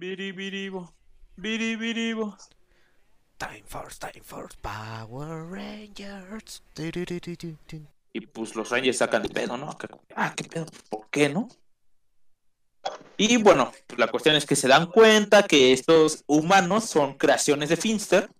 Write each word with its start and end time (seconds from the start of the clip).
Biribiribo. 0.00 0.94
Biribiribo. 1.36 2.34
Time 3.36 3.64
Force, 3.66 3.98
Time 3.98 4.24
Force, 4.24 4.56
Power 4.62 5.44
Rangers. 5.50 6.62
Y 8.14 8.20
pues 8.20 8.56
los 8.56 8.70
Rangers 8.70 8.96
sacan 8.96 9.22
de 9.22 9.28
pedo, 9.28 9.58
¿no? 9.58 9.76
Ah, 10.16 10.32
qué 10.34 10.44
pedo, 10.44 10.64
¿por 10.88 11.10
qué 11.10 11.28
no? 11.28 11.48
Y 13.18 13.36
bueno, 13.36 13.72
pues 13.86 13.98
la 13.98 14.08
cuestión 14.08 14.36
es 14.36 14.46
que 14.46 14.56
se 14.56 14.68
dan 14.68 14.86
cuenta 14.86 15.42
que 15.42 15.74
estos 15.74 16.24
humanos 16.26 16.84
son 16.86 17.18
creaciones 17.18 17.68
de 17.68 17.76
Finster. 17.76 18.30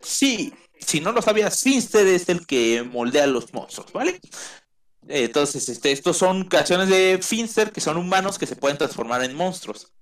Sí, 0.00 0.54
si 0.80 1.02
no 1.02 1.12
lo 1.12 1.20
sabías, 1.20 1.62
Finster 1.62 2.06
es 2.06 2.30
el 2.30 2.46
que 2.46 2.82
moldea 2.82 3.26
los 3.26 3.52
monstruos, 3.52 3.92
¿vale? 3.92 4.18
Entonces, 5.08 5.68
este, 5.68 5.92
estos 5.92 6.16
son 6.16 6.44
creaciones 6.44 6.88
de 6.88 7.20
Finster 7.22 7.70
que 7.70 7.82
son 7.82 7.98
humanos 7.98 8.38
que 8.38 8.46
se 8.46 8.56
pueden 8.56 8.78
transformar 8.78 9.22
en 9.22 9.34
monstruos. 9.34 9.92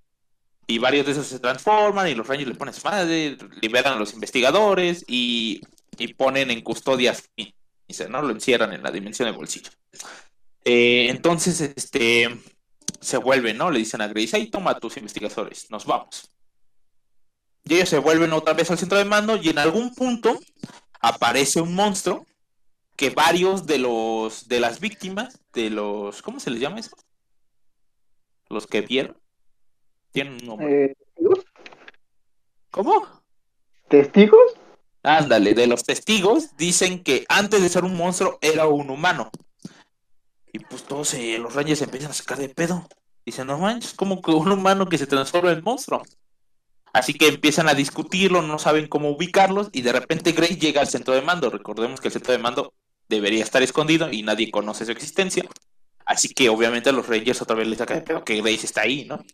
Y 0.66 0.78
varios 0.78 1.06
de 1.06 1.12
esos 1.12 1.26
se 1.26 1.38
transforman 1.38 2.08
y 2.08 2.14
los 2.14 2.26
Rangers 2.26 2.48
le 2.48 2.56
ponen 2.56 2.74
su 2.74 2.82
madre, 2.82 3.36
liberan 3.60 3.94
a 3.94 3.98
los 3.98 4.14
investigadores 4.14 5.04
y, 5.06 5.60
y 5.98 6.14
ponen 6.14 6.50
en 6.50 6.62
custodia 6.62 7.14
¿no? 8.08 8.22
Lo 8.22 8.30
encierran 8.30 8.72
en 8.72 8.82
la 8.82 8.90
dimensión 8.90 9.28
de 9.28 9.36
bolsillo. 9.36 9.70
Eh, 10.64 11.08
entonces, 11.10 11.60
este, 11.60 12.40
se 13.00 13.18
vuelven, 13.18 13.58
¿no? 13.58 13.70
Le 13.70 13.80
dicen 13.80 14.00
a 14.00 14.08
Grace, 14.08 14.36
ahí 14.36 14.50
toma 14.50 14.72
a 14.72 14.80
tus 14.80 14.96
investigadores, 14.96 15.70
nos 15.70 15.84
vamos. 15.84 16.30
Y 17.64 17.74
ellos 17.74 17.88
se 17.88 17.98
vuelven 17.98 18.32
otra 18.32 18.54
vez 18.54 18.70
al 18.70 18.78
centro 18.78 18.98
de 18.98 19.04
mando 19.04 19.36
y 19.36 19.48
en 19.48 19.58
algún 19.58 19.94
punto 19.94 20.38
aparece 21.00 21.60
un 21.60 21.74
monstruo 21.74 22.26
que 22.96 23.10
varios 23.10 23.66
de 23.66 23.78
los 23.78 24.48
de 24.48 24.60
las 24.60 24.80
víctimas, 24.80 25.40
de 25.52 25.70
los, 25.70 26.22
¿cómo 26.22 26.40
se 26.40 26.50
les 26.50 26.60
llama 26.60 26.80
eso? 26.80 26.96
Los 28.48 28.66
que 28.66 28.82
vieron. 28.82 29.16
Tienen 30.14 30.34
un 30.34 30.46
nombre. 30.46 30.84
Eh, 30.84 30.96
¿testigos? 31.16 31.44
¿Cómo? 32.70 33.06
¿Testigos? 33.88 34.54
Ándale, 35.02 35.54
de 35.54 35.66
los 35.66 35.82
testigos 35.82 36.56
dicen 36.56 37.02
que 37.02 37.26
antes 37.28 37.60
de 37.60 37.68
ser 37.68 37.82
un 37.82 37.96
monstruo 37.96 38.38
era 38.40 38.68
un 38.68 38.90
humano. 38.90 39.32
Y 40.52 40.60
pues 40.60 40.84
todos 40.84 41.14
eh, 41.14 41.36
los 41.40 41.52
rangers 41.54 41.80
se 41.80 41.86
empiezan 41.86 42.12
a 42.12 42.14
sacar 42.14 42.38
de 42.38 42.48
pedo. 42.48 42.86
Dicen, 43.26 43.48
no 43.48 43.58
manches, 43.58 43.92
como 43.94 44.22
que 44.22 44.30
un 44.30 44.52
humano 44.52 44.88
que 44.88 44.98
se 44.98 45.08
transforma 45.08 45.50
en 45.50 45.64
monstruo. 45.64 46.00
Así 46.92 47.14
que 47.14 47.26
empiezan 47.26 47.68
a 47.68 47.74
discutirlo, 47.74 48.40
no 48.40 48.60
saben 48.60 48.86
cómo 48.86 49.10
ubicarlos 49.10 49.68
y 49.72 49.82
de 49.82 49.94
repente 49.94 50.30
Grace 50.30 50.58
llega 50.58 50.80
al 50.80 50.86
centro 50.86 51.14
de 51.14 51.22
mando. 51.22 51.50
Recordemos 51.50 52.00
que 52.00 52.06
el 52.06 52.12
centro 52.12 52.32
de 52.32 52.38
mando 52.38 52.72
debería 53.08 53.42
estar 53.42 53.64
escondido 53.64 54.12
y 54.12 54.22
nadie 54.22 54.52
conoce 54.52 54.84
su 54.84 54.92
existencia. 54.92 55.44
Así 56.04 56.28
que 56.28 56.48
obviamente 56.48 56.90
a 56.90 56.92
los 56.92 57.06
Rangers 57.06 57.40
otra 57.42 57.56
vez 57.56 57.66
les 57.66 57.78
saca 57.78 57.94
de 57.94 58.02
pedo 58.02 58.24
que 58.24 58.40
Grace 58.40 58.66
está 58.66 58.82
ahí, 58.82 59.04
¿no? 59.04 59.24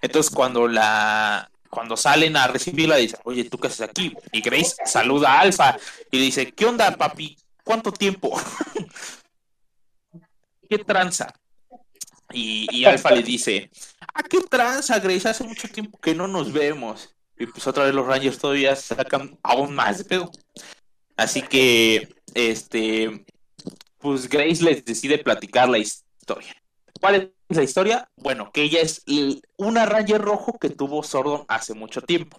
Entonces 0.00 0.32
cuando 0.32 0.68
la 0.68 1.50
cuando 1.68 1.96
salen 1.96 2.36
a 2.36 2.48
recibirla 2.48 2.96
dicen, 2.96 3.18
oye, 3.24 3.44
¿tú 3.44 3.58
qué 3.58 3.68
haces 3.68 3.80
aquí? 3.80 4.14
Y 4.30 4.42
Grace 4.42 4.76
saluda 4.84 5.32
a 5.32 5.40
Alpha 5.40 5.78
y 6.10 6.18
dice, 6.18 6.52
¿qué 6.52 6.66
onda, 6.66 6.94
papi? 6.96 7.36
¿Cuánto 7.64 7.90
tiempo? 7.90 8.38
¿Qué 10.68 10.78
tranza? 10.78 11.32
Y, 12.30 12.66
y 12.70 12.84
Alpha 12.84 13.10
le 13.10 13.22
dice, 13.22 13.70
¿a 14.12 14.22
qué 14.22 14.40
tranza, 14.42 14.98
Grace? 14.98 15.28
Hace 15.28 15.44
mucho 15.44 15.66
tiempo 15.68 15.98
que 15.98 16.14
no 16.14 16.28
nos 16.28 16.52
vemos. 16.52 17.14
Y 17.38 17.46
pues 17.46 17.66
otra 17.66 17.84
vez 17.84 17.94
los 17.94 18.06
Rangers 18.06 18.38
todavía 18.38 18.76
sacan 18.76 19.38
aún 19.42 19.74
más 19.74 19.98
de 19.98 20.04
pedo. 20.04 20.30
Así 21.16 21.42
que, 21.42 22.14
este, 22.34 23.24
pues 23.98 24.28
Grace 24.28 24.62
les 24.62 24.84
decide 24.84 25.18
platicar 25.18 25.68
la 25.68 25.78
historia. 25.78 26.11
¿Cuál 27.00 27.14
es 27.14 27.56
la 27.56 27.62
historia? 27.62 28.10
Bueno, 28.16 28.50
que 28.52 28.62
ella 28.62 28.80
es 28.80 29.04
una 29.56 29.86
Ranger 29.86 30.20
rojo 30.20 30.58
que 30.58 30.70
tuvo 30.70 31.02
Sordon 31.02 31.44
hace 31.48 31.74
mucho 31.74 32.00
tiempo. 32.02 32.38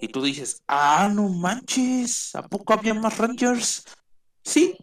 Y 0.00 0.08
tú 0.08 0.22
dices, 0.22 0.62
ah, 0.68 1.10
no 1.12 1.28
manches, 1.28 2.34
¿a 2.34 2.42
poco 2.42 2.72
había 2.72 2.94
más 2.94 3.18
Rangers? 3.18 3.84
Sí, 4.42 4.76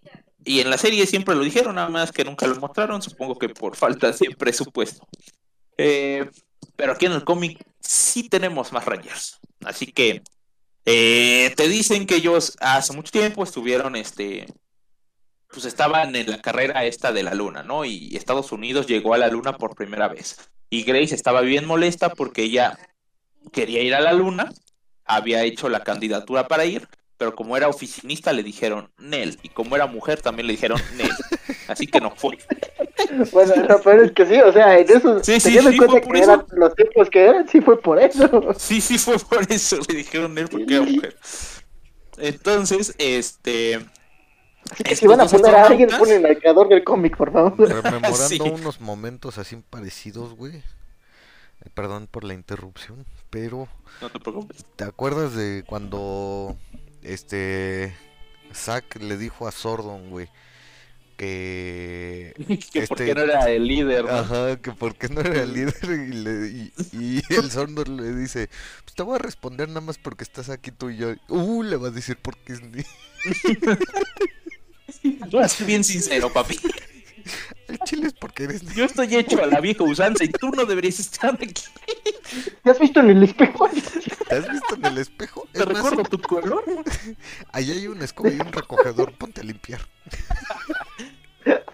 y 0.43 0.59
en 0.59 0.69
la 0.69 0.77
serie 0.77 1.07
siempre 1.07 1.35
lo 1.35 1.43
dijeron, 1.43 1.75
nada 1.75 1.89
más 1.89 2.11
que 2.11 2.23
nunca 2.25 2.45
lo 2.45 2.55
mostraron, 2.57 3.01
supongo 3.01 3.39
que 3.39 3.49
por 3.49 3.75
falta 3.75 4.11
de 4.11 4.35
presupuesto. 4.37 5.07
Eh, 5.77 6.29
pero 6.75 6.93
aquí 6.93 7.07
en 7.07 7.13
el 7.13 7.23
cómic 7.23 7.65
sí 7.79 8.29
tenemos 8.29 8.71
más 8.71 8.85
Rangers. 8.85 9.39
Así 9.63 9.87
que 9.87 10.21
eh, 10.85 11.53
te 11.57 11.67
dicen 11.67 12.05
que 12.05 12.17
ellos 12.17 12.55
hace 12.59 12.93
mucho 12.93 13.11
tiempo 13.11 13.43
estuvieron, 13.43 13.95
este, 13.95 14.45
pues 15.51 15.65
estaban 15.65 16.15
en 16.15 16.29
la 16.29 16.41
carrera 16.41 16.85
esta 16.85 17.11
de 17.11 17.23
la 17.23 17.33
luna, 17.33 17.63
¿no? 17.63 17.85
Y 17.85 18.15
Estados 18.15 18.51
Unidos 18.51 18.87
llegó 18.87 19.13
a 19.13 19.17
la 19.17 19.27
luna 19.29 19.57
por 19.57 19.75
primera 19.75 20.07
vez. 20.07 20.37
Y 20.69 20.83
Grace 20.83 21.15
estaba 21.15 21.41
bien 21.41 21.65
molesta 21.65 22.09
porque 22.09 22.43
ella 22.43 22.77
quería 23.51 23.81
ir 23.81 23.95
a 23.95 24.01
la 24.01 24.13
luna, 24.13 24.51
había 25.05 25.43
hecho 25.43 25.69
la 25.69 25.83
candidatura 25.83 26.47
para 26.47 26.65
ir, 26.65 26.87
pero 27.17 27.35
como 27.35 27.55
era 27.55 27.69
oficinista 27.69 28.33
le 28.33 28.43
dijeron 28.43 28.91
Nel, 28.97 29.39
y 29.43 29.49
como 29.49 29.75
era 29.75 29.85
mujer 29.85 30.21
también 30.21 30.47
le 30.47 30.53
dijeron 30.53 30.81
Nel, 30.97 31.11
así 31.67 31.87
que 31.87 31.99
no 32.01 32.11
fue. 32.15 32.37
Bueno, 33.31 33.53
no, 33.69 33.79
pero 33.81 34.03
es 34.03 34.11
que 34.13 34.25
sí, 34.25 34.39
o 34.39 34.51
sea, 34.51 34.79
en 34.79 34.89
eso, 34.89 35.21
Sí, 35.23 35.39
sí, 35.39 35.51
sí, 35.51 35.77
cuenta 35.77 35.85
fue 35.87 36.01
por 36.01 36.13
que 36.13 36.19
eso. 36.19 36.31
eran 36.33 36.45
los 36.53 36.75
tiempos 36.75 37.09
que 37.09 37.25
eran, 37.25 37.47
sí 37.47 37.61
fue 37.61 37.79
por 37.79 37.99
eso. 38.01 38.53
Sí, 38.57 38.81
sí, 38.81 38.97
fue 38.97 39.19
por 39.19 39.45
eso, 39.51 39.77
le 39.87 39.95
dijeron 39.95 40.33
Nel 40.33 40.47
porque 40.47 40.75
era 40.75 40.85
mujer. 40.85 41.15
Entonces, 42.17 42.95
este... 42.97 43.85
Así 44.71 44.83
que 44.83 44.95
si 44.95 45.07
van 45.07 45.21
a 45.21 45.25
poner 45.25 45.55
a 45.55 45.67
alguien, 45.67 45.89
ponen 45.89 46.25
al 46.25 46.37
creador 46.39 46.67
del 46.69 46.83
cómic, 46.83 47.15
por 47.17 47.31
favor. 47.31 47.57
Rememorando 47.57 48.17
Sí. 48.29 48.39
unos 48.41 48.81
momentos 48.81 49.37
así 49.37 49.55
parecidos, 49.69 50.33
güey. 50.35 50.55
Eh, 50.57 51.69
Perdón 51.73 52.07
por 52.09 52.23
la 52.23 52.33
interrupción, 52.33 53.05
pero 53.29 53.67
No 54.01 54.09
te 54.09 54.19
preocupes. 54.19 54.65
¿te 54.75 54.83
acuerdas 54.83 55.33
de 55.35 55.63
cuando 55.67 56.57
este 57.03 57.95
Zack 58.53 58.97
le 59.01 59.17
dijo 59.17 59.47
a 59.47 59.51
Sordon, 59.51 60.09
güey, 60.09 60.29
que 61.17 62.33
que 62.73 62.87
porque 62.87 63.09
este- 63.11 63.15
no 63.15 63.21
era 63.21 63.49
el 63.49 63.67
líder, 63.67 64.05
¿no? 64.05 64.11
Ajá, 64.11 64.57
que 64.57 64.71
porque 64.71 65.07
no 65.09 65.21
era 65.21 65.43
el 65.43 65.53
líder 65.53 65.75
y, 65.83 66.11
le- 66.13 66.47
y- 66.49 66.73
y 66.91 67.21
el 67.33 67.51
Sordon 67.51 67.97
le 67.97 68.13
dice, 68.15 68.49
pues 68.83 68.95
te 68.95 69.03
voy 69.03 69.15
a 69.15 69.19
responder 69.19 69.67
nada 69.69 69.81
más 69.81 69.97
porque 69.97 70.23
estás 70.23 70.49
aquí 70.49 70.71
tú 70.71 70.89
y 70.89 70.97
yo. 70.97 71.13
Uh, 71.29 71.63
le 71.63 71.77
va 71.77 71.87
a 71.87 71.91
decir 71.91 72.17
porque 72.21 72.53
es. 72.53 72.61
Tú 75.29 75.39
eres 75.39 75.65
bien 75.65 75.83
sincero, 75.83 76.31
papi. 76.31 76.59
El 77.67 77.79
chile 77.79 78.07
es 78.07 78.13
porque 78.13 78.43
eres. 78.43 78.61
Yo 78.75 78.85
estoy 78.85 79.15
hecho 79.15 79.41
a 79.43 79.47
la 79.47 79.59
vieja 79.59 79.83
usanza 79.83 80.23
y 80.23 80.27
tú 80.27 80.51
no 80.51 80.65
deberías 80.65 80.99
estar 80.99 81.33
aquí. 81.33 81.63
¿Te 82.63 82.69
has 82.69 82.79
visto 82.79 82.99
en 82.99 83.09
el 83.09 83.23
espejo? 83.23 83.67
¿Te 84.29 84.35
has 84.35 84.51
visto 84.51 84.75
en 84.75 84.85
el 84.85 84.97
espejo? 84.99 85.47
Te 85.51 85.59
Es 85.59 85.65
más, 85.65 85.75
recuerdo 85.75 86.03
tu 86.03 86.21
color. 86.21 86.63
Ahí 87.51 87.71
hay 87.71 87.87
una 87.87 88.05
escoba 88.05 88.29
y 88.29 88.39
un 88.39 88.51
recogedor, 88.51 89.13
ponte 89.13 89.41
a 89.41 89.43
limpiar. 89.43 89.81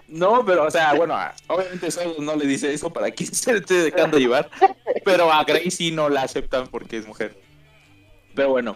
No, 0.07 0.45
pero, 0.45 0.66
o 0.66 0.71
sea, 0.71 0.94
bueno, 0.94 1.17
obviamente 1.47 1.89
Solo 1.89 2.16
no 2.19 2.35
le 2.35 2.45
dice 2.45 2.73
eso 2.73 2.91
para 2.91 3.11
que 3.11 3.25
se 3.25 3.57
esté 3.57 3.73
dejando 3.75 4.17
llevar. 4.17 4.50
Pero 5.03 5.31
a 5.31 5.44
Grace 5.44 5.71
sí 5.71 5.91
no 5.91 6.09
la 6.09 6.23
aceptan 6.23 6.67
porque 6.67 6.97
es 6.97 7.07
mujer. 7.07 7.38
Pero 8.35 8.50
bueno, 8.50 8.75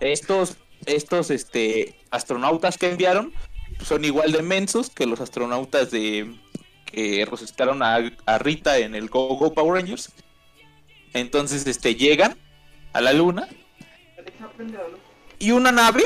estos, 0.00 0.56
estos 0.86 1.30
este, 1.30 1.94
astronautas 2.10 2.78
que 2.78 2.90
enviaron 2.90 3.32
son 3.82 4.04
igual 4.04 4.32
de 4.32 4.42
mensos 4.42 4.90
que 4.90 5.06
los 5.06 5.20
astronautas 5.20 5.90
de 5.90 6.34
que 6.84 7.26
resucitaron 7.28 7.82
a, 7.82 7.98
a 8.26 8.38
Rita 8.38 8.78
en 8.78 8.94
el 8.94 9.08
Go 9.08 9.36
Go 9.36 9.52
Power 9.52 9.80
Rangers. 9.80 10.12
Entonces, 11.12 11.66
este, 11.66 11.94
llegan 11.94 12.36
a 12.92 13.00
la 13.00 13.12
luna 13.12 13.48
y 15.38 15.50
una 15.50 15.72
nave 15.72 16.04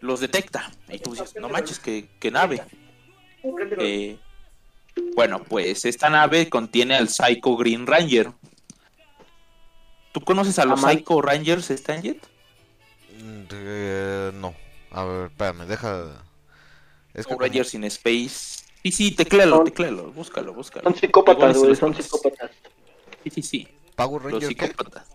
los 0.00 0.20
detecta. 0.20 0.70
Y 0.88 0.98
tú 0.98 1.12
dices, 1.12 1.34
no 1.40 1.48
manches, 1.48 1.78
que, 1.78 2.08
que 2.20 2.30
nave. 2.30 2.62
Eh, 3.78 4.18
bueno, 5.14 5.42
pues 5.42 5.84
esta 5.84 6.08
nave 6.08 6.48
contiene 6.48 6.94
al 6.94 7.08
Psycho 7.08 7.56
Green 7.56 7.86
Ranger. 7.86 8.32
¿Tú 10.12 10.20
conoces 10.22 10.58
a 10.58 10.64
los. 10.64 10.80
Psycho 10.80 11.20
Rangers, 11.20 11.70
Stanjet? 11.70 12.26
Mm, 13.20 13.42
eh, 13.52 14.30
no. 14.34 14.54
A 14.90 15.04
ver, 15.04 15.26
espérame, 15.26 15.66
deja. 15.66 16.24
Es 17.16 17.26
que 17.26 17.34
Rangers 17.34 17.74
in 17.74 17.84
Space. 17.84 18.64
Sí, 18.82 18.92
sí, 18.92 19.10
tecléalo, 19.12 19.56
Son- 19.56 19.64
tecléalo, 19.64 20.12
búscalo, 20.12 20.52
búscalo. 20.54 20.84
Son 20.84 20.94
psicópatas, 20.96 21.56
güey, 21.58 21.74
son 21.74 21.92
los 21.92 22.04
psicópatas. 22.04 22.50
Sí, 23.24 23.30
sí, 23.30 23.42
sí, 23.42 23.68
Power 23.96 24.22
los 24.24 24.32
Ranger, 24.42 24.56
¿qué? 24.56 24.66
psicópatas. 24.68 25.08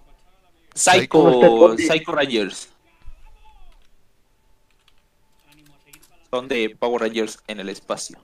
Psycho- 0.73 1.75
Psycho, 1.75 1.77
Psycho 1.77 2.11
Rangers. 2.11 2.69
Son 6.29 6.47
de 6.47 6.75
Power 6.77 7.01
Rangers 7.01 7.39
en 7.47 7.59
el 7.59 7.69
espacio. 7.69 8.17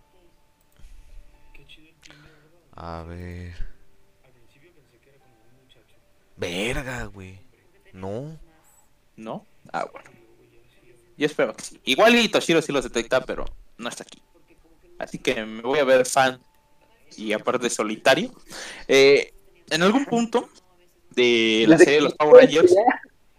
A 2.76 3.04
ver. 3.04 3.54
Verga, 6.36 7.06
güey. 7.06 7.40
No. 7.94 8.38
¿No? 9.16 9.46
Ah, 9.74 9.88
bueno. 9.92 10.10
Yo 11.18 11.26
espero 11.26 11.54
que 11.56 11.64
sí. 11.64 11.80
Igual 11.86 12.16
y 12.16 12.30
Toshiro 12.30 12.62
sí 12.62 12.72
los 12.72 12.84
detecta, 12.84 13.22
pero 13.22 13.46
no 13.78 13.90
está 13.90 14.04
aquí. 14.04 14.22
Así 15.00 15.20
que 15.20 15.46
me 15.46 15.62
voy 15.62 15.80
a 15.80 15.84
ver 15.84 16.06
fan 16.06 16.40
y 17.16 17.34
aparte 17.34 17.70
solitario. 17.70 18.32
Eh, 18.88 19.34
en 19.70 19.84
algún 19.84 20.06
punto 20.06 20.50
de 21.12 21.66
la 21.68 21.78
serie 21.78 21.96
de 21.96 22.02
los 22.02 22.14
Power 22.16 22.44
Rangers, 22.44 22.74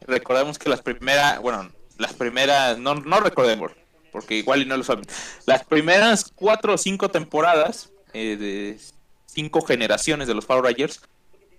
recordemos 0.06 0.58
que 0.58 0.68
las 0.68 0.82
primeras, 0.82 1.40
bueno, 1.40 1.70
las 1.96 2.12
primeras, 2.12 2.78
no, 2.78 2.94
no 2.94 3.20
recordemos, 3.20 3.72
porque 4.12 4.36
igual 4.36 4.62
y 4.62 4.66
no 4.66 4.76
lo 4.76 4.84
saben, 4.84 5.04
las 5.46 5.64
primeras 5.64 6.30
cuatro 6.34 6.74
o 6.74 6.78
cinco 6.78 7.10
temporadas 7.10 7.90
eh, 8.12 8.36
de 8.36 8.78
cinco 9.26 9.62
generaciones 9.62 10.28
de 10.28 10.34
los 10.34 10.46
Power 10.46 10.64
Rangers 10.64 11.00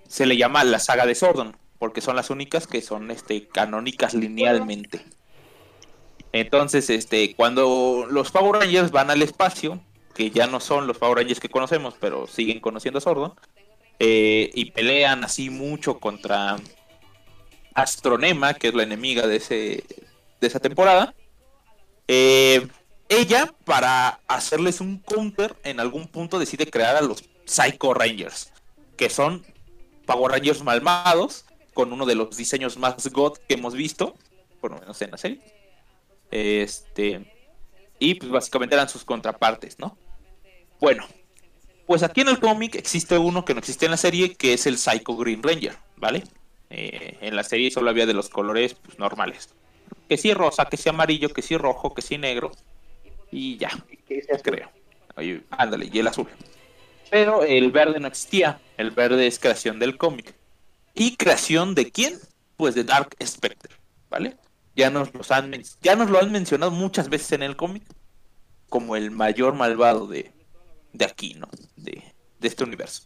se 0.08 0.26
le 0.26 0.38
llama 0.38 0.64
la 0.64 0.80
saga 0.80 1.06
de 1.06 1.16
Sordon, 1.16 1.56
porque 1.78 2.02
son 2.02 2.16
las 2.16 2.30
únicas 2.30 2.68
que 2.68 2.82
son 2.82 3.12
este 3.12 3.48
canónicas 3.48 4.14
linealmente. 4.14 5.06
Entonces, 6.32 6.90
este, 6.90 7.36
cuando 7.36 8.06
los 8.10 8.32
Power 8.32 8.62
Rangers 8.62 8.92
van 8.92 9.10
al 9.10 9.22
espacio, 9.22 9.82
que 10.14 10.30
ya 10.32 10.48
no 10.48 10.60
son 10.60 10.86
los 10.86 10.98
Power 10.98 11.18
Rangers 11.18 11.40
que 11.40 11.50
conocemos, 11.50 11.96
pero 12.00 12.28
siguen 12.28 12.60
conociendo 12.60 13.00
a 13.00 13.02
Sordon, 13.02 13.34
eh, 14.00 14.50
y 14.54 14.72
pelean 14.72 15.24
así 15.24 15.50
mucho 15.50 16.00
contra 16.00 16.58
Astronema, 17.74 18.54
que 18.54 18.70
es 18.70 18.74
la 18.74 18.84
enemiga 18.84 19.28
de, 19.28 19.38
ese, 19.38 19.84
de 20.40 20.48
esa 20.48 20.60
temporada. 20.60 21.14
Eh, 22.08 22.68
ella, 23.10 23.54
para 23.66 24.20
hacerles 24.28 24.82
un 24.82 25.00
counter, 25.00 25.56
en 25.64 25.80
algún 25.80 26.08
punto 26.08 26.38
decide 26.38 26.70
crear 26.70 26.96
a 26.96 27.02
los 27.02 27.24
Psycho 27.46 27.94
Rangers, 27.94 28.52
que 28.98 29.10
son 29.10 29.46
Power 30.06 30.32
Rangers 30.32 30.64
malvados, 30.64 31.46
con 31.74 31.92
uno 31.94 32.06
de 32.06 32.16
los 32.16 32.38
diseños 32.38 32.78
más 32.78 33.08
god 33.12 33.38
que 33.48 33.56
hemos 33.56 33.74
visto, 33.74 34.16
por 34.62 34.72
lo 34.72 34.80
menos 34.80 35.02
en 35.02 35.12
la 35.12 35.18
serie. 35.18 35.59
Este, 36.32 37.34
y 38.00 38.16
pues 38.16 38.32
básicamente 38.32 38.76
eran 38.76 38.90
sus 38.90 39.04
contrapartes, 39.04 39.80
¿no? 39.80 39.98
Bueno, 40.80 41.06
pues 41.86 42.04
aquí 42.04 42.22
en 42.22 42.30
el 42.30 42.40
cómic 42.40 42.76
existe 42.76 43.18
uno 43.18 43.44
que 43.44 43.54
no 43.54 43.60
existe 43.60 43.86
en 43.86 43.92
la 43.92 43.98
serie, 43.98 44.36
que 44.36 44.54
es 44.54 44.66
el 44.68 44.78
Psycho 44.78 45.16
Green 45.18 45.44
Ranger, 45.44 45.76
¿vale? 45.98 46.24
Eh, 46.70 47.18
en 47.22 47.36
la 47.36 47.44
serie 47.44 47.72
solo 47.72 47.90
había 47.90 48.06
de 48.06 48.14
los 48.14 48.30
colores 48.30 48.76
pues, 48.76 49.00
normales. 49.00 49.50
Que 50.08 50.18
sí 50.18 50.34
rosa, 50.34 50.66
que 50.66 50.78
sí 50.78 50.90
amarillo, 50.90 51.30
que 51.30 51.42
sí 51.42 51.58
rojo, 51.58 51.94
que 51.94 52.02
sí 52.02 52.18
negro. 52.18 52.52
Y 53.32 53.58
ya, 53.58 53.72
creo. 54.44 54.70
Oye, 55.16 55.44
ándale, 55.50 55.90
y 55.92 56.00
el 56.00 56.08
azul. 56.08 56.28
Pero 57.10 57.44
el 57.44 57.72
verde 57.72 58.00
no 58.00 58.08
existía. 58.08 58.60
El 58.78 58.92
verde 58.92 59.28
es 59.28 59.40
creación 59.40 59.80
del 59.80 59.98
cómic. 59.98 60.34
¿Y 60.94 61.16
creación 61.16 61.76
de 61.76 61.92
quién? 61.92 62.20
Pues 62.56 62.76
de 62.76 62.84
Dark 62.84 63.16
Spectre, 63.24 63.76
¿vale? 64.10 64.38
Ya 64.80 64.90
nos, 64.90 65.14
los 65.14 65.30
han, 65.32 65.52
ya 65.82 65.98
nos 65.98 66.10
lo 66.10 66.20
han 66.20 66.32
mencionado 66.32 66.72
muchas 66.72 67.10
veces 67.10 67.34
en 67.34 67.44
el 67.44 67.58
cómic 67.58 67.84
como 68.70 68.96
el 68.96 69.12
mayor 69.12 69.54
malvado 69.54 70.08
de, 70.08 70.32
de 70.94 71.04
aquí, 71.04 71.34
¿no? 71.34 71.50
De, 71.76 72.02
de 72.40 72.48
este 72.48 72.64
universo. 72.64 73.04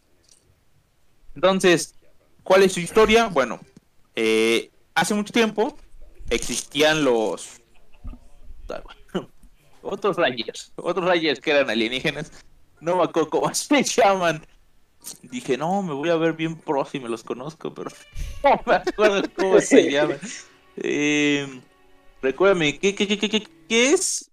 Entonces, 1.34 1.96
¿cuál 2.44 2.62
es 2.62 2.74
su 2.74 2.78
historia? 2.78 3.26
Bueno, 3.26 3.58
eh, 4.14 4.70
hace 4.94 5.14
mucho 5.14 5.32
tiempo 5.32 5.76
existían 6.30 7.02
los 7.02 7.60
otros 9.82 10.16
Rangers, 10.16 10.72
otros 10.76 11.04
Rangers 11.04 11.40
que 11.40 11.50
eran 11.50 11.70
alienígenas. 11.70 12.30
No 12.80 12.98
me 12.98 13.02
acuerdo 13.02 13.30
cómo 13.30 13.52
se 13.54 13.82
llaman. 13.82 14.46
Dije, 15.22 15.58
no, 15.58 15.82
me 15.82 15.92
voy 15.92 16.08
a 16.10 16.14
ver 16.14 16.34
bien 16.34 16.56
pro 16.56 16.84
si 16.84 17.00
me 17.00 17.08
los 17.08 17.24
conozco, 17.24 17.74
pero 17.74 17.90
no 18.44 18.60
me 18.64 18.74
acuerdo 18.76 19.22
cómo 19.36 19.60
se 19.60 19.90
llaman. 19.90 20.20
Eh, 20.76 21.60
recuérdame, 22.22 22.78
¿qué, 22.78 22.94
qué, 22.94 23.06
qué, 23.06 23.18
qué, 23.18 23.28
qué- 23.28 23.48
qué 23.68 23.92
es? 23.92 24.30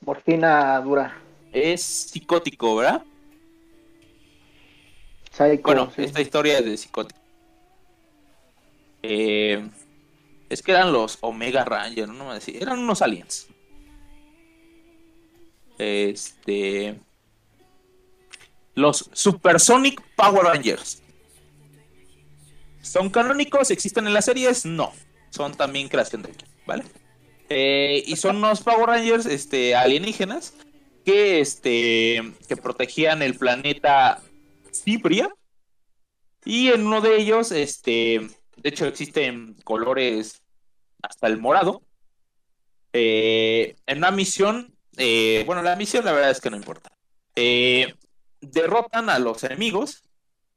Morfina 0.00 0.80
dura. 0.80 1.16
Es 1.52 1.82
psicótico, 1.82 2.76
¿verdad? 2.76 3.02
Psycho, 5.30 5.62
Bueno, 5.62 5.90
sí. 5.94 6.02
esta 6.02 6.20
historia 6.20 6.58
es 6.58 6.64
de 6.64 6.76
psicótico. 6.76 7.20
Eh, 9.02 9.68
es 10.48 10.62
que 10.62 10.72
eran 10.72 10.92
los 10.92 11.18
Omega 11.20 11.64
Rangers, 11.64 12.08
no 12.12 12.28
me 12.28 12.34
decía, 12.34 12.58
eran 12.60 12.78
unos 12.80 13.02
aliens. 13.02 13.48
Este. 15.78 16.98
Los 18.74 19.10
Supersonic 19.12 20.00
Power 20.16 20.44
Rangers. 20.44 21.02
¿Son 22.82 23.10
canónicos? 23.10 23.70
¿Existen 23.70 24.06
en 24.06 24.14
las 24.14 24.24
series? 24.24 24.64
No. 24.64 24.92
Son 25.30 25.54
también 25.54 25.88
creación 25.88 26.22
de 26.22 26.30
aquí, 26.30 26.44
¿vale? 26.66 26.84
Eh, 27.48 28.04
y 28.06 28.16
son 28.16 28.36
unos 28.36 28.62
Power 28.62 28.86
Rangers 28.86 29.26
este, 29.26 29.74
alienígenas 29.74 30.54
que, 31.04 31.40
este, 31.40 32.32
que 32.48 32.56
protegían 32.56 33.22
el 33.22 33.36
planeta 33.36 34.22
Cibria. 34.72 35.28
Y 36.44 36.68
en 36.68 36.86
uno 36.86 37.00
de 37.00 37.16
ellos, 37.16 37.52
este, 37.52 38.28
de 38.56 38.68
hecho 38.68 38.86
existen 38.86 39.54
colores 39.64 40.42
hasta 41.02 41.26
el 41.26 41.38
morado. 41.38 41.82
Eh, 42.92 43.76
en 43.86 43.98
una 43.98 44.10
misión, 44.10 44.74
eh, 44.96 45.44
bueno, 45.46 45.62
la 45.62 45.76
misión 45.76 46.04
la 46.04 46.12
verdad 46.12 46.30
es 46.30 46.40
que 46.40 46.50
no 46.50 46.56
importa. 46.56 46.90
Derrotan 48.40 49.10
a 49.10 49.18
los 49.18 49.44
enemigos 49.44 50.02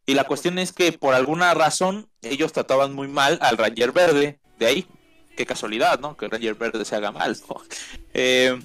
y 0.06 0.14
la 0.16 0.26
cuestión 0.26 0.60
es 0.60 0.72
que 0.74 0.92
por 0.92 1.14
alguna 1.14 1.54
razón 1.54 2.08
ellos 2.22 2.52
trataban 2.54 2.94
muy 2.94 3.08
mal 3.08 3.38
al 3.42 3.58
Ranger 3.58 3.92
Verde. 3.92 4.40
De 4.60 4.66
ahí, 4.66 4.86
qué 5.38 5.46
casualidad, 5.46 6.00
¿no? 6.00 6.16
Que 6.18 6.26
el 6.26 6.32
Ranger 6.32 6.56
Verde 6.56 6.86
se 6.86 6.96
haga 6.96 7.12
mal. 7.12 7.36
¿no? 7.50 7.56
Eh, 8.16 8.60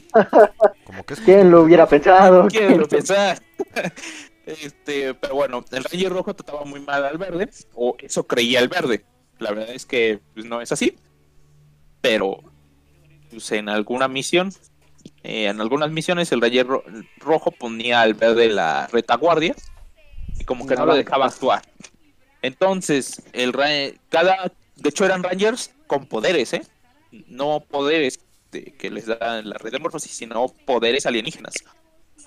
Como 0.84 1.04
que 1.06 1.14
es 1.14 1.20
¿Quién 1.20 1.50
lo 1.50 1.62
hubiera 1.62 1.86
pensado? 1.88 2.46
¿Quién 2.48 2.78
lo 2.78 2.86
pensar? 2.88 3.40
Este, 4.46 5.12
pero 5.12 5.34
bueno, 5.34 5.62
el 5.72 5.84
Ranger 5.84 6.10
Rojo 6.10 6.34
trataba 6.34 6.64
muy 6.64 6.80
mal 6.80 7.04
al 7.04 7.18
verde, 7.18 7.50
o 7.74 7.94
eso 8.00 8.26
creía 8.26 8.60
el 8.60 8.68
verde. 8.68 9.04
La 9.38 9.50
verdad 9.50 9.74
es 9.74 9.84
que 9.84 10.20
pues, 10.32 10.46
no 10.46 10.62
es 10.62 10.72
así. 10.72 10.96
Pero 12.00 12.38
pues, 13.30 13.52
en 13.52 13.68
alguna 13.68 14.08
misión, 14.08 14.50
eh, 15.22 15.46
en 15.48 15.60
algunas 15.60 15.90
misiones, 15.90 16.32
el 16.32 16.40
Ranger 16.40 16.66
Ro- 16.66 16.84
Rojo 17.18 17.50
ponía 17.50 18.00
al 18.00 18.14
verde 18.14 18.48
la 18.48 18.86
retaguardia 18.86 19.54
y 20.38 20.44
como 20.44 20.66
que 20.66 20.76
no 20.76 20.86
lo 20.86 20.94
dejaba 20.94 21.26
actuar. 21.26 21.62
Entonces, 22.42 23.22
el 23.32 23.52
cada, 24.08 24.52
de 24.76 24.88
hecho 24.88 25.04
eran 25.04 25.22
Rangers 25.22 25.72
con 25.86 26.06
poderes, 26.06 26.52
¿eh? 26.52 26.62
No 27.26 27.60
poderes 27.60 28.20
de- 28.52 28.74
que 28.78 28.90
les 28.90 29.06
dan 29.06 29.48
la 29.48 29.58
red 29.58 29.72
de 29.72 29.78
morfosis, 29.78 30.12
sino 30.12 30.48
poderes 30.66 31.06
alienígenas 31.06 31.54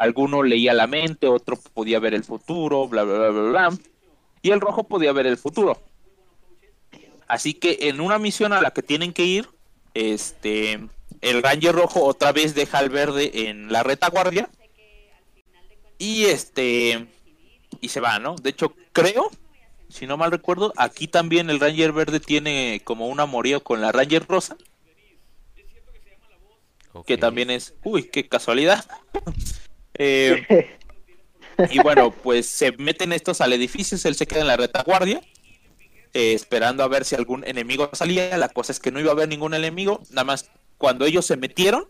alguno 0.01 0.41
leía 0.41 0.73
la 0.73 0.87
mente, 0.87 1.27
otro 1.27 1.57
podía 1.57 1.99
ver 1.99 2.15
el 2.15 2.23
futuro, 2.23 2.87
bla, 2.87 3.03
bla, 3.03 3.17
bla, 3.19 3.29
bla, 3.29 3.41
bla. 3.49 3.77
Y 4.41 4.49
el 4.49 4.59
rojo 4.59 4.83
podía 4.85 5.11
ver 5.11 5.27
el 5.27 5.37
futuro. 5.37 5.79
Así 7.27 7.53
que 7.53 7.77
en 7.81 8.01
una 8.01 8.17
misión 8.17 8.51
a 8.51 8.61
la 8.61 8.71
que 8.71 8.81
tienen 8.81 9.13
que 9.13 9.25
ir, 9.25 9.47
este, 9.93 10.79
el 11.21 11.43
Ranger 11.43 11.75
rojo 11.75 12.03
otra 12.03 12.31
vez 12.31 12.55
deja 12.55 12.79
al 12.79 12.89
verde 12.89 13.47
en 13.47 13.71
la 13.71 13.83
retaguardia. 13.83 14.49
Y 15.99 16.25
este, 16.25 17.05
y 17.81 17.89
se 17.89 17.99
va, 17.99 18.19
¿no? 18.19 18.35
De 18.35 18.51
hecho, 18.51 18.73
creo, 18.93 19.29
si 19.89 20.07
no 20.07 20.17
mal 20.17 20.31
recuerdo, 20.31 20.73
aquí 20.77 21.07
también 21.07 21.49
el 21.49 21.59
Ranger 21.59 21.91
verde 21.91 22.19
tiene 22.19 22.81
como 22.83 23.07
un 23.07 23.19
amorío 23.19 23.63
con 23.63 23.81
la 23.81 23.91
Ranger 23.91 24.25
rosa, 24.27 24.55
que 27.05 27.17
también 27.17 27.49
es, 27.49 27.73
uy, 27.83 28.03
qué 28.03 28.27
casualidad. 28.27 28.85
Eh, 30.03 30.69
y 31.69 31.79
bueno, 31.79 32.11
pues 32.11 32.47
se 32.47 32.71
meten 32.71 33.11
estos 33.11 33.41
al 33.41 33.53
edificio, 33.53 33.97
él 34.05 34.15
se 34.15 34.25
queda 34.25 34.39
en 34.39 34.47
la 34.47 34.57
retaguardia, 34.57 35.21
eh, 36.13 36.33
esperando 36.33 36.81
a 36.81 36.87
ver 36.87 37.05
si 37.05 37.13
algún 37.13 37.43
enemigo 37.45 37.89
salía. 37.93 38.35
La 38.37 38.49
cosa 38.49 38.71
es 38.71 38.79
que 38.79 38.89
no 38.89 38.99
iba 38.99 39.09
a 39.09 39.13
haber 39.13 39.27
ningún 39.27 39.53
enemigo, 39.53 40.01
nada 40.09 40.23
más 40.23 40.49
cuando 40.77 41.05
ellos 41.05 41.25
se 41.25 41.37
metieron, 41.37 41.87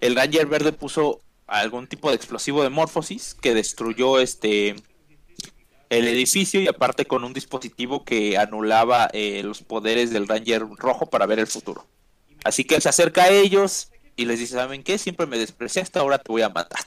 el 0.00 0.14
Ranger 0.14 0.46
Verde 0.46 0.72
puso 0.72 1.22
algún 1.46 1.88
tipo 1.88 2.10
de 2.10 2.16
explosivo 2.16 2.62
de 2.62 2.70
morfosis 2.70 3.34
que 3.34 3.54
destruyó 3.54 4.20
este 4.20 4.76
el 5.90 6.06
edificio 6.06 6.60
y 6.60 6.68
aparte 6.68 7.04
con 7.04 7.24
un 7.24 7.32
dispositivo 7.32 8.04
que 8.04 8.38
anulaba 8.38 9.10
eh, 9.12 9.42
los 9.42 9.60
poderes 9.62 10.10
del 10.10 10.28
Ranger 10.28 10.62
Rojo 10.78 11.06
para 11.06 11.26
ver 11.26 11.40
el 11.40 11.48
futuro. 11.48 11.84
Así 12.44 12.64
que 12.64 12.80
se 12.80 12.88
acerca 12.88 13.24
a 13.24 13.28
ellos 13.28 13.90
y 14.16 14.24
les 14.24 14.38
dice, 14.38 14.54
¿saben 14.54 14.84
qué? 14.84 14.98
Siempre 14.98 15.26
me 15.26 15.36
despreciaste, 15.36 15.98
ahora 15.98 16.18
te 16.18 16.30
voy 16.30 16.42
a 16.42 16.48
matar. 16.48 16.80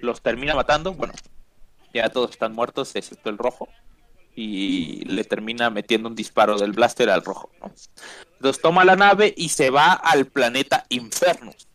Los 0.00 0.20
termina 0.20 0.54
matando, 0.54 0.92
bueno, 0.92 1.14
ya 1.94 2.10
todos 2.10 2.32
están 2.32 2.52
muertos 2.52 2.94
excepto 2.96 3.30
el 3.30 3.38
rojo 3.38 3.68
y 4.34 5.04
le 5.04 5.22
termina 5.22 5.70
metiendo 5.70 6.08
un 6.08 6.16
disparo 6.16 6.58
del 6.58 6.72
blaster 6.72 7.10
al 7.10 7.24
rojo. 7.24 7.50
¿no? 7.60 7.72
Entonces 8.32 8.60
toma 8.60 8.84
la 8.84 8.96
nave 8.96 9.32
y 9.36 9.50
se 9.50 9.70
va 9.70 9.92
al 9.92 10.26
planeta 10.26 10.86
Infernus. 10.88 11.68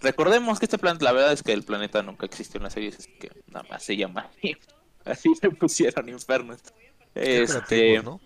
Recordemos 0.00 0.58
que 0.58 0.66
este 0.66 0.76
planeta, 0.76 1.06
la 1.06 1.12
verdad 1.12 1.32
es 1.32 1.42
que 1.42 1.54
el 1.54 1.62
planeta 1.62 2.02
nunca 2.02 2.26
existió 2.26 2.58
en 2.58 2.64
la 2.64 2.70
serie, 2.70 2.90
es 2.90 3.08
que 3.18 3.30
nada 3.46 3.64
más 3.70 3.82
se 3.82 3.96
llama 3.96 4.30
así 5.06 5.32
le 5.42 5.50
pusieron 5.50 6.08
Infernus. 6.08 6.60
Qué 7.14 7.42
Este, 7.42 7.62
creativos, 7.66 8.04
¿no? 8.04 8.20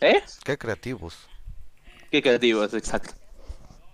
¿eh? 0.00 0.22
Qué 0.44 0.58
creativos. 0.58 1.28
Qué 2.10 2.22
creativos, 2.22 2.74
exacto. 2.74 3.14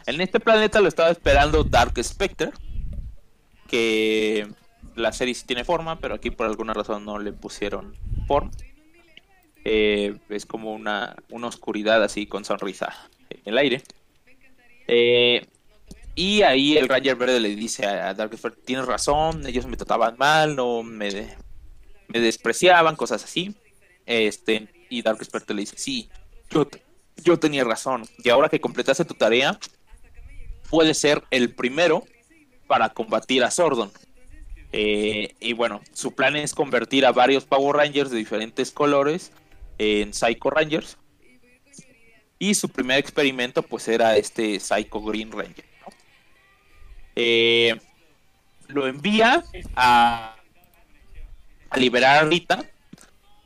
En 0.06 0.20
este 0.20 0.40
planeta 0.40 0.80
lo 0.80 0.88
estaba 0.88 1.10
esperando 1.10 1.64
Dark 1.64 2.02
Spectre, 2.02 2.50
que 3.68 4.46
la 4.96 5.12
serie 5.12 5.34
sí 5.34 5.46
tiene 5.46 5.64
forma, 5.64 5.98
pero 5.98 6.14
aquí 6.14 6.30
por 6.30 6.46
alguna 6.46 6.74
razón 6.74 7.04
no 7.04 7.18
le 7.18 7.32
pusieron 7.32 7.96
forma. 8.26 8.50
Eh, 9.64 10.18
es 10.28 10.44
como 10.44 10.74
una, 10.74 11.16
una 11.30 11.46
oscuridad 11.46 12.02
así 12.02 12.26
con 12.26 12.44
sonrisa 12.44 12.94
en 13.30 13.40
el 13.44 13.58
aire. 13.58 13.82
Eh, 14.86 15.46
y 16.14 16.42
ahí 16.42 16.76
el 16.76 16.88
Ranger 16.88 17.16
Verde 17.16 17.40
le 17.40 17.56
dice 17.56 17.86
a 17.86 18.14
Dark 18.14 18.36
Sphere, 18.36 18.54
tienes 18.64 18.86
razón, 18.86 19.46
ellos 19.46 19.66
me 19.66 19.76
trataban 19.76 20.16
mal, 20.16 20.54
no 20.54 20.82
me, 20.82 21.36
despreciaban, 22.08 22.94
cosas 22.94 23.24
así. 23.24 23.54
Este, 24.06 24.68
y 24.90 25.02
Dark 25.02 25.24
Sphere 25.24 25.44
le 25.48 25.62
dice, 25.62 25.76
sí, 25.76 26.08
yo, 26.50 26.68
yo 27.16 27.38
tenía 27.38 27.64
razón. 27.64 28.06
Y 28.18 28.28
ahora 28.28 28.48
que 28.48 28.60
completaste 28.60 29.04
tu 29.04 29.14
tarea, 29.14 29.58
puedes 30.70 30.98
ser 30.98 31.24
el 31.30 31.52
primero 31.52 32.04
para 32.68 32.90
combatir 32.90 33.42
a 33.42 33.50
Sordon. 33.50 33.90
Eh, 34.70 35.34
y 35.40 35.52
bueno, 35.52 35.80
su 35.92 36.14
plan 36.14 36.36
es 36.36 36.54
convertir 36.54 37.06
a 37.06 37.12
varios 37.12 37.44
Power 37.44 37.76
Rangers 37.76 38.10
de 38.10 38.18
diferentes 38.18 38.70
colores 38.70 39.32
en 39.78 40.14
Psycho 40.14 40.50
Rangers. 40.50 40.96
Y 42.38 42.54
su 42.54 42.68
primer 42.68 42.98
experimento 42.98 43.62
pues 43.62 43.88
era 43.88 44.16
este 44.16 44.60
Psycho 44.60 45.00
Green 45.00 45.32
Ranger. 45.32 45.73
Eh, 47.16 47.78
lo 48.68 48.86
envía 48.86 49.44
a, 49.76 50.36
a 51.70 51.78
liberar 51.78 52.24
a 52.24 52.28
Rita 52.28 52.64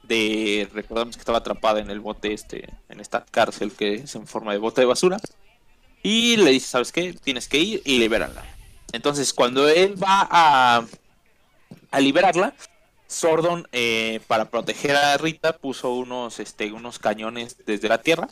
de 0.09 0.69
recordamos 0.73 1.17
que 1.17 1.21
estaba 1.21 1.39
atrapada 1.39 1.81
en 1.81 1.91
el 1.91 2.01
bote 2.01 2.33
este 2.33 2.73
en 2.89 3.01
esta 3.01 3.25
cárcel 3.31 3.73
que 3.73 3.95
es 3.95 4.15
en 4.15 4.27
forma 4.27 4.53
de 4.53 4.59
bote 4.59 4.81
de 4.81 4.87
basura 4.87 5.19
y 6.03 6.37
le 6.39 6.51
dice 6.51 6.67
sabes 6.67 6.93
qué 6.93 7.13
tienes 7.13 7.47
que 7.47 7.59
ir 7.59 7.83
y 7.85 7.99
liberarla 7.99 8.43
entonces 8.93 9.35
cuando 9.35 9.69
él 9.69 10.03
va 10.03 10.27
a 10.31 10.85
a 11.91 12.01
liberarla 12.01 12.55
Sordon 13.07 13.69
eh, 13.73 14.21
para 14.27 14.47
proteger 14.47 14.97
a 14.97 15.17
Rita 15.19 15.59
puso 15.59 15.93
unos 15.93 16.41
este 16.41 16.73
unos 16.73 16.99
cañones 16.99 17.57
desde 17.67 17.89
la 17.89 18.01
tierra 18.01 18.29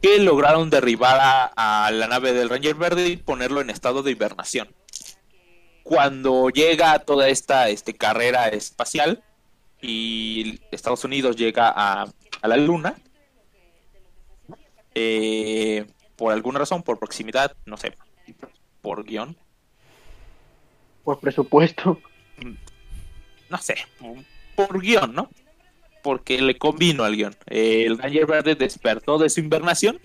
que 0.00 0.18
lograron 0.18 0.70
derribar 0.70 1.18
a, 1.20 1.86
a 1.86 1.90
la 1.90 2.06
nave 2.06 2.32
del 2.32 2.48
Ranger 2.48 2.74
Verde 2.74 3.08
y 3.08 3.16
ponerlo 3.16 3.60
en 3.60 3.70
estado 3.70 4.02
de 4.02 4.12
hibernación 4.12 4.68
cuando 5.88 6.50
llega 6.50 6.98
toda 6.98 7.30
esta 7.30 7.70
este, 7.70 7.94
carrera 7.94 8.48
espacial 8.48 9.24
y 9.80 10.60
Estados 10.70 11.02
Unidos 11.04 11.34
llega 11.34 11.72
a, 11.74 12.02
a 12.42 12.48
la 12.48 12.56
Luna, 12.58 12.94
eh, 14.94 15.86
por 16.14 16.34
alguna 16.34 16.58
razón, 16.58 16.82
por 16.82 16.98
proximidad, 16.98 17.56
no 17.64 17.78
sé, 17.78 17.94
por 18.82 19.02
guion, 19.04 19.34
Por 21.04 21.20
presupuesto. 21.20 21.98
no 23.48 23.56
sé, 23.56 23.76
por, 23.98 24.16
por 24.68 24.82
guion, 24.82 25.14
¿no? 25.14 25.30
Porque 26.08 26.40
le 26.40 26.56
convino 26.56 27.04
al 27.04 27.16
guion. 27.16 27.36
El 27.44 27.98
Ranger 27.98 28.24
Verde 28.24 28.54
despertó 28.54 29.18
de 29.18 29.28
su 29.28 29.40
invernación 29.40 30.00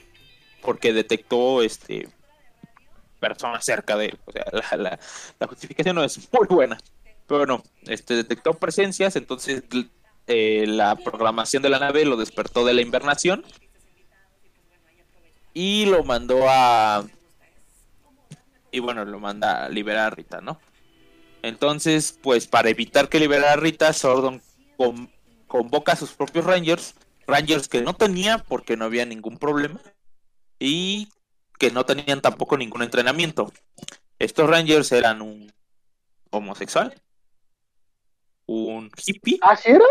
porque 0.62 0.92
detectó 0.92 1.62
este 1.64 2.10
personas 3.22 3.64
cerca 3.64 3.96
de 3.96 4.08
él. 4.08 4.20
O 4.26 4.34
sea, 4.34 4.44
la, 4.52 4.78
la- 4.84 5.00
la 5.40 5.48
justificación 5.48 5.96
no 5.96 6.04
es 6.04 6.18
muy 6.34 6.46
buena. 6.50 6.78
Pero 7.26 7.38
bueno, 7.38 7.64
este 7.84 8.16
detectó 8.16 8.54
presencias, 8.56 9.16
entonces 9.16 9.64
eh, 10.28 10.66
la 10.68 10.98
programación 10.98 11.64
de 11.64 11.70
la 11.70 11.80
nave 11.80 12.04
lo 12.04 12.18
despertó 12.18 12.66
de 12.66 12.74
la 12.74 12.82
invernación 12.82 13.46
y 15.54 15.86
lo 15.86 16.04
mandó 16.04 16.50
a 16.50 17.06
y 18.74 18.80
bueno, 18.80 19.06
lo 19.06 19.20
manda 19.22 19.64
a 19.64 19.70
liberar 19.70 20.08
a 20.08 20.10
Rita, 20.10 20.42
¿no? 20.42 20.60
Entonces, 21.44 22.20
pues 22.22 22.46
para 22.46 22.70
evitar 22.70 23.08
que 23.08 23.22
liberara 23.22 23.54
a 23.54 23.56
Rita, 23.56 23.94
Sordon 23.94 24.42
convoca 25.54 25.92
a 25.92 25.96
sus 25.96 26.14
propios 26.14 26.46
Rangers, 26.46 26.96
Rangers 27.28 27.68
que 27.68 27.84
no 27.84 27.94
tenía 27.94 28.40
porque 28.40 28.76
no 28.76 28.86
había 28.86 29.06
ningún 29.06 29.38
problema 29.38 29.80
y 30.58 31.10
que 31.60 31.70
no 31.70 31.86
tenían 31.86 32.22
tampoco 32.22 32.58
ningún 32.58 32.82
entrenamiento. 32.82 33.54
Estos 34.18 34.50
Rangers 34.50 34.92
eran 34.92 35.22
un 35.22 35.54
homosexual, 36.32 37.00
un 38.48 38.90
hippie, 39.06 39.38
¿Ah, 39.44 39.56
sí 39.56 39.70
era? 39.70 39.86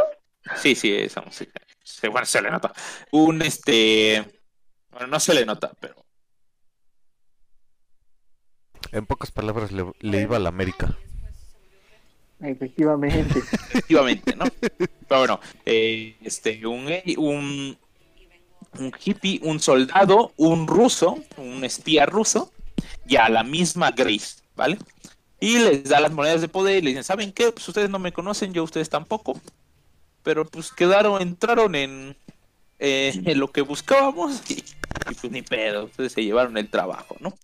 sí, 0.57 0.75
sí, 0.75 0.93
es 0.93 1.17
homosexual, 1.17 1.65
bueno, 2.11 2.27
se 2.27 2.43
le 2.43 2.51
nota, 2.51 2.73
un 3.13 3.41
este, 3.43 4.43
bueno, 4.91 5.07
no 5.07 5.21
se 5.21 5.33
le 5.33 5.47
nota, 5.47 5.71
pero 5.79 5.95
En 8.91 9.07
pocas 9.07 9.31
palabras, 9.31 9.71
le, 9.71 9.85
le 10.01 10.23
iba 10.23 10.37
a 10.37 10.41
la 10.41 10.49
América. 10.49 10.99
Efectivamente. 12.43 13.39
efectivamente, 13.71 14.37
¿no? 14.37 14.45
Pero 14.59 15.21
bueno, 15.21 15.41
eh, 15.65 16.17
este, 16.23 16.67
un, 16.67 16.89
un, 17.17 17.79
un 18.79 18.93
hippie, 19.05 19.41
un 19.43 19.61
soldado, 19.61 20.33
un 20.37 20.67
ruso, 20.67 21.23
un 21.37 21.65
espía 21.65 22.07
ruso, 22.07 22.53
y 23.07 23.17
a 23.17 23.29
la 23.29 23.45
misma 23.45 23.91
Grace, 23.93 24.43
¿vale? 24.57 24.79
Y 25.41 25.59
les 25.59 25.85
da 25.85 26.01
las 26.01 26.13
monedas 26.13 26.41
de 26.41 26.49
poder 26.49 26.79
y 26.79 26.83
le 26.83 26.91
dicen, 26.91 27.05
¿saben 27.05 27.33
qué? 27.33 27.53
Pues 27.53 27.67
ustedes 27.67 27.91
no 27.91 27.99
me 27.99 28.13
conocen, 28.13 28.53
yo 28.53 28.63
ustedes 28.65 28.89
tampoco. 28.89 29.41
Pero 30.23 30.47
pues 30.47 30.73
quedaron, 30.73 31.21
entraron 31.21 31.75
en, 31.75 32.17
eh, 32.79 33.13
en 33.25 33.39
lo 33.39 33.51
que 33.51 33.63
buscábamos 33.63 34.43
y, 34.51 34.55
y 35.11 35.15
pues 35.21 35.33
ni 35.33 35.43
pedo, 35.43 35.87
ustedes 35.87 36.13
se 36.13 36.25
llevaron 36.25 36.57
el 36.59 36.71
trabajo, 36.71 37.17
¿no? 37.21 37.35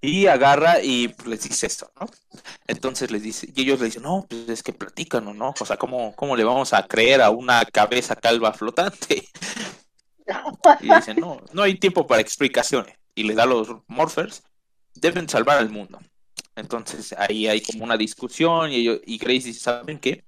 Y 0.00 0.26
agarra 0.26 0.80
y 0.80 1.12
les 1.26 1.42
dice 1.42 1.66
esto, 1.66 1.90
¿no? 2.00 2.06
Entonces 2.68 3.10
les 3.10 3.22
dice, 3.22 3.52
y 3.52 3.62
ellos 3.62 3.80
le 3.80 3.86
dicen, 3.86 4.04
no, 4.04 4.26
pues 4.28 4.48
es 4.48 4.62
que 4.62 4.72
platican, 4.72 5.26
¿o 5.26 5.34
¿no? 5.34 5.54
O 5.58 5.64
sea, 5.64 5.76
¿cómo, 5.76 6.14
¿cómo 6.14 6.36
le 6.36 6.44
vamos 6.44 6.72
a 6.72 6.86
creer 6.86 7.20
a 7.20 7.30
una 7.30 7.64
cabeza 7.64 8.14
calva 8.14 8.52
flotante? 8.52 9.28
Y 10.80 10.94
dicen, 10.94 11.16
no, 11.18 11.40
no 11.52 11.62
hay 11.62 11.78
tiempo 11.78 12.06
para 12.06 12.20
explicaciones. 12.20 12.94
Y 13.14 13.24
le 13.24 13.34
da 13.34 13.46
los 13.46 13.68
morphers, 13.88 14.42
deben 14.94 15.28
salvar 15.28 15.58
al 15.58 15.70
mundo. 15.70 15.98
Entonces 16.54 17.14
ahí 17.16 17.46
hay 17.46 17.60
como 17.60 17.84
una 17.84 17.96
discusión 17.96 18.70
y, 18.70 18.76
ellos, 18.76 19.00
y 19.06 19.18
Grace 19.18 19.46
dice, 19.46 19.60
¿saben 19.60 19.98
qué? 19.98 20.24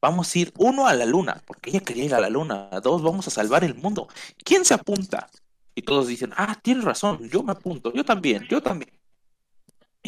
Vamos 0.00 0.32
a 0.34 0.38
ir 0.38 0.52
uno 0.58 0.86
a 0.86 0.94
la 0.94 1.06
luna, 1.06 1.42
porque 1.46 1.70
ella 1.70 1.80
quería 1.80 2.04
ir 2.04 2.14
a 2.14 2.20
la 2.20 2.28
luna. 2.28 2.68
Dos, 2.82 3.02
vamos 3.02 3.26
a 3.26 3.30
salvar 3.30 3.64
el 3.64 3.74
mundo. 3.74 4.08
¿Quién 4.44 4.64
se 4.64 4.74
apunta? 4.74 5.28
Y 5.74 5.82
todos 5.82 6.08
dicen, 6.08 6.32
ah, 6.36 6.58
tienes 6.62 6.84
razón, 6.84 7.28
yo 7.28 7.42
me 7.42 7.52
apunto, 7.52 7.92
yo 7.92 8.04
también, 8.04 8.46
yo 8.48 8.60
también. 8.60 8.97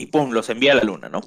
Y 0.00 0.06
pum, 0.06 0.30
los 0.30 0.48
envía 0.48 0.72
a 0.72 0.76
la 0.76 0.82
luna, 0.82 1.10
¿no? 1.10 1.20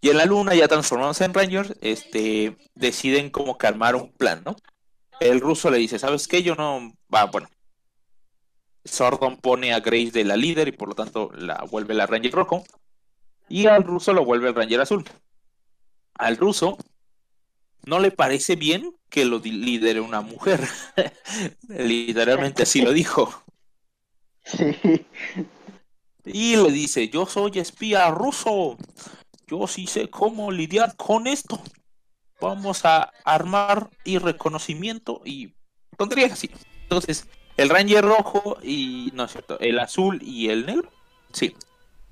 Y 0.00 0.10
en 0.10 0.16
la 0.16 0.24
luna, 0.24 0.52
ya 0.56 0.66
transformados 0.66 1.20
en 1.20 1.32
Rangers, 1.32 1.76
este, 1.80 2.56
deciden 2.74 3.30
como 3.30 3.56
que 3.56 3.68
armar 3.68 3.94
un 3.94 4.10
plan, 4.12 4.42
¿no? 4.44 4.56
El 5.20 5.40
ruso 5.40 5.70
le 5.70 5.78
dice, 5.78 6.00
¿sabes 6.00 6.26
qué? 6.26 6.42
Yo 6.42 6.56
no... 6.56 6.92
Va, 7.14 7.26
bueno. 7.26 7.48
Sordon 8.84 9.36
pone 9.36 9.72
a 9.72 9.78
Grace 9.78 10.10
de 10.10 10.24
la 10.24 10.36
líder 10.36 10.66
y 10.66 10.72
por 10.72 10.88
lo 10.88 10.94
tanto 10.94 11.30
la 11.36 11.62
vuelve 11.70 11.94
la 11.94 12.06
Ranger 12.06 12.32
rojo. 12.32 12.64
Y 13.48 13.66
al 13.66 13.84
ruso 13.84 14.12
lo 14.12 14.24
vuelve 14.24 14.48
el 14.48 14.56
Ranger 14.56 14.80
azul. 14.80 15.04
Al 16.14 16.36
ruso 16.36 16.78
no 17.84 18.00
le 18.00 18.10
parece 18.10 18.56
bien 18.56 18.92
que 19.08 19.24
lo 19.24 19.38
lidere 19.38 20.00
una 20.00 20.20
mujer. 20.20 20.66
Literalmente 21.68 22.64
así 22.64 22.80
lo 22.82 22.92
dijo. 22.92 23.44
Sí. 24.42 25.06
Y 26.24 26.56
le 26.56 26.70
dice, 26.70 27.08
yo 27.08 27.26
soy 27.26 27.58
espía 27.58 28.10
ruso. 28.10 28.76
Yo 29.46 29.66
sí 29.66 29.86
sé 29.86 30.08
cómo 30.08 30.52
lidiar 30.52 30.96
con 30.96 31.26
esto. 31.26 31.60
Vamos 32.40 32.84
a 32.84 33.10
armar 33.24 33.90
y 34.04 34.18
reconocimiento 34.18 35.22
y 35.24 35.54
tonterías 35.96 36.32
así. 36.32 36.50
Entonces, 36.82 37.28
el 37.56 37.68
Ranger 37.68 38.04
rojo 38.04 38.58
y, 38.62 39.10
no 39.14 39.24
es 39.24 39.32
cierto, 39.32 39.58
el 39.60 39.78
azul 39.78 40.20
y 40.22 40.48
el 40.48 40.66
negro. 40.66 40.90
Sí. 41.32 41.54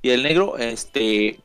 Y 0.03 0.11
el 0.11 0.23
negro, 0.23 0.59
este, 0.59 1.41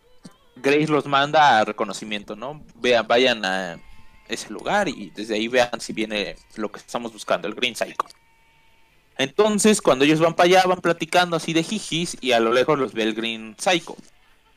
Grace 0.56 0.88
los 0.88 1.06
manda 1.06 1.60
a 1.60 1.66
reconocimiento, 1.66 2.36
¿no? 2.36 2.64
Vean, 2.76 3.08
vayan 3.08 3.46
a 3.46 3.80
ese 4.28 4.50
lugar 4.50 4.88
y 4.88 5.12
desde 5.12 5.36
ahí 5.36 5.48
vean 5.48 5.80
si 5.80 5.94
viene 5.94 6.36
lo 6.56 6.72
que 6.72 6.80
estamos 6.80 7.14
buscando, 7.14 7.48
el 7.48 7.56
Green 7.56 7.76
Psycho. 7.76 8.06
Entonces, 9.18 9.82
cuando 9.82 10.06
ellos 10.06 10.20
van 10.20 10.34
para 10.36 10.48
allá, 10.48 10.64
van 10.68 10.82
platicando 10.82 11.36
así 11.36 11.54
de 11.54 11.64
jijis 11.64 12.18
y 12.22 12.32
a 12.32 12.40
lo 12.40 12.52
lejos 12.54 12.80
los 12.80 12.94
ve 12.94 13.04
el 13.04 13.14
Green 13.14 13.56
Psycho. 13.60 13.96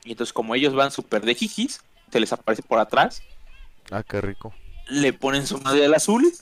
Y 0.05 0.13
entonces, 0.13 0.33
como 0.33 0.55
ellos 0.55 0.75
van 0.75 0.91
súper 0.91 1.23
de 1.25 1.35
jijis, 1.35 1.81
se 2.11 2.21
les 2.21 2.33
aparece 2.33 2.63
por 2.63 2.79
atrás, 2.79 3.23
Ah, 3.91 4.03
qué 4.03 4.21
rico. 4.21 4.53
le 4.89 5.13
ponen 5.13 5.47
su 5.47 5.59
madre 5.61 5.85
al 5.85 5.95
azul 5.95 6.33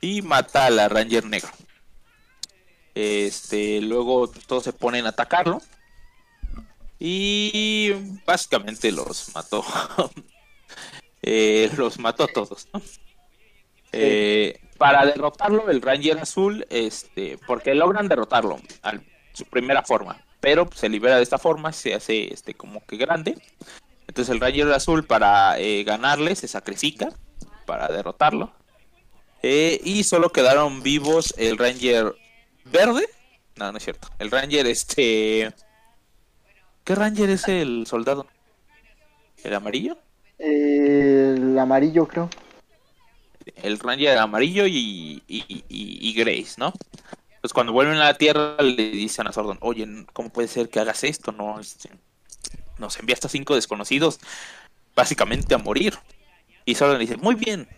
y 0.00 0.22
mata 0.22 0.66
a 0.66 0.70
la 0.70 0.88
Ranger 0.88 1.24
negro. 1.24 1.50
Este, 2.94 3.80
luego 3.80 4.28
todos 4.28 4.64
se 4.64 4.72
ponen 4.72 5.06
a 5.06 5.10
atacarlo 5.10 5.60
y 6.98 7.92
básicamente 8.26 8.92
los 8.92 9.34
mató. 9.34 9.64
Eh, 11.28 11.72
los 11.76 11.98
mató 11.98 12.22
a 12.24 12.28
todos. 12.28 12.68
¿no? 12.72 12.80
Eh, 13.96 14.60
para 14.78 15.06
derrotarlo, 15.06 15.70
el 15.70 15.80
Ranger 15.80 16.18
azul, 16.18 16.66
este, 16.70 17.38
porque 17.46 17.74
logran 17.74 18.08
derrotarlo 18.08 18.58
a 18.82 18.94
su 19.32 19.44
primera 19.46 19.82
forma. 19.82 20.22
pero 20.40 20.66
pues, 20.66 20.80
se 20.80 20.88
libera 20.88 21.16
de 21.16 21.22
esta 21.22 21.38
forma, 21.38 21.72
se 21.72 21.94
hace 21.94 22.32
este 22.32 22.54
como 22.54 22.84
que 22.86 22.96
grande. 22.96 23.36
Entonces 24.06 24.32
el 24.32 24.40
Ranger 24.40 24.72
azul 24.72 25.04
para 25.04 25.58
eh, 25.58 25.82
ganarle 25.84 26.36
se 26.36 26.46
sacrifica 26.46 27.08
para 27.64 27.88
derrotarlo. 27.88 28.52
Eh, 29.42 29.80
y 29.84 30.04
solo 30.04 30.30
quedaron 30.30 30.82
vivos 30.82 31.34
el 31.36 31.58
Ranger 31.58 32.14
verde. 32.64 33.08
No, 33.56 33.72
no 33.72 33.78
es 33.78 33.84
cierto. 33.84 34.08
El 34.18 34.30
Ranger 34.30 34.66
este... 34.66 35.52
¿Qué 36.84 36.94
Ranger 36.94 37.30
es 37.30 37.48
el 37.48 37.86
soldado? 37.86 38.26
¿El 39.42 39.54
amarillo? 39.54 39.98
El 40.38 41.58
amarillo, 41.58 42.06
creo. 42.06 42.30
El 43.54 43.78
Ranger 43.78 44.18
amarillo 44.18 44.66
y, 44.66 45.22
y, 45.28 45.44
y, 45.48 45.64
y 45.68 46.12
Grace, 46.14 46.54
¿no? 46.58 46.72
Pues 47.40 47.52
cuando 47.52 47.72
vuelven 47.72 47.96
a 47.96 48.04
la 48.06 48.14
Tierra 48.14 48.56
le 48.60 48.90
dicen 48.90 49.26
a 49.28 49.32
Sordon, 49.32 49.58
oye, 49.60 49.86
¿cómo 50.12 50.30
puede 50.30 50.48
ser 50.48 50.68
que 50.68 50.80
hagas 50.80 51.04
esto? 51.04 51.30
No, 51.32 51.60
este, 51.60 51.90
nos 52.78 52.98
enviaste 52.98 53.28
a 53.28 53.30
cinco 53.30 53.54
desconocidos 53.54 54.18
básicamente 54.96 55.54
a 55.54 55.58
morir. 55.58 55.94
Y 56.64 56.74
Sordon 56.74 56.98
dice, 56.98 57.16
muy 57.16 57.36
bien, 57.36 57.68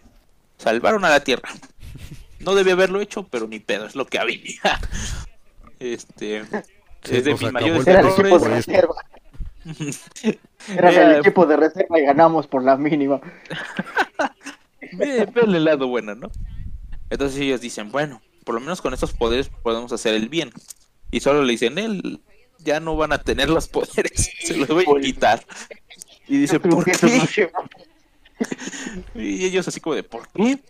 salvaron 0.57 1.05
a 1.05 1.11
la 1.11 1.21
Tierra. 1.23 1.51
No 2.41 2.55
debía 2.55 2.73
haberlo 2.75 3.01
hecho, 3.01 3.25
pero 3.29 3.47
ni 3.49 3.59
pedo, 3.59 3.85
es 3.87 3.95
lo 3.95 4.07
que 4.07 4.19
había. 4.19 4.61
Este, 5.81 6.45
Sí, 7.05 7.17
es 7.17 7.25
de 7.25 7.35
mis 7.35 7.53
mayores 7.53 7.87
el 7.87 7.97
Era 7.97 8.01
el 8.01 8.07
errores. 8.07 8.19
equipo 8.19 8.39
de 8.39 8.49
por 8.49 8.53
esto. 8.53 8.73
reserva. 8.73 8.95
Era 10.67 10.89
el 10.91 11.17
Eh, 11.17 11.19
equipo 11.21 11.47
de 11.47 11.57
reserva 11.57 12.01
y 12.01 12.05
ganamos 12.05 12.47
por 12.49 12.65
la 12.65 12.77
mínima. 12.77 13.21
Ve, 14.93 15.27
ve 15.27 15.41
el 15.43 15.65
lado 15.65 15.89
bueno, 15.89 16.15
¿no? 16.15 16.31
Entonces 17.11 17.41
ellos 17.41 17.61
dicen, 17.61 17.91
bueno, 17.91 18.21
por 18.45 18.55
lo 18.55 18.61
menos 18.61 18.81
con 18.81 18.95
estos 18.95 19.13
poderes 19.13 19.51
podemos 19.63 19.93
hacer 19.93 20.15
el 20.15 20.29
bien. 20.29 20.51
Y 21.11 21.21
solo 21.21 21.43
le 21.43 21.53
dicen, 21.53 21.79
él 21.79 22.21
ya 22.59 22.81
no 22.81 22.97
van 22.97 23.13
a 23.13 23.19
tener 23.19 23.49
los 23.49 23.69
poderes, 23.69 24.31
se 24.41 24.57
los 24.57 24.69
voy 24.69 24.85
a 24.85 25.01
quitar. 25.01 25.45
Y 26.27 26.39
dice, 26.39 26.61
¿por 26.61 26.85
qué? 26.85 27.51
Y 29.17 29.45
ellos 29.45 29.67
así 29.67 29.81
como 29.81 29.97
de, 29.97 30.05
¿por 30.05 30.29
qué? 30.29 30.61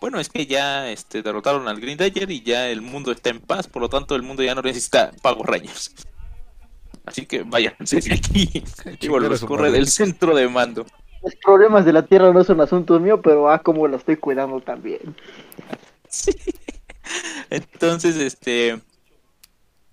Bueno, 0.00 0.18
es 0.18 0.30
que 0.30 0.46
ya 0.46 0.90
este, 0.90 1.22
derrotaron 1.22 1.68
al 1.68 1.78
Green 1.78 1.98
Danger 1.98 2.30
y 2.30 2.42
ya 2.42 2.70
el 2.70 2.80
mundo 2.80 3.12
está 3.12 3.28
en 3.28 3.40
paz, 3.40 3.66
por 3.66 3.82
lo 3.82 3.90
tanto 3.90 4.14
el 4.14 4.22
mundo 4.22 4.42
ya 4.42 4.54
no 4.54 4.62
necesita 4.62 5.12
pagos 5.20 5.46
Rangers. 5.46 5.94
Así 7.04 7.26
que 7.26 7.42
vayan, 7.42 7.74
desde 7.78 8.14
aquí. 8.14 8.64
Chingar 8.98 9.24
a 9.24 9.28
los 9.28 9.44
corre 9.44 9.70
del 9.70 9.88
centro 9.88 10.34
de 10.34 10.48
mando. 10.48 10.86
Los 11.22 11.34
problemas 11.36 11.84
de 11.84 11.92
la 11.92 12.06
Tierra 12.06 12.32
no 12.32 12.44
son 12.44 12.60
asuntos 12.60 13.00
míos, 13.00 13.20
pero 13.22 13.50
ah, 13.50 13.60
como 13.60 13.88
lo 13.88 13.96
estoy 13.96 14.16
cuidando 14.16 14.60
también. 14.60 15.16
Sí. 16.08 16.32
Entonces, 17.50 18.16
este, 18.16 18.80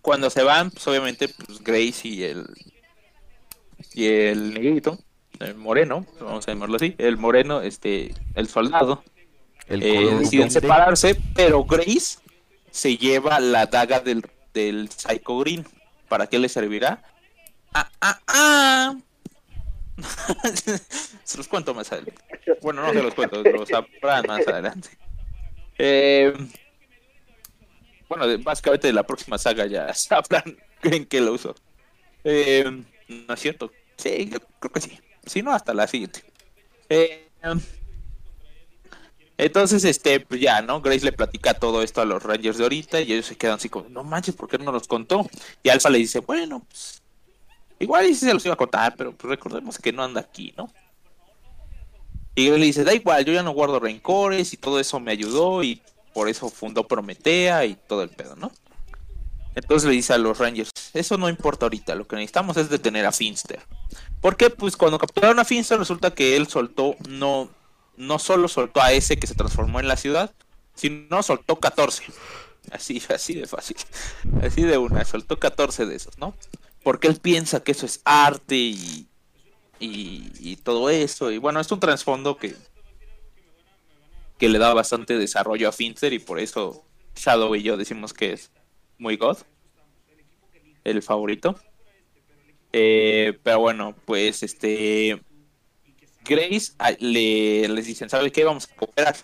cuando 0.02 0.30
se 0.30 0.44
van, 0.44 0.72
pues 0.72 0.88
obviamente, 0.88 1.28
pues 1.30 1.64
Grace 1.64 2.08
y 2.08 2.24
el 2.24 2.46
y 3.94 4.08
el 4.08 4.54
negrito, 4.54 5.00
el 5.40 5.56
moreno, 5.56 6.06
vamos 6.20 6.48
a 6.48 6.52
llamarlo 6.52 6.76
así, 6.76 6.96
el 6.98 7.18
moreno, 7.18 7.62
este, 7.62 8.14
el 8.36 8.48
soldado, 8.48 9.04
El 9.68 9.82
eh, 9.84 10.16
deciden 10.20 10.52
separarse, 10.52 11.20
pero 11.34 11.64
Grace 11.64 12.20
se 12.72 12.98
lleva 12.98 13.40
la 13.40 13.68
daga 13.68 14.02
del, 14.02 14.26
del 14.54 14.90
Psycho 14.90 15.40
Green. 15.40 15.66
¿Para 16.10 16.28
qué 16.28 16.38
le 16.38 16.50
servirá? 16.50 17.02
Ah, 17.74 17.90
ah, 18.02 18.20
ah. 18.28 18.96
se 21.24 21.38
los 21.38 21.48
cuento 21.48 21.74
más 21.74 21.92
adelante. 21.92 22.22
Bueno, 22.62 22.82
no 22.82 22.94
se 22.94 23.04
los 23.04 23.14
cuento, 23.14 23.42
los 23.42 23.70
sabrán 23.70 24.26
más 24.28 24.48
adelante. 24.48 24.90
Eh, 25.78 26.34
bueno, 28.08 28.26
básicamente 28.44 28.88
de 28.88 28.94
la 28.94 29.04
próxima 29.04 29.38
saga 29.38 29.66
ya 29.66 29.94
sabrán 29.94 30.58
en 30.84 31.06
qué 31.06 31.22
lo 31.22 31.34
uso. 31.34 31.56
Eh, 32.24 32.84
no 33.08 33.34
es 33.34 33.40
cierto. 33.40 33.72
Sí, 33.98 34.30
yo 34.32 34.40
creo 34.60 34.72
que 34.72 34.82
sí. 34.82 35.00
Si 35.26 35.42
no, 35.42 35.52
hasta 35.52 35.74
la 35.74 35.88
siguiente. 35.88 36.24
Eh, 36.90 37.28
entonces, 39.38 39.84
este, 39.84 40.20
pues 40.22 40.40
ya, 40.40 40.62
¿no? 40.62 40.82
Grace 40.82 41.04
le 41.04 41.12
platica 41.12 41.54
todo 41.54 41.82
esto 41.82 42.02
a 42.02 42.06
los 42.06 42.24
Rangers 42.24 42.58
de 42.58 42.64
ahorita 42.64 43.02
y 43.02 43.14
ellos 43.14 43.26
se 43.26 43.36
quedan 43.36 43.56
así 43.56 43.70
como, 43.70 43.90
no 43.90 44.04
manches, 44.04 44.36
¿por 44.36 44.48
qué 44.48 44.58
no 44.58 44.72
nos 44.72 44.88
contó? 44.88 45.28
Y 45.64 45.70
Alpha 45.70 45.90
le 45.90 45.98
dice, 45.98 46.20
bueno, 46.20 46.66
pues, 46.70 47.02
igual 47.80 48.06
y 48.06 48.16
sí 48.16 48.26
se 48.26 48.34
los 48.34 48.46
iba 48.46 48.54
a 48.54 48.58
contar, 48.58 48.96
pero 48.98 49.12
pues 49.12 49.30
recordemos 49.30 49.78
que 49.78 49.92
no 49.92 50.04
anda 50.04 50.22
aquí, 50.22 50.54
¿no? 50.58 50.72
Y 52.36 52.48
Grace 52.48 52.60
le 52.60 52.66
dice, 52.66 52.84
da 52.84 52.94
igual, 52.94 53.24
yo 53.24 53.34
ya 53.34 53.44
no 53.44 53.52
guardo 53.52 53.80
rencores 53.80 54.54
y 54.54 54.58
todo 54.58 54.80
eso 54.80 55.00
me 55.00 55.12
ayudó 55.12 55.64
y 55.64 55.82
por 56.14 56.28
eso 56.28 56.50
fundó 56.50 56.86
Prometea 56.88 57.66
y 57.66 57.76
todo 57.76 58.04
el 58.04 58.10
pedo, 58.10 58.36
¿no? 58.36 58.52
Entonces 59.56 59.88
le 59.88 59.96
dice 59.96 60.14
a 60.14 60.18
los 60.18 60.38
Rangers, 60.38 60.70
eso 60.94 61.18
no 61.18 61.30
importa 61.30 61.66
ahorita, 61.66 61.96
lo 61.96 62.06
que 62.06 62.18
necesitamos 62.18 62.58
es 62.58 62.70
detener 62.70 63.06
a 63.06 63.14
Finster. 63.14 63.62
Porque 64.20 64.50
pues 64.50 64.76
cuando 64.76 65.00
capturaron 65.00 65.40
a 65.40 65.46
Finster 65.46 65.80
resulta 65.80 66.14
que 66.14 66.36
él 66.36 66.48
soltó, 66.48 66.98
no, 67.08 67.50
no 67.96 68.20
solo 68.20 68.50
soltó 68.50 68.82
a 68.82 68.92
ese 68.92 69.18
que 69.18 69.28
se 69.28 69.36
transformó 69.36 69.80
en 69.80 69.88
la 69.88 69.96
ciudad, 69.96 70.34
sino 70.74 71.24
soltó 71.24 71.58
14. 71.58 72.04
Así, 72.72 73.02
así 73.14 73.36
de 73.36 73.48
fácil. 73.48 73.78
Así 74.42 74.64
de 74.64 74.78
una, 74.78 75.06
soltó 75.06 75.40
14 75.40 75.86
de 75.86 75.96
esos, 75.96 76.18
¿no? 76.18 76.36
Porque 76.86 77.08
él 77.08 77.20
piensa 77.20 77.64
que 77.64 77.72
eso 77.72 77.88
es 77.88 78.00
arte 78.06 78.56
y, 78.56 79.08
y, 79.80 80.56
todo 80.58 80.92
eso. 80.92 81.32
Y 81.32 81.40
bueno, 81.40 81.60
es 81.60 81.72
un 81.72 81.80
trasfondo 81.80 82.38
que, 82.38 82.56
que 84.38 84.50
le 84.50 84.60
da 84.60 84.72
bastante 84.72 85.18
desarrollo 85.18 85.68
a 85.68 85.72
Finster 85.72 86.14
y 86.14 86.20
por 86.20 86.40
eso 86.40 86.86
Shadow 87.16 87.56
y 87.56 87.64
yo 87.64 87.76
decimos 87.76 88.14
que 88.14 88.34
es 88.34 88.52
muy 89.00 89.18
God. 89.18 89.40
El 90.84 91.02
favorito. 91.02 91.60
Eh, 92.72 93.40
pero 93.42 93.62
bueno, 93.62 93.96
pues 94.06 94.44
este 94.44 95.20
Grace 96.24 96.74
ah, 96.78 96.92
le, 97.00 97.68
les 97.68 97.88
dicen, 97.88 98.12
¿sabes 98.12 98.32
qué? 98.32 98.44
Vamos 98.44 98.70
a 98.70 98.76
cooperar. 98.76 99.16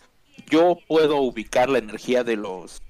Yo 0.50 0.80
puedo 0.88 1.18
ubicar 1.18 1.70
la 1.70 1.78
energía 1.78 2.24
de 2.24 2.38
los... 2.38 2.82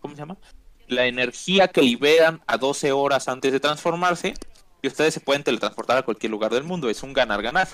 ¿Cómo 0.00 0.14
se 0.14 0.22
llama? 0.22 0.38
La 0.88 1.06
energía 1.06 1.68
que 1.68 1.82
liberan 1.82 2.42
a 2.46 2.58
12 2.58 2.92
horas 2.92 3.28
antes 3.28 3.52
de 3.52 3.60
transformarse 3.60 4.34
y 4.82 4.88
ustedes 4.88 5.14
se 5.14 5.20
pueden 5.20 5.42
teletransportar 5.42 5.98
a 5.98 6.02
cualquier 6.02 6.30
lugar 6.30 6.52
del 6.52 6.64
mundo. 6.64 6.88
Es 6.88 7.02
un 7.02 7.12
ganar-ganar. 7.12 7.68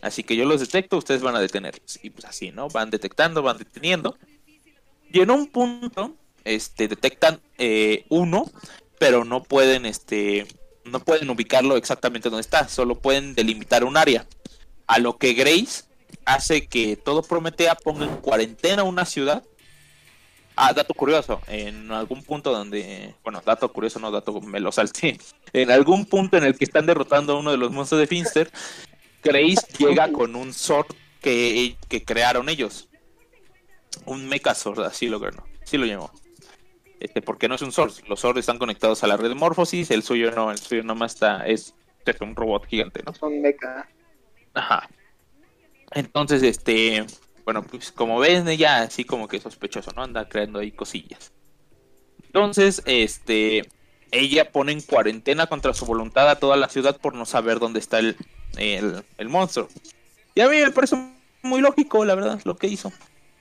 Así 0.00 0.22
que 0.22 0.36
yo 0.36 0.44
los 0.44 0.60
detecto, 0.60 0.96
ustedes 0.96 1.22
van 1.22 1.36
a 1.36 1.40
detenerlos. 1.40 1.98
Y 2.02 2.10
pues 2.10 2.24
así, 2.24 2.50
¿no? 2.50 2.68
Van 2.68 2.90
detectando, 2.90 3.42
van 3.42 3.58
deteniendo. 3.58 4.16
Y 5.10 5.20
en 5.20 5.30
un 5.30 5.46
punto, 5.46 6.14
este, 6.44 6.88
detectan 6.88 7.40
eh, 7.58 8.04
uno, 8.08 8.50
pero 8.98 9.24
no 9.24 9.42
pueden, 9.42 9.86
este, 9.86 10.46
no 10.84 11.00
pueden 11.00 11.30
ubicarlo 11.30 11.76
exactamente 11.76 12.30
donde 12.30 12.42
está, 12.42 12.68
solo 12.68 12.98
pueden 12.98 13.34
delimitar 13.34 13.84
un 13.84 13.96
área. 13.96 14.26
A 14.86 14.98
lo 14.98 15.18
que 15.18 15.34
Grace 15.34 15.84
hace 16.24 16.66
que 16.66 16.96
todo 16.96 17.22
Prometea 17.22 17.74
ponga 17.74 18.04
en 18.04 18.16
cuarentena 18.16 18.82
una 18.82 19.04
ciudad. 19.04 19.44
Ah, 20.60 20.72
dato 20.72 20.92
curioso, 20.92 21.40
en 21.46 21.92
algún 21.92 22.24
punto 22.24 22.50
donde, 22.50 23.14
bueno, 23.22 23.40
dato 23.46 23.72
curioso, 23.72 24.00
no 24.00 24.10
dato, 24.10 24.40
me 24.40 24.58
lo 24.58 24.72
salté. 24.72 25.16
En 25.52 25.70
algún 25.70 26.04
punto 26.04 26.36
en 26.36 26.42
el 26.42 26.58
que 26.58 26.64
están 26.64 26.84
derrotando 26.84 27.34
a 27.34 27.38
uno 27.38 27.52
de 27.52 27.56
los 27.56 27.70
monstruos 27.70 28.00
de 28.00 28.08
Finster, 28.08 28.50
Grace 29.22 29.64
llega 29.78 30.10
con 30.10 30.34
un 30.34 30.52
sword 30.52 30.88
que, 31.20 31.76
que 31.88 32.04
crearon 32.04 32.48
ellos. 32.48 32.88
Un 34.04 34.28
Mecha 34.28 34.52
Sword, 34.52 34.80
así 34.80 35.06
lo 35.06 35.20
ganó, 35.20 35.44
así 35.62 35.78
lo 35.78 35.86
llamó. 35.86 36.10
Este, 36.98 37.22
porque 37.22 37.46
no 37.46 37.54
es 37.54 37.62
un 37.62 37.70
Sword, 37.70 37.92
los 38.08 38.18
Swords 38.18 38.40
están 38.40 38.58
conectados 38.58 39.04
a 39.04 39.06
la 39.06 39.16
red 39.16 39.28
de 39.28 39.36
Morphosis, 39.36 39.92
el 39.92 40.02
suyo 40.02 40.32
no, 40.32 40.50
el 40.50 40.58
suyo 40.58 40.82
nomás 40.82 41.14
está, 41.14 41.46
es, 41.46 41.72
es 42.04 42.20
un 42.20 42.34
robot 42.34 42.66
gigante, 42.66 43.00
¿no? 43.06 43.14
Son 43.14 43.40
meca. 43.40 43.88
Ajá. 44.54 44.88
Entonces, 45.92 46.42
este, 46.42 47.06
bueno, 47.48 47.62
pues 47.62 47.92
como 47.92 48.18
ven, 48.18 48.46
ella 48.46 48.82
así 48.82 49.04
como 49.04 49.26
que 49.26 49.40
sospechoso, 49.40 49.90
¿no? 49.96 50.02
Anda 50.02 50.28
creando 50.28 50.58
ahí 50.58 50.70
cosillas. 50.70 51.32
Entonces, 52.26 52.82
este, 52.84 53.66
ella 54.10 54.52
pone 54.52 54.72
en 54.72 54.82
cuarentena 54.82 55.46
contra 55.46 55.72
su 55.72 55.86
voluntad 55.86 56.28
a 56.28 56.38
toda 56.38 56.58
la 56.58 56.68
ciudad 56.68 56.98
por 57.00 57.14
no 57.14 57.24
saber 57.24 57.58
dónde 57.58 57.78
está 57.78 58.00
el, 58.00 58.18
el, 58.58 59.02
el 59.16 59.28
monstruo. 59.30 59.66
Y 60.34 60.42
a 60.42 60.48
mí 60.50 60.56
me 60.60 60.70
parece 60.72 60.96
muy 61.42 61.62
lógico, 61.62 62.04
la 62.04 62.16
verdad, 62.16 62.38
lo 62.44 62.54
que 62.54 62.66
hizo. 62.66 62.92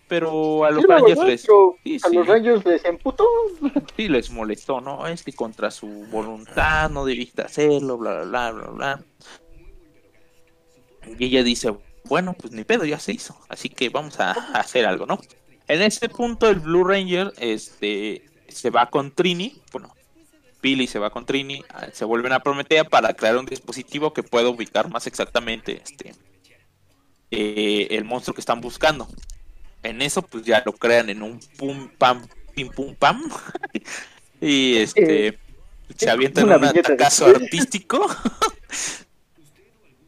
Pero 0.08 0.63
a 0.63 0.72
los 0.72 0.84
Sí, 0.84 0.88
Rangers 0.88 1.24
les, 1.26 1.41
sí, 1.41 2.00
a 2.02 2.08
los. 2.08 2.28
Rangers 2.28 2.65
les 2.65 2.86
emputó. 2.86 3.28
sí 3.98 4.08
les 4.08 4.32
molestó, 4.32 4.80
¿no? 4.80 5.06
Es 5.06 5.22
que 5.22 5.34
contra 5.34 5.70
su 5.70 5.86
voluntad 6.10 6.89
no 6.91 7.04
debiste 7.04 7.41
hacerlo, 7.41 7.98
bla, 7.98 8.24
bla, 8.24 8.52
bla, 8.52 8.52
bla, 8.52 8.72
bla. 8.72 9.04
Y 11.20 11.26
ella 11.26 11.43
dice, 11.43 11.74
bueno, 12.08 12.34
pues 12.34 12.52
ni 12.54 12.63
pedo, 12.63 12.86
ya 12.86 13.00
se 13.00 13.12
hizo. 13.13 13.39
Así 13.50 13.70
que 13.70 13.89
vamos 13.89 14.20
a, 14.20 14.32
a 14.32 14.60
hacer 14.60 14.86
algo, 14.86 15.06
¿no? 15.06 15.20
En 15.67 15.82
ese 15.82 16.08
punto 16.10 16.50
el 16.50 16.60
Blue 16.60 16.84
Ranger 16.86 17.34
este, 17.38 18.26
se 18.48 18.70
va 18.70 18.89
con 18.89 19.12
Trini, 19.12 19.62
bueno, 19.72 19.93
Billy 20.62 20.88
se 20.88 20.98
va 21.00 21.10
con 21.10 21.26
Trini, 21.26 21.63
ah, 21.70 21.88
se 21.91 22.06
vuelven 22.06 22.32
a 22.34 22.39
Prometea 22.39 22.86
para 22.86 23.13
crear 23.13 23.38
un 23.38 23.46
dispositivo 23.46 24.13
que 24.13 24.24
pueda 24.24 24.50
ubicar 24.50 24.89
más 24.89 25.08
exactamente 25.08 25.82
este 25.84 26.13
eh, 27.32 27.88
el 27.91 28.06
monstruo 28.06 28.34
que 28.34 28.41
están 28.41 28.62
buscando. 28.62 29.08
En 29.84 30.02
eso, 30.02 30.22
pues 30.22 30.43
ya 30.46 30.63
lo 30.65 30.74
crean 30.74 31.10
en 31.10 31.22
un 31.22 31.39
pum 31.58 31.89
pam, 31.98 32.26
pim 32.56 32.70
pum 32.70 32.96
pam. 32.96 33.22
y 34.41 34.78
este 34.78 35.38
se 35.98 36.10
avientan 36.10 36.46
Una 36.46 36.56
un 36.58 36.62
de- 36.74 36.80
atacazo 36.80 37.26
artístico 37.36 38.06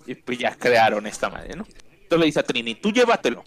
y 0.05 0.15
pues 0.15 0.39
ya 0.39 0.55
crearon 0.55 1.05
esta 1.07 1.29
madre, 1.29 1.55
¿no? 1.55 1.67
Le 2.17 2.25
dice 2.25 2.39
a 2.39 2.43
Trini, 2.43 2.75
tú 2.75 2.91
llévatelo. 2.91 3.43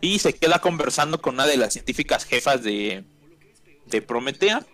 Y 0.00 0.18
se 0.18 0.34
queda 0.34 0.58
conversando 0.58 1.20
con 1.20 1.34
una 1.34 1.46
de 1.46 1.56
las 1.56 1.72
científicas 1.72 2.24
jefas 2.24 2.62
de, 2.62 3.04
de 3.86 4.02
Prometea. 4.02 4.64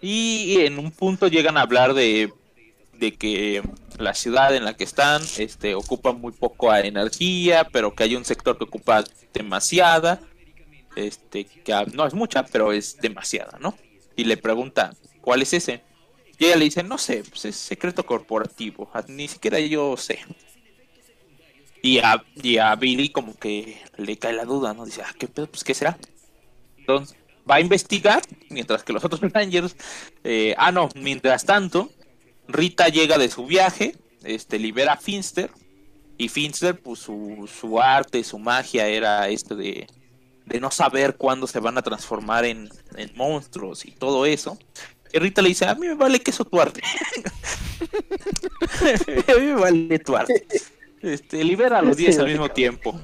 Y 0.00 0.60
en 0.60 0.78
un 0.78 0.90
punto 0.90 1.28
llegan 1.28 1.56
a 1.56 1.62
hablar 1.62 1.94
de, 1.94 2.32
de 2.98 3.14
que 3.14 3.62
la 3.98 4.14
ciudad 4.14 4.54
en 4.54 4.64
la 4.64 4.74
que 4.74 4.84
están 4.84 5.22
este, 5.38 5.74
ocupa 5.74 6.12
muy 6.12 6.32
poco 6.32 6.74
energía, 6.74 7.64
pero 7.72 7.94
que 7.94 8.04
hay 8.04 8.16
un 8.16 8.24
sector 8.24 8.58
que 8.58 8.64
ocupa 8.64 9.04
demasiada. 9.32 10.20
Este, 10.96 11.44
que 11.44 11.74
no 11.92 12.06
es 12.06 12.14
mucha, 12.14 12.44
pero 12.44 12.72
es 12.72 12.98
demasiada, 12.98 13.58
¿no? 13.60 13.76
Y 14.14 14.24
le 14.24 14.36
pregunta, 14.36 14.94
¿cuál 15.20 15.42
es 15.42 15.52
ese? 15.52 15.82
Y 16.38 16.46
ella 16.46 16.56
le 16.56 16.64
dice, 16.66 16.82
no 16.82 16.98
sé, 16.98 17.24
pues 17.28 17.44
es 17.46 17.56
secreto 17.56 18.06
corporativo, 18.06 18.90
ni 19.08 19.26
siquiera 19.28 19.58
yo 19.58 19.96
sé. 19.96 20.20
Y 21.84 21.98
a, 21.98 22.24
y 22.42 22.56
a 22.56 22.74
Billy 22.76 23.10
como 23.10 23.36
que 23.36 23.78
le 23.98 24.16
cae 24.16 24.32
la 24.32 24.46
duda, 24.46 24.72
¿no? 24.72 24.86
Dice, 24.86 25.02
ah, 25.02 25.14
¿qué 25.18 25.28
pedo? 25.28 25.48
Pues, 25.48 25.62
¿qué 25.62 25.74
será? 25.74 25.98
Entonces, 26.78 27.14
va 27.48 27.56
a 27.56 27.60
investigar, 27.60 28.22
mientras 28.48 28.82
que 28.82 28.94
los 28.94 29.04
otros 29.04 29.20
Rangers... 29.34 29.76
eh, 30.24 30.54
ah, 30.56 30.72
no, 30.72 30.88
mientras 30.94 31.44
tanto, 31.44 31.90
Rita 32.48 32.88
llega 32.88 33.18
de 33.18 33.28
su 33.28 33.44
viaje, 33.44 33.94
este, 34.22 34.58
libera 34.58 34.94
a 34.94 34.96
Finster, 34.96 35.50
y 36.16 36.30
Finster, 36.30 36.80
pues 36.80 37.00
su, 37.00 37.46
su 37.60 37.78
arte, 37.78 38.24
su 38.24 38.38
magia 38.38 38.86
era 38.86 39.28
esto 39.28 39.54
de, 39.54 39.86
de 40.46 40.60
no 40.60 40.70
saber 40.70 41.18
cuándo 41.18 41.46
se 41.46 41.60
van 41.60 41.76
a 41.76 41.82
transformar 41.82 42.46
en, 42.46 42.70
en 42.96 43.12
monstruos 43.14 43.84
y 43.84 43.90
todo 43.90 44.24
eso. 44.24 44.56
Y 45.12 45.18
Rita 45.18 45.42
le 45.42 45.50
dice, 45.50 45.66
a 45.66 45.74
mí 45.74 45.86
me 45.86 45.96
vale 45.96 46.18
queso 46.18 46.46
tu 46.46 46.58
arte. 46.58 46.80
a 49.28 49.38
mí 49.38 49.46
me 49.48 49.54
vale 49.54 49.98
tu 49.98 50.16
arte. 50.16 50.46
Este, 51.04 51.44
libera 51.44 51.78
a 51.78 51.82
los 51.82 51.96
10 51.96 52.18
al 52.18 52.26
mismo 52.26 52.48
tiempo. 52.50 52.98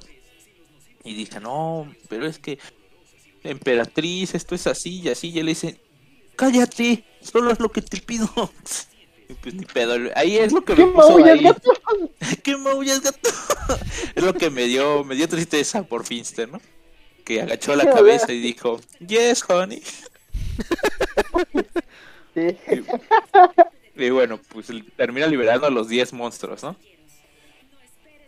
Y 1.05 1.15
dice, 1.15 1.41
no, 1.41 1.93
pero 2.09 2.27
es 2.27 2.39
que 2.39 2.59
emperatriz, 3.43 4.35
esto 4.35 4.55
es 4.55 4.67
así 4.67 5.01
y 5.01 5.09
así. 5.09 5.29
Y 5.29 5.39
él 5.39 5.47
le 5.47 5.53
dice, 5.53 5.81
cállate, 6.37 7.05
solo 7.21 7.51
es 7.51 7.61
lo 7.61 7.71
que 7.71 7.83
te 7.83 8.01
pido. 8.01 8.29
Y 9.29 9.35
pues 9.35 9.55
ni 9.55 9.65
pedo. 9.65 9.95
Ahí 10.17 10.39
es 10.39 10.53
lo 10.53 10.65
que 10.65 10.75
¿Qué 10.75 10.85
me 10.85 10.91
puso 10.91 11.11
maullas, 11.11 11.39
ahí. 11.39 11.45
gato? 11.45 11.71
¿Qué 12.43 12.57
maullas, 12.57 13.01
gato? 13.01 13.31
es 14.17 14.25
lo 14.25 14.35
que 14.35 14.51
me 14.51 14.65
dio, 14.65 15.05
me 15.05 15.15
dio 15.15 15.29
tristeza 15.29 15.85
por 15.85 16.05
Finster, 16.05 16.49
¿no? 16.49 16.61
Que 17.25 17.41
agachó 17.41 17.77
la 17.77 17.85
cabeza 17.85 18.33
y 18.33 18.41
dijo, 18.41 18.81
yes, 18.99 19.45
honey. 19.49 19.81
Sí. 22.35 22.57
Y 23.95 24.11
bueno, 24.11 24.41
pues 24.49 24.67
termina 24.97 25.29
liberando 25.29 25.69
a 25.69 25.71
los 25.71 25.89
10 25.89 26.13
monstruos, 26.13 26.65
¿no? 26.65 26.75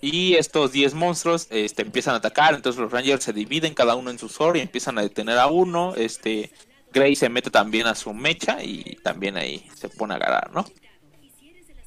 Y 0.02 0.34
estos 0.34 0.72
10 0.72 0.94
monstruos 0.94 1.46
este, 1.50 1.82
empiezan 1.82 2.14
a 2.14 2.16
atacar, 2.18 2.54
entonces 2.54 2.78
los 2.82 2.90
Rangers 2.90 3.22
se 3.24 3.32
dividen 3.32 3.72
cada 3.72 3.94
uno 3.94 4.10
en 4.10 4.18
su 4.18 4.28
zona 4.28 4.58
y 4.58 4.62
empiezan 4.62 4.98
a 4.98 5.02
detener 5.02 5.38
a 5.38 5.46
uno. 5.46 5.94
Este, 5.96 6.50
Grey 6.92 7.14
se 7.16 7.28
mete 7.28 7.50
también 7.50 7.86
a 7.86 7.94
su 7.94 8.12
mecha 8.12 8.62
y 8.62 8.98
también 9.04 9.36
ahí 9.36 9.64
se 9.74 9.88
pone 9.88 10.12
a 10.14 10.16
agarrar, 10.16 10.52
¿no? 10.52 10.64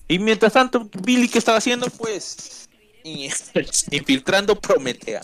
Y 0.08 0.17
mientras 0.19 0.54
tanto, 0.54 0.89
Billy, 1.04 1.28
¿qué 1.28 1.39
estaba 1.39 1.58
haciendo? 1.58 1.88
Pues 1.89 2.69
infiltrando 3.91 4.56
Prometea. 4.60 5.21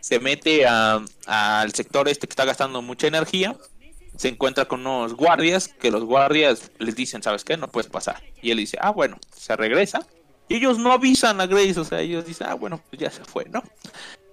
Se 0.00 0.18
mete 0.18 0.66
a- 0.66 1.02
al 1.26 1.72
sector 1.72 2.08
este 2.08 2.26
que 2.26 2.32
está 2.32 2.44
gastando 2.44 2.82
mucha 2.82 3.06
energía. 3.06 3.56
Se 4.16 4.28
encuentra 4.28 4.66
con 4.66 4.80
unos 4.80 5.14
guardias, 5.14 5.68
que 5.68 5.90
los 5.90 6.04
guardias 6.04 6.70
les 6.78 6.94
dicen, 6.96 7.22
¿sabes 7.22 7.44
qué? 7.44 7.56
No 7.56 7.68
puedes 7.68 7.90
pasar. 7.90 8.22
Y 8.42 8.50
él 8.50 8.58
dice, 8.58 8.76
ah, 8.80 8.90
bueno, 8.90 9.18
se 9.36 9.56
regresa. 9.56 10.06
Y 10.48 10.56
ellos 10.56 10.78
no 10.78 10.92
avisan 10.92 11.40
a 11.40 11.46
Grace, 11.46 11.78
o 11.80 11.84
sea, 11.84 12.00
ellos 12.00 12.26
dicen, 12.26 12.48
ah, 12.50 12.54
bueno, 12.54 12.80
pues 12.90 13.00
ya 13.00 13.10
se 13.10 13.24
fue, 13.24 13.46
¿no? 13.46 13.62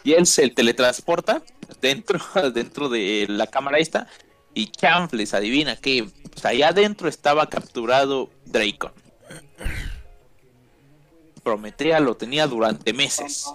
Y 0.04 0.13
él 0.13 0.26
se 0.26 0.50
teletransporta 0.50 1.41
dentro, 1.82 2.19
dentro 2.54 2.89
de 2.89 3.26
la 3.30 3.47
cámara 3.47 3.78
esta. 3.78 4.08
Y 4.54 4.67
Chanfles 4.67 5.34
adivina 5.34 5.78
que 5.78 6.10
pues, 6.32 6.45
allá 6.45 6.69
adentro 6.69 7.08
estaba 7.08 7.47
capturado 7.50 8.30
Dracon. 8.45 8.91
Prometea 11.43 12.00
lo 12.00 12.15
tenía 12.15 12.47
durante 12.47 12.93
meses. 12.93 13.45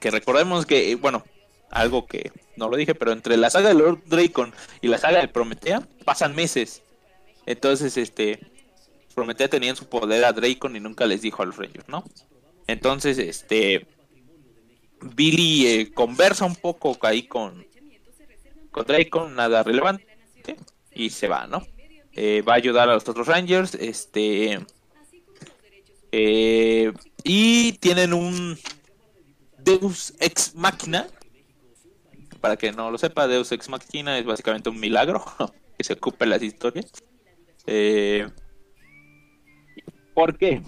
Que 0.00 0.10
recordemos 0.10 0.66
que, 0.66 0.94
bueno, 0.96 1.24
algo 1.70 2.06
que 2.06 2.32
no 2.56 2.68
lo 2.68 2.76
dije, 2.76 2.94
pero 2.94 3.12
entre 3.12 3.36
la 3.36 3.48
saga 3.48 3.68
de 3.68 3.74
Lord 3.74 4.00
Dracon 4.06 4.52
y 4.82 4.88
la 4.88 4.98
saga 4.98 5.20
de 5.20 5.28
Prometea 5.28 5.86
pasan 6.04 6.34
meses. 6.34 6.82
Entonces, 7.46 7.96
este, 7.96 8.40
Prometea 9.20 9.48
tenía 9.48 9.68
en 9.68 9.76
su 9.76 9.86
poder 9.86 10.24
a 10.24 10.32
Dracon 10.32 10.76
y 10.76 10.80
nunca 10.80 11.04
les 11.04 11.20
dijo 11.20 11.42
a 11.42 11.44
los 11.44 11.58
Rangers, 11.58 11.86
¿no? 11.90 12.02
Entonces, 12.66 13.18
este, 13.18 13.86
Billy 15.14 15.66
eh, 15.66 15.92
conversa 15.92 16.46
un 16.46 16.56
poco 16.56 16.96
ahí 17.02 17.24
con, 17.24 17.66
con 18.70 18.86
Dracon, 18.86 19.34
nada 19.34 19.62
relevante, 19.62 20.06
y 20.94 21.10
se 21.10 21.28
va, 21.28 21.46
¿no? 21.46 21.62
Eh, 22.12 22.40
va 22.40 22.54
a 22.54 22.56
ayudar 22.56 22.88
a 22.88 22.94
los 22.94 23.06
otros 23.06 23.26
Rangers, 23.26 23.74
este, 23.74 24.58
eh, 26.10 26.90
y 27.22 27.72
tienen 27.72 28.14
un 28.14 28.58
Deus 29.58 30.14
Ex 30.18 30.54
Machina. 30.54 31.08
Para 32.40 32.56
que 32.56 32.72
no 32.72 32.90
lo 32.90 32.96
sepa, 32.96 33.28
Deus 33.28 33.52
Ex 33.52 33.68
Machina 33.68 34.18
es 34.18 34.24
básicamente 34.24 34.70
un 34.70 34.80
milagro 34.80 35.22
que 35.76 35.84
se 35.84 35.92
ocupa 35.92 36.24
las 36.24 36.42
historias. 36.42 36.90
Eh, 37.66 38.26
¿Por 40.20 40.36
qué? 40.36 40.60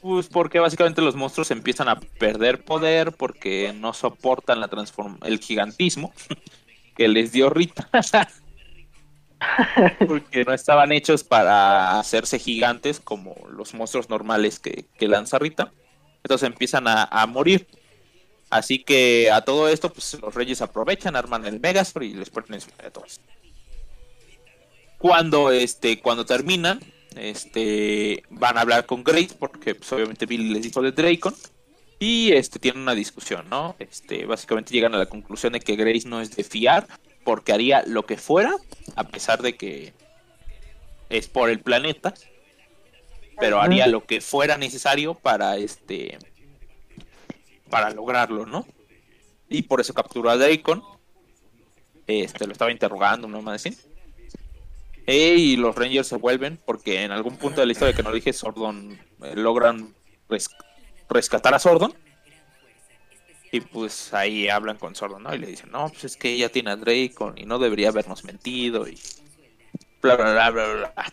Pues 0.00 0.28
porque 0.28 0.60
básicamente 0.60 1.02
los 1.02 1.14
monstruos 1.14 1.50
empiezan 1.50 1.90
a 1.90 2.00
perder 2.00 2.64
poder 2.64 3.12
porque 3.12 3.74
no 3.74 3.92
soportan 3.92 4.60
la 4.60 4.68
transform 4.68 5.18
el 5.24 5.40
gigantismo 5.40 6.14
que 6.96 7.06
les 7.06 7.30
dio 7.30 7.50
Rita. 7.50 7.86
porque 10.06 10.42
no 10.46 10.54
estaban 10.54 10.90
hechos 10.92 11.22
para 11.22 12.00
hacerse 12.00 12.38
gigantes 12.38 12.98
como 12.98 13.36
los 13.50 13.74
monstruos 13.74 14.08
normales 14.08 14.58
que, 14.58 14.86
que 14.96 15.06
lanza 15.06 15.38
Rita. 15.38 15.70
Entonces 16.22 16.46
empiezan 16.46 16.88
a, 16.88 17.04
a 17.04 17.26
morir. 17.26 17.66
Así 18.48 18.82
que 18.82 19.30
a 19.30 19.42
todo 19.42 19.68
esto, 19.68 19.92
pues 19.92 20.18
los 20.18 20.34
reyes 20.34 20.62
aprovechan, 20.62 21.14
arman 21.14 21.44
el 21.44 21.60
Megazord 21.60 22.04
y 22.04 22.14
les 22.14 22.30
ponen 22.30 22.62
su 22.62 22.70
a 22.82 22.88
todos. 22.88 23.20
Cuando 24.96 25.50
este, 25.50 26.00
cuando 26.00 26.24
terminan, 26.24 26.80
este, 27.18 28.22
van 28.30 28.56
a 28.56 28.62
hablar 28.62 28.86
con 28.86 29.04
Grace, 29.04 29.34
porque 29.38 29.74
pues, 29.74 29.92
obviamente 29.92 30.26
Billy 30.26 30.52
les 30.52 30.62
dijo 30.62 30.82
de 30.82 30.92
Dracon. 30.92 31.34
Y 32.00 32.32
este 32.32 32.60
tienen 32.60 32.82
una 32.82 32.94
discusión, 32.94 33.48
¿no? 33.50 33.74
Este, 33.80 34.24
básicamente 34.24 34.72
llegan 34.72 34.94
a 34.94 34.98
la 34.98 35.06
conclusión 35.06 35.52
de 35.52 35.60
que 35.60 35.74
Grace 35.74 36.08
no 36.08 36.20
es 36.20 36.36
de 36.36 36.44
fiar, 36.44 36.86
porque 37.24 37.52
haría 37.52 37.82
lo 37.86 38.06
que 38.06 38.16
fuera, 38.16 38.54
a 38.94 39.04
pesar 39.04 39.42
de 39.42 39.56
que 39.56 39.92
es 41.10 41.26
por 41.26 41.50
el 41.50 41.60
planeta, 41.60 42.14
pero 43.38 43.60
haría 43.60 43.86
lo 43.86 44.04
que 44.04 44.20
fuera 44.20 44.56
necesario 44.58 45.14
para 45.14 45.56
este 45.56 46.18
para 47.68 47.90
lograrlo, 47.90 48.46
¿no? 48.46 48.66
Y 49.48 49.62
por 49.62 49.80
eso 49.80 49.94
capturó 49.94 50.30
a 50.30 50.36
Dracon. 50.36 50.82
Este 52.06 52.46
lo 52.46 52.52
estaba 52.52 52.72
interrogando, 52.72 53.28
no 53.28 53.42
más 53.42 53.66
así. 53.66 53.76
Eh, 55.10 55.34
y 55.38 55.56
los 55.56 55.74
Rangers 55.74 56.06
se 56.06 56.16
vuelven 56.16 56.58
porque 56.66 57.02
en 57.02 57.10
algún 57.12 57.36
punto 57.38 57.60
de 57.60 57.66
la 57.66 57.72
historia 57.72 57.94
que 57.96 58.02
no 58.02 58.12
dije, 58.12 58.32
Sordon 58.32 58.98
eh, 59.22 59.32
logran 59.34 59.94
res- 60.28 60.50
rescatar 61.08 61.54
a 61.54 61.58
Sordon. 61.58 61.94
Y 63.50 63.60
pues 63.62 64.12
ahí 64.12 64.50
hablan 64.50 64.76
con 64.76 64.94
Sordon, 64.94 65.22
¿no? 65.22 65.34
Y 65.34 65.38
le 65.38 65.46
dicen, 65.46 65.70
no, 65.70 65.88
pues 65.88 66.04
es 66.04 66.16
que 66.18 66.30
ella 66.32 66.50
tiene 66.50 66.70
a 66.72 66.76
Dracon 66.76 67.38
y 67.38 67.46
no 67.46 67.58
debería 67.58 67.88
habernos 67.88 68.22
mentido 68.24 68.86
y 68.86 68.98
bla 70.02 70.16
bla 70.16 70.32
bla 70.32 70.50
bla 70.50 70.74
bla. 70.74 71.12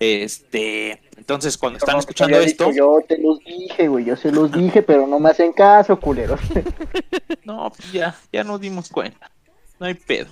Este, 0.00 1.00
entonces 1.16 1.56
cuando 1.56 1.78
están 1.78 1.98
escuchando 1.98 2.36
esto, 2.40 2.72
Yo 2.72 2.98
te 3.08 3.16
los 3.18 3.38
dije, 3.44 3.86
güey, 3.86 4.04
yo 4.04 4.16
se 4.16 4.32
los 4.32 4.50
dije, 4.50 4.82
pero 4.82 5.06
no 5.06 5.20
me 5.20 5.30
hacen 5.30 5.52
caso, 5.52 5.98
culeros. 6.00 6.40
No, 7.44 7.70
pues 7.70 7.92
ya, 7.92 8.16
ya 8.32 8.42
nos 8.42 8.58
dimos 8.60 8.88
cuenta. 8.88 9.30
No 9.78 9.84
hay 9.86 9.94
pedo. 9.94 10.30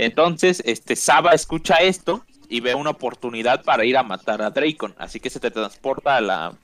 Entonces, 0.00 0.62
este 0.64 0.96
Saba 0.96 1.32
escucha 1.32 1.74
esto 1.76 2.24
y 2.48 2.60
ve 2.60 2.74
una 2.74 2.88
oportunidad 2.88 3.62
para 3.64 3.84
ir 3.84 3.98
a 3.98 4.02
matar 4.02 4.40
a 4.40 4.50
Dracon. 4.50 4.94
Así 4.96 5.20
que 5.20 5.28
se 5.28 5.40
te 5.40 5.50
transporta 5.50 6.16
a 6.16 6.20
la. 6.22 6.54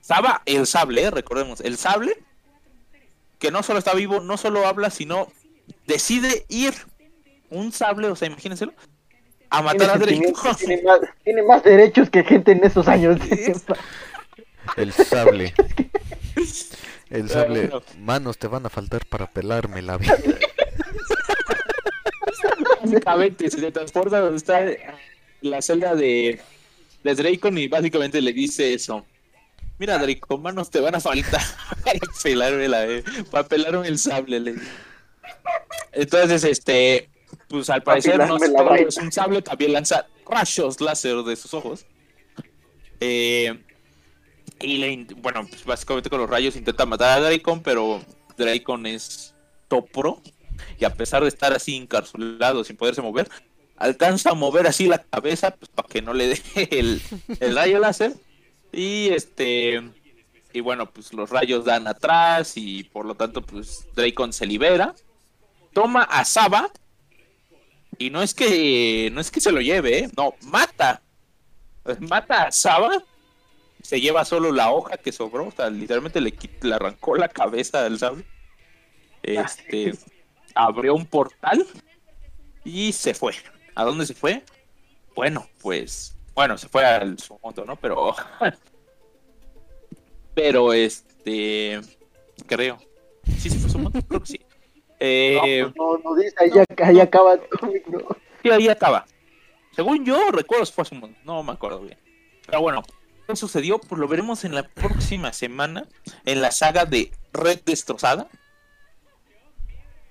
Saba, 0.00 0.42
el 0.46 0.68
sable, 0.68 1.02
¿eh? 1.02 1.10
recordemos, 1.10 1.60
el 1.60 1.76
sable, 1.76 2.16
que 3.40 3.50
no 3.50 3.64
solo 3.64 3.80
está 3.80 3.94
vivo, 3.94 4.20
no 4.20 4.36
solo 4.36 4.64
habla, 4.64 4.90
sino 4.90 5.26
decide 5.88 6.46
ir 6.48 6.74
un 7.50 7.72
sable, 7.72 8.06
o 8.06 8.14
sea, 8.14 8.28
imagínenselo, 8.28 8.72
a 9.50 9.62
Tiene, 9.62 9.78
matar 9.78 9.90
a 9.90 9.98
Dracon. 9.98 10.56
tiene, 10.56 10.82
más, 10.82 11.00
tiene 11.24 11.42
más 11.42 11.64
derechos 11.64 12.08
que 12.10 12.22
gente 12.22 12.52
en 12.52 12.62
esos 12.62 12.86
años. 12.86 13.18
El 14.76 14.92
sable. 14.92 15.52
El 17.10 17.28
sable. 17.28 17.70
Manos 17.98 18.38
te 18.38 18.46
van 18.46 18.66
a 18.66 18.68
faltar 18.68 19.04
para 19.06 19.28
pelarme 19.28 19.82
la 19.82 19.96
vida. 19.96 20.16
Básicamente 22.90 23.50
se 23.50 23.72
transporta 23.72 24.20
donde 24.20 24.36
está 24.36 24.64
la 25.40 25.62
celda 25.62 25.94
de, 25.94 26.40
de 27.02 27.14
Dracon 27.14 27.56
y 27.58 27.68
básicamente 27.68 28.20
le 28.20 28.32
dice 28.32 28.74
eso. 28.74 29.04
Mira, 29.78 29.98
Draco, 29.98 30.38
manos 30.38 30.70
te 30.70 30.80
van 30.80 30.94
a 30.94 31.00
faltar 31.00 31.42
para 31.84 31.98
pelarme, 32.22 32.68
la, 32.68 32.86
para 33.30 33.46
pelarme 33.46 33.88
el 33.88 33.98
sable. 33.98 34.40
le. 34.40 34.54
Entonces, 35.92 36.44
este, 36.44 37.10
pues 37.48 37.68
al 37.68 37.82
parecer 37.82 38.18
no 38.18 38.36
es 38.74 38.96
un 38.96 39.12
sable, 39.12 39.42
también 39.42 39.72
lanza 39.72 40.06
rayos 40.28 40.80
láser 40.80 41.16
de 41.16 41.36
sus 41.36 41.52
ojos. 41.52 41.84
Eh, 43.00 43.62
y 44.60 44.78
le, 44.78 45.06
bueno, 45.16 45.46
pues 45.46 45.64
básicamente 45.64 46.08
con 46.08 46.20
los 46.20 46.30
rayos 46.30 46.56
intenta 46.56 46.86
matar 46.86 47.18
a 47.18 47.20
Dracon, 47.20 47.62
pero 47.62 48.00
Dracon 48.38 48.86
es 48.86 49.34
topro. 49.68 50.22
Y 50.78 50.84
a 50.84 50.94
pesar 50.94 51.22
de 51.22 51.28
estar 51.28 51.52
así 51.52 51.76
encarcelado 51.76 52.64
sin 52.64 52.76
poderse 52.76 53.02
mover, 53.02 53.28
alcanza 53.76 54.30
a 54.30 54.34
mover 54.34 54.66
así 54.66 54.86
la 54.86 55.02
cabeza 55.02 55.52
pues, 55.52 55.70
para 55.70 55.88
que 55.88 56.02
no 56.02 56.14
le 56.14 56.28
dé 56.28 56.68
el, 56.70 57.02
el 57.40 57.54
rayo 57.54 57.78
láser. 57.78 58.14
Y 58.72 59.08
este. 59.08 59.82
Y 60.52 60.60
bueno, 60.60 60.90
pues 60.90 61.12
los 61.12 61.30
rayos 61.30 61.64
dan 61.64 61.86
atrás 61.86 62.56
y 62.56 62.84
por 62.84 63.04
lo 63.04 63.14
tanto, 63.14 63.42
pues 63.42 63.86
Dracon 63.94 64.32
se 64.32 64.46
libera. 64.46 64.94
Toma 65.72 66.02
a 66.02 66.24
Saba. 66.24 66.70
Y 67.98 68.10
no 68.10 68.22
es 68.22 68.34
que. 68.34 69.10
No 69.12 69.20
es 69.20 69.30
que 69.30 69.40
se 69.40 69.52
lo 69.52 69.60
lleve, 69.60 69.98
¿eh? 69.98 70.10
No, 70.16 70.34
mata. 70.42 71.02
Mata 72.00 72.44
a 72.44 72.52
Saba. 72.52 73.02
Se 73.82 74.00
lleva 74.00 74.24
solo 74.24 74.50
la 74.50 74.70
hoja 74.72 74.96
que 74.96 75.12
sobró. 75.12 75.46
O 75.46 75.52
sea, 75.52 75.70
literalmente 75.70 76.20
le, 76.20 76.34
le 76.62 76.74
arrancó 76.74 77.16
la 77.16 77.28
cabeza 77.28 77.84
al 77.84 77.98
sable. 77.98 78.24
Este. 79.22 79.94
Abrió 80.56 80.94
un 80.94 81.06
portal. 81.06 81.64
Y 82.64 82.92
se 82.92 83.14
fue. 83.14 83.34
¿A 83.76 83.84
dónde 83.84 84.06
se 84.06 84.14
fue? 84.14 84.42
Bueno, 85.14 85.46
pues. 85.62 86.16
Bueno, 86.34 86.58
se 86.58 86.68
fue 86.68 86.84
al 86.84 87.18
Sumoto, 87.18 87.64
¿no? 87.64 87.76
Pero. 87.76 88.14
Pero 90.34 90.72
este. 90.72 91.80
Creo. 92.46 92.78
Sí, 93.38 93.50
se 93.50 93.58
fue 93.58 93.70
Sumoto, 93.70 94.00
creo 94.02 94.20
que 94.20 94.26
sí. 94.26 94.40
Eh, 94.98 95.62
No, 95.62 95.72
pues 95.74 96.04
no, 96.04 96.10
no 96.10 96.16
dice, 96.16 96.34
ahí, 96.38 96.50
ahí 96.82 97.00
acaba 97.00 97.34
el 97.34 97.48
cómic, 97.48 97.86
¿no? 97.86 98.00
Sí, 98.42 98.50
ahí 98.50 98.68
acaba. 98.68 99.06
Según 99.72 100.04
yo 100.04 100.30
recuerdo 100.30 100.64
si 100.64 100.72
fue 100.72 100.82
hace 100.82 100.94
un 100.94 101.02
montón, 101.02 101.20
no 101.24 101.42
me 101.42 101.52
acuerdo 101.52 101.80
bien. 101.80 101.98
Pero 102.46 102.60
bueno, 102.62 102.82
¿qué 103.26 103.36
sucedió? 103.36 103.78
Pues 103.78 104.00
lo 104.00 104.08
veremos 104.08 104.44
en 104.44 104.54
la 104.54 104.62
próxima 104.62 105.32
semana 105.32 105.86
en 106.24 106.40
la 106.40 106.50
saga 106.50 106.86
de 106.86 107.12
Red 107.32 107.60
Destrozada. 107.66 108.28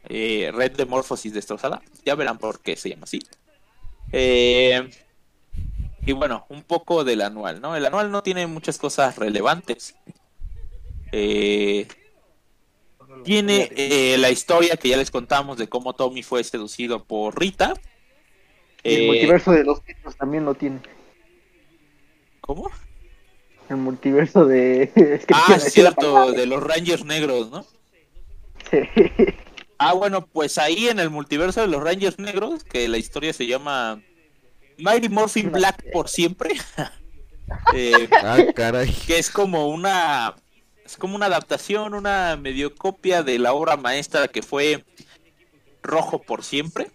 Eh, 0.10 0.52
Red 0.54 0.74
de 0.74 0.86
Morphosis 0.86 1.34
Destrozada. 1.34 1.82
Ya 2.06 2.16
verán 2.16 2.38
por 2.38 2.60
qué 2.60 2.76
se 2.76 2.90
llama 2.90 3.04
así. 3.04 3.20
Eh, 4.12 4.90
y 6.06 6.12
bueno, 6.12 6.46
un 6.50 6.64
poco 6.64 7.04
del 7.04 7.22
anual, 7.22 7.62
¿no? 7.62 7.76
El 7.76 7.86
anual 7.86 8.12
no 8.12 8.22
tiene 8.24 8.46
muchas 8.48 8.78
cosas 8.78 9.18
relevantes. 9.18 9.96
Eh, 11.12 11.88
tiene 13.24 13.72
eh, 13.76 14.18
la 14.20 14.30
historia 14.30 14.78
que 14.78 14.90
ya 14.90 14.98
les 14.98 15.10
contamos 15.10 15.58
de 15.58 15.68
cómo 15.68 15.94
Tommy 15.94 16.22
fue 16.22 16.44
seducido 16.44 17.04
por 17.04 17.40
Rita. 17.40 17.74
Y 18.84 18.94
el 18.94 19.02
Eh, 19.02 19.08
multiverso 19.08 19.52
de 19.52 19.64
los 19.64 19.82
títulos 19.84 20.16
también 20.16 20.46
lo 20.46 20.54
tiene. 20.54 20.80
¿Cómo? 22.42 22.70
El 23.70 23.78
multiverso 23.78 24.46
de. 24.46 24.84
es 24.96 25.26
que 25.26 25.34
Ah, 25.34 25.58
cierto, 25.60 26.32
de 26.34 26.46
los 26.46 26.62
Rangers 26.62 27.04
negros, 27.04 27.50
¿no? 27.50 27.66
Sí. 28.70 28.78
Ah, 29.78 29.94
bueno, 29.94 30.26
pues 30.26 30.58
ahí 30.58 30.88
en 30.88 31.00
el 31.00 31.10
multiverso 31.10 31.62
de 31.62 31.68
los 31.68 31.84
Rangers 31.84 32.18
negros, 32.20 32.64
que 32.64 32.88
la 32.88 32.98
historia 32.98 33.34
se 33.34 33.46
llama 33.46 34.02
Mighty 34.78 35.10
Morphin 35.10 35.52
Black 35.52 35.84
por 35.92 36.08
siempre, 36.08 36.56
eh, 37.74 38.08
Ah, 38.24 38.38
caray. 38.56 38.92
que 39.08 39.20
es 39.20 39.30
como 39.30 39.68
una 39.68 40.36
es 40.86 40.98
como 40.98 41.16
una 41.16 41.26
adaptación, 41.26 41.94
una 41.96 42.38
medio 42.38 42.76
copia 42.76 43.24
de 43.24 43.40
la 43.40 43.54
obra 43.54 43.76
maestra 43.76 44.28
que 44.28 44.44
fue 44.44 44.86
Rojo 45.82 46.22
por 46.22 46.44
siempre. 46.44 46.92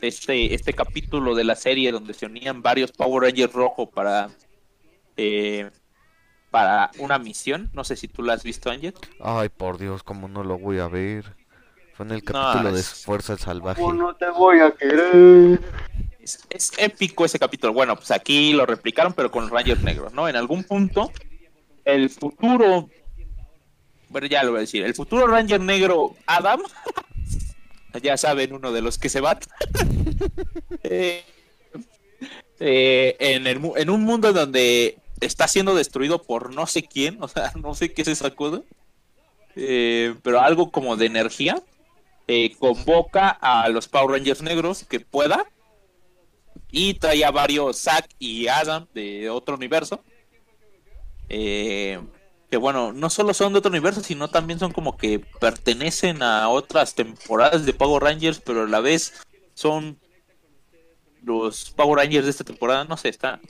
Este, 0.00 0.54
este 0.54 0.72
capítulo 0.72 1.34
de 1.34 1.44
la 1.44 1.54
serie 1.54 1.92
donde 1.92 2.14
se 2.14 2.24
unían 2.24 2.62
varios 2.62 2.90
Power 2.90 3.24
Rangers 3.24 3.52
rojo 3.52 3.90
para 3.90 4.30
eh, 5.18 5.70
para 6.50 6.90
una 6.98 7.18
misión. 7.18 7.70
No 7.72 7.84
sé 7.84 7.96
si 7.96 8.08
tú 8.08 8.22
la 8.22 8.34
has 8.34 8.42
visto, 8.42 8.70
Ángel. 8.70 8.94
Ay, 9.22 9.48
por 9.48 9.78
Dios, 9.78 10.02
cómo 10.02 10.28
no 10.28 10.42
lo 10.44 10.58
voy 10.58 10.78
a 10.78 10.88
ver. 10.88 11.24
Fue 11.94 12.06
en 12.06 12.12
el 12.12 12.18
No, 12.24 12.32
capítulo 12.32 12.72
de 12.72 12.80
es- 12.80 13.04
Fuerza 13.04 13.36
Salvaje. 13.36 13.80
¿Cómo 13.80 13.94
no 13.94 14.14
te 14.16 14.28
voy 14.30 14.60
a 14.60 14.70
querer? 14.72 15.60
Es, 16.20 16.40
es 16.50 16.72
épico 16.78 17.24
ese 17.24 17.38
capítulo. 17.38 17.72
Bueno, 17.72 17.96
pues 17.96 18.10
aquí 18.10 18.52
lo 18.52 18.66
replicaron, 18.66 19.12
pero 19.12 19.30
con 19.30 19.44
los 19.44 19.52
Rangers 19.52 19.82
negros, 19.82 20.12
¿no? 20.12 20.28
En 20.28 20.36
algún 20.36 20.64
punto, 20.64 21.12
el 21.84 22.10
futuro. 22.10 22.88
Bueno, 24.08 24.26
ya 24.26 24.42
lo 24.42 24.50
voy 24.50 24.58
a 24.58 24.60
decir. 24.62 24.82
El 24.84 24.94
futuro 24.94 25.26
Ranger 25.26 25.60
negro 25.60 26.16
Adam. 26.26 26.60
ya 28.02 28.16
saben, 28.16 28.52
uno 28.52 28.72
de 28.72 28.82
los 28.82 28.98
que 28.98 29.08
se 29.08 29.20
van. 29.20 29.38
Eh, 30.82 31.24
eh, 32.58 33.16
en, 33.18 33.46
el 33.46 33.58
mu- 33.60 33.74
en 33.76 33.88
un 33.90 34.02
mundo 34.02 34.32
donde 34.32 34.98
está 35.20 35.48
siendo 35.48 35.74
destruido 35.74 36.22
por 36.22 36.54
no 36.54 36.66
sé 36.66 36.82
quién, 36.82 37.18
o 37.22 37.28
sea, 37.28 37.52
no 37.56 37.74
sé 37.74 37.92
qué 37.92 38.02
es 38.02 38.08
esa 38.08 38.32
eh, 39.56 40.14
pero 40.22 40.40
algo 40.40 40.70
como 40.70 40.96
de 40.96 41.06
energía, 41.06 41.62
eh, 42.28 42.54
convoca 42.58 43.30
a 43.30 43.68
los 43.68 43.88
Power 43.88 44.18
Rangers 44.18 44.42
negros 44.42 44.84
que 44.84 45.00
pueda 45.00 45.46
y 46.70 46.94
trae 46.94 47.24
a 47.24 47.30
varios 47.30 47.78
Zack 47.78 48.08
y 48.18 48.46
Adam 48.46 48.86
de 48.94 49.30
otro 49.30 49.56
universo. 49.56 50.02
eh, 51.28 52.00
que 52.50 52.56
bueno, 52.56 52.92
no 52.92 53.10
solo 53.10 53.32
son 53.32 53.52
de 53.52 53.60
otro 53.60 53.70
universo, 53.70 54.02
sino 54.02 54.28
también 54.28 54.58
son 54.58 54.72
como 54.72 54.96
que 54.96 55.20
pertenecen 55.40 56.22
a 56.22 56.48
otras 56.48 56.94
temporadas 56.94 57.64
de 57.64 57.72
Power 57.72 58.02
Rangers, 58.02 58.40
pero 58.40 58.64
a 58.64 58.66
la 58.66 58.80
vez 58.80 59.22
son 59.54 60.00
los 61.22 61.70
Power 61.70 61.98
Rangers 61.98 62.24
de 62.24 62.30
esta 62.30 62.44
temporada, 62.44 62.84
no 62.84 62.96
sé, 62.96 63.08
están, 63.08 63.40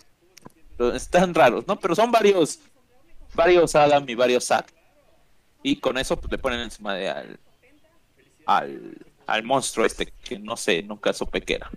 están 0.94 1.34
raros, 1.34 1.66
¿no? 1.66 1.78
Pero 1.78 1.94
son 1.94 2.10
varios, 2.10 2.60
varios 3.34 3.74
Adam 3.74 4.04
y 4.08 4.14
varios 4.14 4.46
Zack. 4.46 4.72
Y 5.62 5.76
con 5.76 5.98
eso 5.98 6.18
pues, 6.18 6.30
le 6.32 6.38
ponen 6.38 6.60
encima 6.60 6.94
de 6.94 7.08
al, 7.10 7.40
al, 8.46 8.96
al 9.26 9.42
monstruo 9.42 9.86
este, 9.86 10.12
que 10.24 10.38
no 10.38 10.56
sé, 10.56 10.82
nunca 10.82 11.12
supe 11.12 11.42
qué 11.42 11.54
era. 11.54 11.70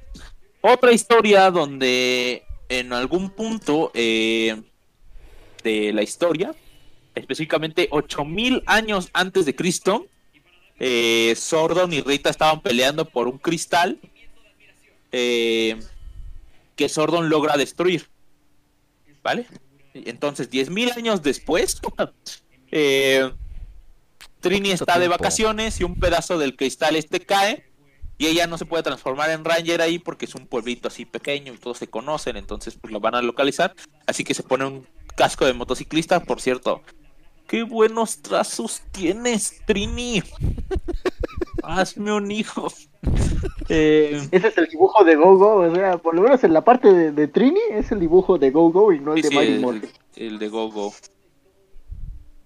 Otra 0.61 0.91
historia 0.93 1.51
donde 1.51 2.43
en 2.69 2.93
algún 2.93 3.29
punto 3.29 3.91
eh, 3.93 4.61
de 5.63 5.93
la 5.93 6.01
historia, 6.01 6.55
específicamente 7.15 7.87
8000 7.91 8.63
años 8.65 9.09
antes 9.13 9.45
de 9.45 9.55
Cristo, 9.55 10.07
eh, 10.79 11.33
Sordon 11.35 11.93
y 11.93 12.01
Rita 12.01 12.29
estaban 12.29 12.61
peleando 12.61 13.05
por 13.05 13.27
un 13.27 13.37
cristal 13.37 13.99
eh, 15.11 15.79
que 16.75 16.89
Sordon 16.89 17.29
logra 17.29 17.57
destruir. 17.57 18.09
¿Vale? 19.23 19.47
Entonces, 19.93 20.49
10.000 20.49 20.97
años 20.97 21.21
después, 21.21 21.79
eh, 22.71 23.31
Trini 24.41 24.71
está 24.71 24.99
de 24.99 25.07
vacaciones 25.07 25.79
y 25.79 25.83
un 25.83 25.95
pedazo 25.95 26.37
del 26.37 26.55
cristal 26.55 26.95
este 26.95 27.21
cae 27.21 27.71
y 28.17 28.27
ella 28.27 28.47
no 28.47 28.57
se 28.57 28.65
puede 28.65 28.83
transformar 28.83 29.29
en 29.31 29.43
Ranger 29.43 29.81
ahí 29.81 29.99
porque 29.99 30.25
es 30.25 30.35
un 30.35 30.47
pueblito 30.47 30.87
así 30.87 31.05
pequeño 31.05 31.53
y 31.53 31.57
todos 31.57 31.77
se 31.77 31.87
conocen, 31.87 32.37
entonces 32.37 32.77
pues 32.79 32.91
lo 32.91 32.99
van 32.99 33.15
a 33.15 33.21
localizar. 33.21 33.75
Así 34.05 34.23
que 34.23 34.33
se 34.33 34.43
pone 34.43 34.65
un 34.65 34.87
casco 35.15 35.45
de 35.45 35.53
motociclista, 35.53 36.19
por 36.21 36.41
cierto. 36.41 36.81
¡Qué 37.47 37.63
buenos 37.63 38.21
trazos 38.21 38.81
tienes, 38.91 39.61
Trini! 39.65 40.23
Hazme 41.63 42.13
un 42.13 42.31
hijo. 42.31 42.67
Eh, 43.69 44.27
Ese 44.31 44.47
es 44.49 44.57
el 44.57 44.67
dibujo 44.67 45.03
de 45.05 45.15
Go-Go, 45.15 45.55
o 45.55 45.75
sea, 45.75 45.97
por 45.97 46.13
lo 46.15 46.21
menos 46.21 46.43
en 46.43 46.53
la 46.53 46.63
parte 46.63 46.91
de, 46.91 47.11
de 47.11 47.27
Trini 47.27 47.59
es 47.71 47.91
el 47.91 47.99
dibujo 47.99 48.37
de 48.37 48.51
Go-Go 48.51 48.91
y 48.91 48.99
no 48.99 49.13
el 49.13 49.23
sí, 49.23 49.29
de 49.29 49.29
sí, 49.29 49.35
Mighty 49.35 49.87
el, 50.15 50.37
de 50.39 50.47
Gogo. 50.49 50.93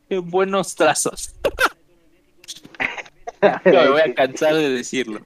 ¡Qué 0.10 0.20
buenos 0.20 0.76
trazos! 0.76 1.36
No 3.42 3.82
me 3.84 3.90
voy 3.90 4.02
a 4.02 4.14
cansar 4.16 4.56
de 4.56 4.70
decirlo. 4.70 5.22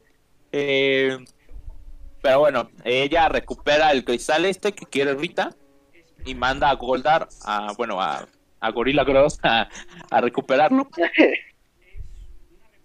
Eh, 0.51 1.17
pero 2.21 2.39
bueno, 2.39 2.69
ella 2.83 3.29
recupera 3.29 3.91
el 3.91 4.03
cristal 4.03 4.45
este 4.45 4.73
que 4.73 4.85
quiere 4.85 5.13
Rita 5.15 5.55
y 6.25 6.35
manda 6.35 6.69
a 6.69 6.75
Goldar, 6.75 7.29
a, 7.43 7.73
bueno, 7.77 8.01
a, 8.01 8.27
a 8.59 8.71
Gorilla 8.71 9.03
Gross 9.03 9.39
a, 9.43 9.69
a 10.09 10.21
recuperarlo. 10.21 10.89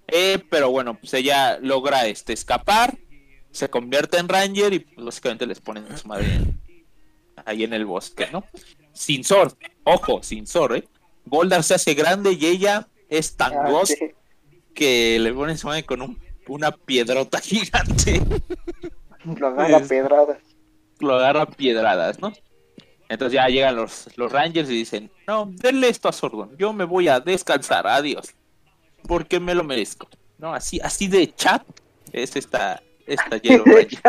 Eh, 0.09 0.42
pero 0.51 0.71
bueno, 0.71 0.99
pues 0.99 1.12
ella 1.14 1.59
logra 1.61 2.07
este 2.07 2.33
escapar, 2.33 2.97
se 3.51 3.69
convierte 3.69 4.19
en 4.19 4.29
Ranger 4.29 4.73
y 4.75 4.79
pues, 4.81 5.05
básicamente 5.07 5.47
les 5.47 5.61
ponen 5.61 5.85
a 5.90 5.97
su 5.97 6.07
madre 6.09 6.40
ahí 7.45 7.64
en 7.64 7.73
el 7.73 7.85
bosque, 7.87 8.29
¿no? 8.33 8.45
Sin 8.92 9.25
Zor, 9.25 9.53
ojo, 9.85 10.23
sin 10.23 10.47
Zor, 10.47 10.77
¿eh? 10.77 10.85
Goldar 11.25 11.62
se 11.62 11.75
hace 11.75 11.95
grande 11.95 12.33
y 12.33 12.47
ella 12.47 12.88
es 13.09 13.37
tan 13.37 13.53
Ah, 13.55 13.83
sí. 13.85 13.97
que 14.75 15.19
le 15.19 15.33
ponen 15.33 15.59
su 15.59 15.66
madre 15.66 15.85
con 15.85 16.03
un- 16.03 16.19
una 16.49 16.71
piedrota 16.71 17.40
gigante. 17.42 18.23
Lo 19.25 19.49
agarra 19.49 19.79
Es- 19.79 19.88
pedradas. 19.88 20.38
lo 21.01 21.14
agarra 21.16 21.47
piedradas, 21.47 22.21
¿no? 22.21 22.33
Entonces 23.09 23.35
ya 23.35 23.49
llegan 23.49 23.77
los, 23.77 24.09
los 24.16 24.31
Rangers 24.33 24.69
y 24.71 24.75
dicen, 24.75 25.11
no, 25.27 25.47
denle 25.53 25.88
esto 25.88 26.09
a 26.09 26.12
Sordon, 26.12 26.57
yo 26.59 26.73
me 26.73 26.85
voy 26.85 27.09
a 27.09 27.21
descansar, 27.21 27.87
adiós, 27.87 28.35
porque 29.02 29.40
me 29.40 29.54
lo 29.54 29.64
merezco. 29.64 30.09
No, 30.38 30.54
así, 30.54 30.80
así 30.82 31.09
de 31.09 31.35
chat 31.35 31.62
es 32.12 32.37
esta, 32.37 32.82
esta 33.06 33.37
Yellow 33.42 33.64
Ranger. 33.64 34.00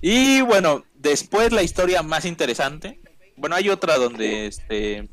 y 0.00 0.40
bueno, 0.42 0.84
después 0.94 1.52
la 1.52 1.62
historia 1.62 2.02
más 2.02 2.24
interesante. 2.24 3.00
Bueno, 3.36 3.56
hay 3.56 3.68
otra 3.68 3.96
donde 3.98 4.46
este 4.46 5.08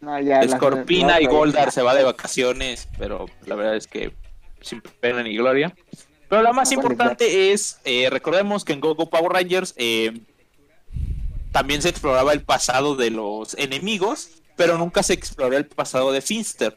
No, 0.00 0.18
ya, 0.20 0.42
las- 0.42 0.52
Scorpina 0.52 1.12
las- 1.14 1.22
y 1.22 1.26
Goldar 1.26 1.72
se 1.72 1.82
va 1.82 1.94
de 1.94 2.04
vacaciones, 2.04 2.88
pero 2.98 3.26
la 3.46 3.54
verdad 3.54 3.76
es 3.76 3.86
que 3.86 4.12
sin 4.60 4.80
pena 4.80 5.22
ni 5.22 5.36
gloria. 5.36 5.74
Pero 6.28 6.42
lo 6.42 6.52
más 6.52 6.68
Vale, 6.68 6.74
importante 6.76 7.52
es, 7.52 7.80
eh, 7.84 8.08
recordemos 8.10 8.64
que 8.64 8.72
en 8.72 8.80
Go 8.80 8.94
Go 8.94 9.10
Power 9.10 9.32
Rangers 9.32 9.74
eh, 9.76 10.20
también 11.50 11.82
se 11.82 11.88
exploraba 11.88 12.32
el 12.32 12.42
pasado 12.42 12.94
de 12.94 13.10
los 13.10 13.54
enemigos, 13.54 14.39
pero 14.60 14.76
nunca 14.76 15.02
se 15.02 15.14
exploró 15.14 15.56
el 15.56 15.64
pasado 15.64 16.12
de 16.12 16.20
Finster. 16.20 16.76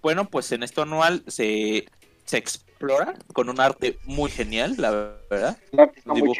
Bueno, 0.00 0.30
pues 0.30 0.50
en 0.50 0.62
esto 0.62 0.80
anual 0.80 1.22
se, 1.26 1.86
se 2.24 2.38
explora 2.38 3.18
con 3.34 3.50
un 3.50 3.60
arte 3.60 3.98
muy 4.04 4.30
genial, 4.30 4.76
la 4.78 5.18
verdad. 5.28 5.58
Muy. 6.06 6.32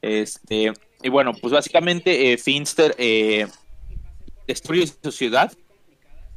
Este, 0.00 0.72
y 1.02 1.08
bueno, 1.08 1.32
pues 1.34 1.52
básicamente 1.52 2.32
eh, 2.32 2.38
Finster 2.38 2.94
eh, 2.98 3.48
destruye 4.46 4.86
su 4.86 5.10
ciudad. 5.10 5.52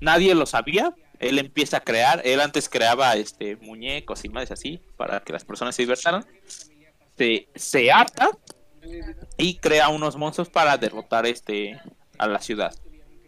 Nadie 0.02 0.34
lo 0.34 0.48
sabía. 0.48 0.96
Él 1.20 1.38
empieza 1.38 1.78
a 1.78 1.82
crear. 1.82 2.24
Él 2.26 2.42
antes 2.42 2.70
creaba 2.70 3.16
este 3.18 3.56
muñecos 3.58 4.26
y 4.26 4.30
más 4.30 4.50
así 4.50 4.82
para 4.98 5.20
que 5.20 5.32
las 5.32 5.46
personas 5.46 5.76
se 5.76 5.84
divertaran. 5.84 6.26
Se, 7.16 7.50
se 7.54 7.92
harta 7.92 8.32
y 9.38 9.58
crea 9.58 9.90
unos 9.90 10.16
monstruos 10.16 10.50
para 10.50 10.76
derrotar 10.76 11.28
este 11.28 11.80
a 12.20 12.28
la 12.28 12.40
ciudad. 12.40 12.76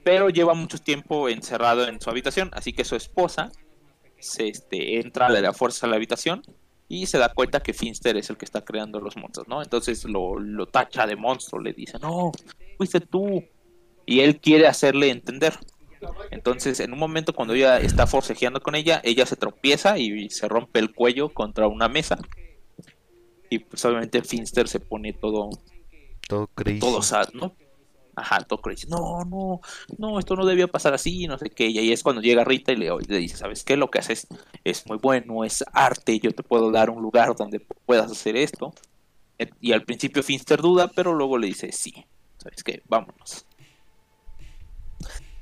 Pero 0.03 0.29
lleva 0.29 0.53
mucho 0.53 0.77
tiempo 0.77 1.29
encerrado 1.29 1.87
en 1.87 1.99
su 1.99 2.09
habitación, 2.09 2.49
así 2.53 2.73
que 2.73 2.85
su 2.85 2.95
esposa 2.95 3.51
se 4.19 4.47
este, 4.49 4.99
entra 4.99 5.27
a 5.27 5.29
la 5.29 5.53
fuerza 5.53 5.87
a 5.87 5.89
la 5.89 5.95
habitación 5.95 6.43
y 6.87 7.05
se 7.05 7.17
da 7.17 7.29
cuenta 7.29 7.61
que 7.61 7.73
Finster 7.73 8.17
es 8.17 8.29
el 8.29 8.37
que 8.37 8.45
está 8.45 8.63
creando 8.63 8.99
los 8.99 9.15
monstruos, 9.15 9.47
¿no? 9.47 9.61
Entonces 9.61 10.03
lo, 10.05 10.39
lo 10.39 10.65
tacha 10.67 11.07
de 11.07 11.15
monstruo, 11.15 11.61
le 11.61 11.73
dice, 11.73 11.97
no, 11.99 12.31
fuiste 12.77 12.99
tú. 12.99 13.43
Y 14.05 14.19
él 14.19 14.39
quiere 14.39 14.67
hacerle 14.67 15.09
entender. 15.09 15.53
Entonces, 16.31 16.79
en 16.79 16.91
un 16.93 16.99
momento 16.99 17.33
cuando 17.33 17.53
ella 17.53 17.79
está 17.79 18.07
forcejeando 18.07 18.59
con 18.59 18.73
ella, 18.75 18.99
ella 19.03 19.25
se 19.25 19.35
tropieza 19.35 19.99
y 19.99 20.29
se 20.31 20.47
rompe 20.47 20.79
el 20.79 20.93
cuello 20.93 21.29
contra 21.29 21.67
una 21.67 21.87
mesa. 21.87 22.17
Y 23.49 23.59
pues 23.59 23.83
obviamente 23.85 24.21
Finster 24.23 24.67
se 24.67 24.79
pone 24.79 25.13
todo, 25.13 25.49
Todo 26.27 26.47
crazy. 26.47 26.79
todo 26.79 27.01
sad, 27.01 27.29
¿no? 27.33 27.55
Ajá, 28.21 28.39
todo 28.43 28.61
crazy. 28.61 28.87
No, 28.87 29.23
no, 29.25 29.61
no, 29.97 30.19
esto 30.19 30.35
no 30.35 30.45
debía 30.45 30.67
pasar 30.67 30.93
así, 30.93 31.27
no 31.27 31.37
sé 31.39 31.49
qué. 31.49 31.67
Y 31.67 31.79
ahí 31.79 31.91
es 31.91 32.03
cuando 32.03 32.21
llega 32.21 32.43
Rita 32.43 32.71
y 32.71 32.75
le, 32.77 32.91
dice, 33.17 33.37
¿sabes 33.37 33.63
qué? 33.63 33.77
Lo 33.77 33.89
que 33.89 33.99
haces 33.99 34.27
es 34.63 34.85
muy 34.87 34.97
bueno, 34.97 35.43
es 35.43 35.63
arte, 35.73 36.19
yo 36.19 36.31
te 36.31 36.43
puedo 36.43 36.71
dar 36.71 36.89
un 36.91 37.01
lugar 37.01 37.35
donde 37.35 37.59
puedas 37.85 38.11
hacer 38.11 38.35
esto. 38.37 38.73
Eh, 39.39 39.49
Y 39.61 39.73
al 39.73 39.83
principio 39.85 40.23
Finster 40.23 40.61
duda, 40.61 40.89
pero 40.95 41.13
luego 41.13 41.37
le 41.37 41.47
dice, 41.47 41.71
sí, 41.71 41.93
¿sabes 42.37 42.63
qué? 42.63 42.83
Vámonos. 42.87 43.47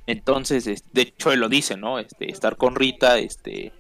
Entonces, 0.06 0.68
es- 0.68 0.84
de 0.92 1.04
hecho, 1.04 1.32
él 1.32 1.40
lo 1.40 1.50
dice, 1.50 1.78
¿no? 1.78 2.00
Este, 2.00 2.32
estar 2.32 2.58
con 2.58 2.76
Rita, 2.76 3.20
este, 3.20 3.74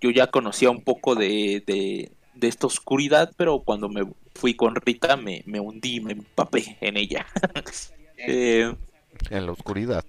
yo 0.00 0.10
ya 0.10 0.28
conocía 0.28 0.70
un 0.70 0.84
poco 0.84 1.14
de, 1.16 1.62
de, 1.66 2.12
de 2.34 2.48
esta 2.48 2.66
oscuridad, 2.68 3.32
pero 3.36 3.62
cuando 3.64 3.88
me 3.90 4.02
fui 4.34 4.54
con 4.56 4.76
Rita 4.76 5.16
me, 5.16 5.42
me 5.46 5.60
hundí, 5.60 6.00
me 6.00 6.12
empapé 6.14 6.78
en 6.80 6.96
ella. 6.98 7.26
Eh, 8.26 8.74
En 9.30 9.46
la 9.46 9.52
oscuridad. 9.52 10.04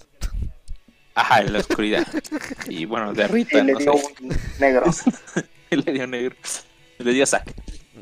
ajá, 1.15 1.41
en 1.41 1.53
la 1.53 1.59
oscuridad. 1.59 2.07
Y 2.67 2.85
bueno, 2.85 3.13
de 3.13 3.23
Y 3.23 3.27
Rita, 3.27 3.63
le 3.63 3.73
no 3.73 3.79
dio 3.79 3.93
sé. 3.97 4.13
un 4.21 4.29
negro. 4.59 4.85
le 5.69 5.91
dio 5.93 6.07
negro. 6.07 6.35
Le 6.99 7.13
dio 7.13 7.25
saque. 7.25 7.53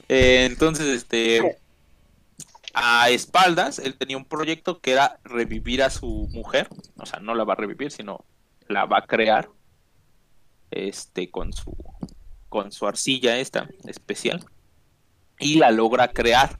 Eh, 0.08 0.45
entonces, 0.50 0.88
este. 0.88 1.58
A 2.74 3.10
espaldas, 3.10 3.80
él 3.80 3.95
tenía 3.98 4.15
un 4.15 4.26
proyecto 4.26 4.80
que 4.80 4.91
era 4.91 5.19
revivir 5.24 5.82
a 5.82 5.89
su 5.89 6.28
mujer. 6.32 6.69
O 6.98 7.06
sea, 7.06 7.19
no 7.19 7.34
la 7.34 7.43
va 7.43 7.54
a 7.54 7.58
revivir, 7.58 7.91
sino 7.91 8.24
la 8.67 8.86
va 8.86 9.00
a 9.00 9.08
crear. 9.08 9.50
Este, 10.72 11.30
con 11.32 11.52
su. 11.54 11.76
Con 12.48 12.72
su 12.72 12.88
arcilla 12.88 13.38
esta 13.38 13.67
especial. 13.86 14.43
Y 15.39 15.56
la 15.56 15.72
logra 15.72 16.10
crear. 16.10 16.56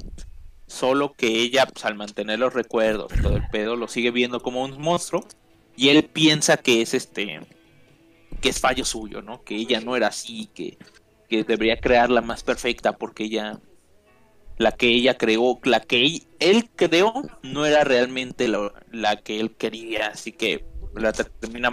Solo 0.70 1.14
que 1.14 1.26
ella, 1.28 1.66
pues 1.66 1.84
al 1.84 1.96
mantener 1.96 2.38
los 2.38 2.54
recuerdos, 2.54 3.12
todo 3.24 3.36
el 3.36 3.48
pedo, 3.50 3.76
lo 3.76 3.88
sigue 3.88 4.12
viendo 4.12 4.40
como 4.40 4.64
un 4.64 4.80
monstruo. 4.80 5.26
Y 5.76 5.90
él 5.90 6.04
piensa 6.04 6.58
que 6.58 6.82
es 6.84 6.94
este. 6.94 7.40
que 8.40 8.50
es 8.50 8.60
fallo 8.60 8.86
suyo, 8.86 9.24
¿no? 9.24 9.44
Que 9.44 9.56
ella 9.56 9.82
no 9.82 9.96
era 9.96 10.08
así, 10.08 10.48
que, 10.54 10.78
que 11.28 11.44
debería 11.44 11.80
crearla 11.80 12.22
más 12.22 12.44
perfecta 12.44 12.94
porque 12.98 13.24
ella 13.24 13.60
la 14.58 14.72
que 14.74 14.88
ella 14.90 15.18
creó, 15.18 15.60
la 15.64 15.80
que 15.80 16.22
él, 16.40 16.70
creó 16.76 17.14
no 17.42 17.66
era 17.66 17.84
realmente 17.84 18.48
lo- 18.48 18.74
la 18.92 19.16
que 19.16 19.40
él 19.40 19.56
quería, 19.56 20.08
así 20.08 20.34
que 20.34 20.66
la 20.96 21.14
termina 21.14 21.72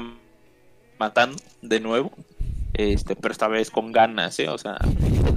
matando 0.99 1.37
de 1.63 1.81
nuevo, 1.81 2.13
este, 2.75 3.15
pero 3.15 3.33
esta 3.33 3.49
vez 3.49 3.71
con 3.71 3.93
ganas, 3.93 4.39
¿eh? 4.39 4.49
O 4.49 4.57
sea. 4.57 4.79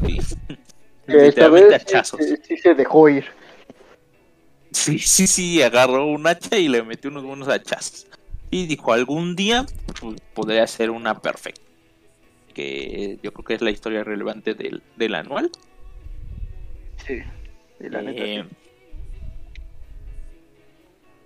Que 1.08 1.28
esta 1.28 1.48
literalmente 1.50 1.94
vez 2.18 2.40
sí 2.48 2.58
se 2.58 2.76
dejó 2.76 3.10
ir. 3.10 3.26
Sí, 4.72 5.00
sí, 5.00 5.28
sí, 5.28 5.62
agarró 5.62 6.06
un 6.06 6.26
hacha 6.28 6.58
y 6.58 6.68
le 6.68 6.84
metió 6.84 7.10
unos 7.10 7.24
buenos 7.24 7.48
hachazos. 7.48 8.08
Y 8.52 8.66
dijo, 8.68 8.94
algún 8.94 9.36
día 9.36 9.66
pues, 10.00 10.20
podría 10.34 10.66
ser 10.68 10.90
una 10.92 11.20
perfecta. 11.22 11.62
Que 12.54 13.20
yo 13.22 13.32
creo 13.34 13.46
que 13.46 13.54
es 13.56 13.62
la 13.62 13.72
historia 13.72 14.04
relevante 14.04 14.54
del, 14.54 14.82
del 14.96 15.16
anual. 15.16 15.52
Sí. 17.06 17.20
sí, 17.80 17.90
la 17.90 18.02
neta, 18.02 18.24
Eh, 18.24 18.46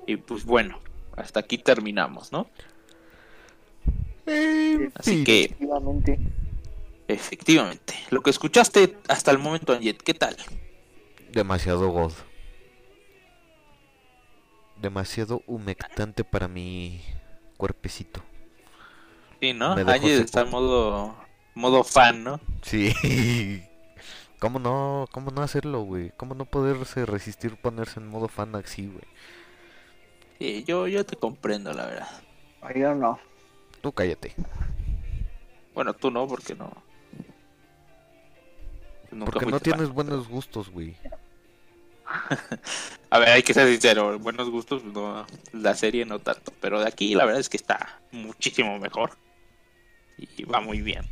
y 0.06 0.18
pues 0.18 0.44
bueno, 0.46 0.80
hasta 1.16 1.40
aquí 1.40 1.58
terminamos, 1.58 2.32
¿no? 2.32 2.48
Así 4.96 5.18
Sí. 5.18 5.24
que, 5.24 5.44
Efectivamente. 5.46 6.20
efectivamente, 7.08 7.94
lo 8.10 8.22
que 8.22 8.30
escuchaste 8.30 8.98
hasta 9.08 9.32
el 9.32 9.38
momento, 9.40 9.74
Anjet, 9.74 10.02
¿qué 10.02 10.14
tal? 10.14 10.36
Demasiado 11.32 11.90
god. 11.90 12.14
Demasiado 14.84 15.42
humectante 15.48 16.24
para 16.26 16.48
mi 16.48 17.02
cuerpecito. 17.58 18.22
Sí, 19.42 19.54
¿no? 19.54 19.76
Me 19.76 19.86
dejó 19.86 20.08
Anjet 20.08 20.12
seco. 20.12 20.26
está 20.26 20.42
en 20.42 20.50
modo, 20.50 21.16
modo 21.54 21.84
fan, 21.84 22.24
¿no? 22.24 22.40
Sí. 22.62 22.94
¿Cómo 24.40 24.60
no, 24.60 25.08
cómo 25.12 25.32
no 25.32 25.42
hacerlo, 25.42 25.82
güey? 25.84 26.12
¿Cómo 26.18 26.36
no 26.36 26.46
poderse 26.46 27.06
resistir 27.06 27.58
ponerse 27.58 28.00
en 28.00 28.08
modo 28.08 28.28
fan 28.28 28.56
así, 28.56 28.88
güey? 28.88 29.06
Sí, 30.40 30.64
yo, 30.66 30.88
yo 30.88 31.06
te 31.06 31.16
comprendo, 31.18 31.74
la 31.74 31.86
verdad. 31.88 32.24
Ay, 32.62 32.82
yo 32.82 32.96
no. 32.96 33.20
Tú 33.82 33.92
cállate. 33.94 34.36
Bueno, 35.74 35.94
tú 35.94 36.10
no, 36.12 36.28
porque 36.28 36.56
no. 36.56 36.86
Nunca 39.12 39.40
Porque 39.40 39.46
no 39.46 39.60
fan. 39.60 39.62
tienes 39.62 39.90
buenos 39.90 40.28
gustos, 40.28 40.70
güey. 40.70 40.98
A 43.10 43.20
ver, 43.20 43.30
hay 43.30 43.44
que 43.44 43.54
ser 43.54 43.68
sincero, 43.68 44.18
buenos 44.20 44.50
gustos, 44.50 44.84
no, 44.84 45.26
la 45.52 45.76
serie 45.76 46.06
no 46.06 46.20
tanto, 46.20 46.52
pero 46.60 46.80
de 46.80 46.88
aquí 46.88 47.14
la 47.14 47.26
verdad 47.26 47.42
es 47.42 47.50
que 47.50 47.58
está 47.58 48.02
muchísimo 48.12 48.80
mejor. 48.80 49.12
Y 50.18 50.44
va 50.46 50.62
muy 50.62 50.82
bien. 50.82 51.06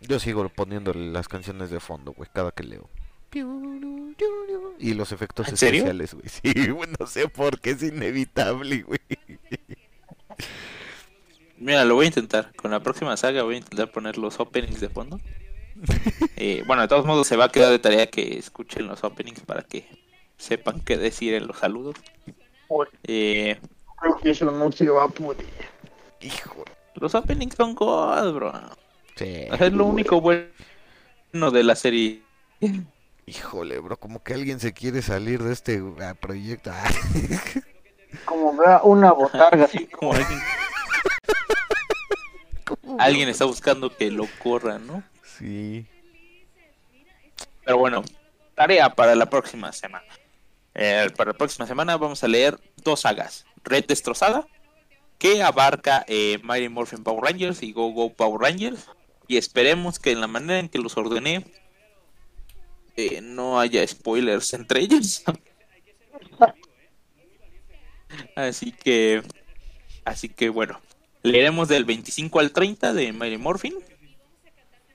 Yo 0.00 0.18
sigo 0.18 0.48
poniéndole 0.48 1.10
las 1.10 1.28
canciones 1.28 1.70
de 1.70 1.80
fondo, 1.80 2.12
güey, 2.12 2.28
cada 2.32 2.50
que 2.50 2.64
leo. 2.64 2.90
Y 4.78 4.94
los 4.94 5.12
efectos 5.12 5.48
¿En 5.48 5.54
especiales, 5.54 6.14
güey. 6.14 6.28
Sí, 6.28 6.52
no 6.98 7.06
sé 7.06 7.28
por 7.28 7.60
qué 7.60 7.70
es 7.70 7.82
inevitable, 7.82 8.82
güey. 8.82 9.00
Mira, 11.58 11.84
lo 11.84 11.94
voy 11.94 12.04
a 12.04 12.08
intentar. 12.08 12.52
Con 12.54 12.70
la 12.70 12.80
próxima 12.80 13.16
saga 13.16 13.42
voy 13.42 13.56
a 13.56 13.58
intentar 13.58 13.90
poner 13.90 14.18
los 14.18 14.38
openings 14.38 14.80
de 14.80 14.88
fondo. 14.88 15.20
Eh, 16.36 16.64
bueno, 16.66 16.82
de 16.82 16.88
todos 16.88 17.06
modos 17.06 17.26
se 17.26 17.36
va 17.36 17.46
a 17.46 17.48
quedar 17.48 17.70
de 17.70 17.78
tarea 17.78 18.06
que 18.10 18.38
escuchen 18.38 18.86
los 18.86 19.04
openings 19.04 19.40
para 19.40 19.62
que 19.62 19.86
sepan 20.36 20.80
qué 20.80 20.96
decir 20.96 21.34
en 21.34 21.46
los 21.46 21.58
saludos. 21.58 21.96
Eh, 23.04 23.58
Creo 24.00 24.16
que 24.18 24.30
eso 24.30 24.50
no 24.50 24.72
se 24.72 24.88
va 24.88 25.04
a 25.04 25.08
poder. 25.08 25.46
Hijo. 26.20 26.64
los 26.96 27.14
openings 27.14 27.54
son 27.56 27.74
god, 27.74 28.32
bro. 28.34 28.52
Sí. 29.16 29.46
Es 29.58 29.72
lo 29.72 29.86
único 29.86 30.20
bueno 30.20 30.50
de 31.52 31.62
la 31.62 31.76
serie. 31.76 32.22
Híjole, 33.26 33.78
bro, 33.78 33.96
como 33.96 34.22
que 34.22 34.34
alguien 34.34 34.60
se 34.60 34.72
quiere 34.74 35.02
salir 35.02 35.42
de 35.42 35.52
este 35.52 35.82
ah, 36.02 36.14
proyecto. 36.14 36.70
Ah. 36.72 36.84
Como 38.24 38.56
vea 38.56 38.80
una 38.82 39.12
botarga 39.12 39.64
así. 39.64 39.86
Como 39.98 40.12
alguien, 40.12 40.40
alguien 42.98 43.28
está 43.28 43.44
buscando 43.44 43.94
que 43.94 44.10
lo 44.10 44.26
corra, 44.42 44.78
¿no? 44.78 45.02
Sí. 45.38 45.86
Pero 47.64 47.78
bueno, 47.78 48.02
tarea 48.54 48.90
para 48.90 49.14
la 49.14 49.26
próxima 49.26 49.72
semana. 49.72 50.06
Eh, 50.74 51.08
para 51.16 51.32
la 51.32 51.38
próxima 51.38 51.66
semana 51.66 51.96
vamos 51.96 52.22
a 52.24 52.28
leer 52.28 52.58
dos 52.82 53.00
sagas. 53.00 53.46
Red 53.62 53.86
Destrozada, 53.86 54.46
que 55.18 55.42
abarca 55.42 56.04
eh, 56.08 56.38
Mighty 56.42 56.68
Morphin 56.68 57.02
Power 57.02 57.24
Rangers 57.24 57.62
y 57.62 57.72
Go 57.72 57.92
Go 57.92 58.12
Power 58.12 58.40
Rangers. 58.40 58.86
Y 59.26 59.38
esperemos 59.38 59.98
que 59.98 60.10
en 60.12 60.20
la 60.20 60.26
manera 60.26 60.58
en 60.58 60.68
que 60.68 60.78
los 60.78 60.96
ordené 60.96 61.44
eh, 62.96 63.20
no 63.22 63.58
haya 63.58 63.86
spoilers 63.86 64.52
entre 64.52 64.80
ellos. 64.80 65.24
así 68.36 68.72
que, 68.72 69.22
así 70.04 70.28
que 70.28 70.50
bueno, 70.50 70.80
leeremos 71.22 71.68
del 71.68 71.84
25 71.84 72.40
al 72.40 72.52
30 72.52 72.92
de 72.92 73.12
Mighty 73.12 73.38
Morphin. 73.38 73.74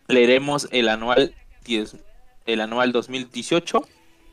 Leeremos 0.10 0.68
el 0.72 0.90
anual 0.90 1.36
10, 1.66 1.96
el 2.48 2.62
anual 2.62 2.92
2018, 2.92 3.88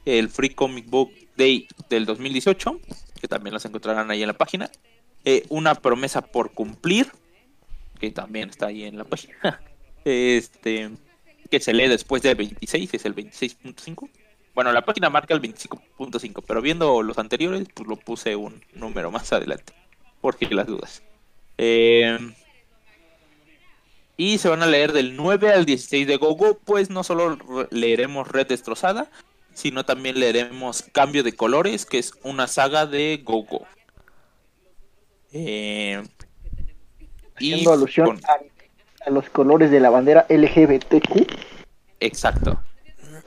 el 0.07 0.31
Free 0.31 0.55
Comic 0.55 0.89
Book 0.89 1.13
Day 1.37 1.69
del 1.91 2.07
2018, 2.07 2.81
que 3.21 3.29
también 3.29 3.53
las 3.53 3.67
encontrarán 3.67 4.11
ahí 4.11 4.23
en 4.23 4.29
la 4.29 4.39
página. 4.39 4.71
Eh, 5.27 5.45
una 5.51 5.75
promesa 5.75 6.23
por 6.23 6.53
cumplir, 6.53 7.13
que 8.01 8.11
también 8.11 8.49
está 8.49 8.69
ahí 8.69 8.85
en 8.85 8.97
la 8.99 9.05
página. 9.05 9.37
Este, 10.09 10.89
que 11.51 11.59
se 11.59 11.73
lee 11.73 11.89
después 11.89 12.23
del 12.23 12.37
26, 12.37 12.95
es 12.95 13.05
el 13.07 13.17
26.5. 13.17 14.09
Bueno, 14.55 14.73
la 14.73 14.85
página 14.85 15.11
marca 15.11 15.35
el 15.35 15.43
25.5, 15.43 16.45
pero 16.47 16.63
viendo 16.63 17.03
los 17.03 17.19
anteriores, 17.19 17.67
pues 17.75 17.89
lo 17.89 17.97
puse 17.97 18.37
un 18.37 18.63
número 18.73 19.11
más 19.11 19.33
adelante, 19.33 19.73
porque 20.21 20.47
las 20.47 20.69
dudas. 20.69 21.03
Eh, 21.59 22.17
y 24.17 24.39
se 24.39 24.49
van 24.49 24.63
a 24.63 24.67
leer 24.67 24.93
del 24.93 25.17
9 25.17 25.53
al 25.53 25.67
16 25.67 26.07
de 26.07 26.17
Gogo, 26.17 26.59
pues 26.65 26.91
no 26.91 27.05
solo 27.05 27.39
leeremos 27.71 28.29
Red 28.29 28.49
Destrozada, 28.49 29.11
sino 29.53 29.85
también 29.85 30.19
leeremos 30.19 30.85
Cambio 30.93 31.23
de 31.23 31.35
Colores, 31.35 31.85
que 31.85 31.99
es 31.99 32.13
una 32.23 32.47
saga 32.47 32.87
de 32.87 33.21
Gogo. 33.23 33.67
Eh, 35.33 36.03
Haciendo 37.35 37.73
alusión 37.73 38.19
a, 38.27 39.07
a, 39.07 39.11
los 39.11 39.29
colores 39.29 39.71
de 39.71 39.81
la 39.81 39.91
bandera 39.91 40.25
LGBTQ. 40.31 41.31
Exacto. 42.01 42.59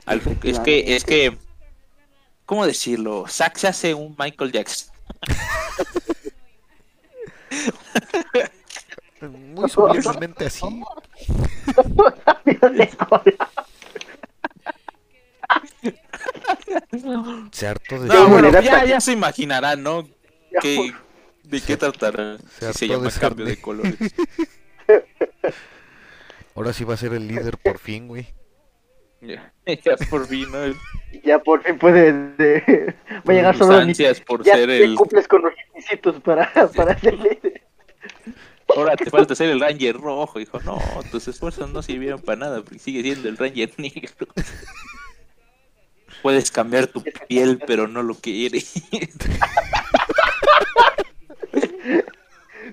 Al, 0.06 0.20
es 0.42 0.58
que, 0.58 0.96
es 0.96 1.04
que, 1.04 1.36
¿cómo 2.46 2.66
decirlo? 2.66 3.26
Zack 3.28 3.58
se 3.58 3.68
hace 3.68 3.94
un 3.94 4.16
Michael 4.18 4.50
Jackson. 4.50 4.92
Muy 9.28 9.68
sublimamente 9.68 10.46
así. 10.46 10.66
Se 17.52 17.66
harto 17.66 18.00
de... 18.00 18.08
No, 18.08 18.28
bueno, 18.28 18.50
ya, 18.60 18.84
ya 18.84 19.00
se 19.00 19.12
imaginará, 19.12 19.76
¿no? 19.76 20.06
Que, 20.60 20.92
¿De 21.44 21.60
qué 21.60 21.76
tratará? 21.76 22.38
Si 22.58 22.72
se 22.72 22.88
llama 22.88 23.08
de 23.08 23.20
cambio 23.20 23.44
de 23.44 23.60
colores. 23.60 23.96
Ahora 26.54 26.72
sí 26.72 26.84
va 26.84 26.94
a 26.94 26.96
ser 26.96 27.14
el 27.14 27.26
líder 27.26 27.58
por 27.58 27.78
fin, 27.78 28.08
güey. 28.08 28.28
Ya, 29.20 29.52
ya 29.84 29.96
por 30.08 30.26
fin, 30.26 30.50
¿no? 30.50 30.74
Ya 31.24 31.38
por 31.38 31.62
fin 31.62 31.78
puede. 31.78 32.12
De... 32.36 32.94
Va 33.28 33.32
a 33.32 33.34
llegar 33.36 33.56
solo. 33.56 33.76
Ansias 33.76 34.20
por 34.20 34.44
ya 34.44 34.54
ser 34.54 34.68
te 34.68 34.84
el. 34.84 34.94
cumples 34.94 35.28
con 35.28 35.42
los 35.42 35.52
requisitos 35.54 36.20
para, 36.20 36.50
para 36.74 36.98
ser 36.98 37.14
líder. 37.14 37.49
Ahora 38.76 38.96
te 38.96 39.10
falta 39.10 39.34
ser 39.34 39.50
el 39.50 39.60
Ranger 39.60 39.96
rojo, 39.96 40.40
hijo. 40.40 40.60
No, 40.60 40.78
tus 41.10 41.28
esfuerzos 41.28 41.70
no 41.70 41.82
sirvieron 41.82 42.20
para 42.20 42.38
nada, 42.38 42.62
porque 42.62 42.78
sigue 42.78 43.02
siendo 43.02 43.28
el 43.28 43.36
Ranger 43.36 43.72
negro. 43.78 44.28
Puedes 46.22 46.50
cambiar 46.50 46.86
tu 46.86 47.02
piel, 47.28 47.60
pero 47.66 47.88
no 47.88 48.02
lo 48.02 48.18
que 48.18 48.46
eres. 48.46 48.74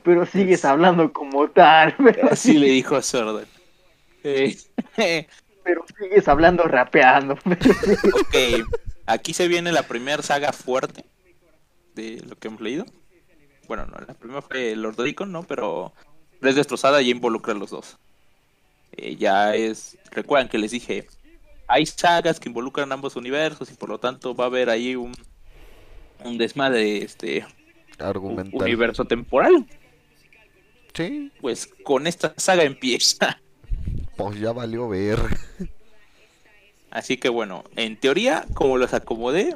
Pero 0.03 0.25
sigues 0.25 0.63
hablando 0.63 1.11
como 1.11 1.49
tal. 1.49 1.95
Pero, 1.97 2.31
Así 2.31 2.57
le 2.57 2.67
dijo 2.67 2.95
a 2.95 3.01
Sordan. 3.01 3.45
Eh, 4.23 5.27
pero 5.63 5.85
sigues 5.97 6.27
hablando 6.27 6.63
rapeando. 6.63 7.33
ok, 7.33 8.35
aquí 9.05 9.33
se 9.33 9.47
viene 9.47 9.71
la 9.71 9.83
primera 9.83 10.21
saga 10.21 10.51
fuerte 10.51 11.05
de 11.93 12.21
lo 12.27 12.35
que 12.35 12.47
hemos 12.49 12.59
leído. 12.59 12.85
Bueno, 13.67 13.85
no, 13.85 13.97
la 14.05 14.13
primera 14.13 14.41
fue 14.41 14.75
Lord 14.75 14.99
Ricon, 14.99 15.31
¿no? 15.31 15.43
Pero 15.43 15.93
Red 16.41 16.55
Destrozada 16.55 17.01
ya 17.01 17.09
involucra 17.11 17.53
a 17.53 17.57
los 17.57 17.71
dos. 17.71 17.97
Eh, 18.93 19.15
ya 19.17 19.55
es. 19.55 19.97
Recuerdan 20.11 20.49
que 20.49 20.57
les 20.57 20.71
dije. 20.71 21.07
Hay 21.67 21.85
sagas 21.85 22.39
que 22.39 22.47
involucran 22.49 22.91
ambos 22.93 23.15
universos 23.17 23.69
y 23.71 23.73
por 23.73 23.89
lo 23.89 23.99
tanto 23.99 24.33
va 24.33 24.45
a 24.45 24.47
haber 24.47 24.69
ahí 24.69 24.95
un, 24.95 25.11
un 26.23 26.37
desmadre 26.37 26.99
este 27.03 27.45
Argumental. 27.99 28.61
universo 28.61 29.03
temporal. 29.05 29.65
Sí, 30.93 31.31
Pues 31.41 31.67
con 31.83 32.07
esta 32.07 32.33
saga 32.37 32.63
empieza. 32.63 33.39
pues 34.15 34.39
ya 34.39 34.51
valió 34.53 34.87
ver. 34.87 35.19
Así 36.89 37.17
que 37.17 37.29
bueno, 37.29 37.63
en 37.75 37.99
teoría, 37.99 38.45
como 38.53 38.77
los 38.77 38.93
acomodé, 38.93 39.53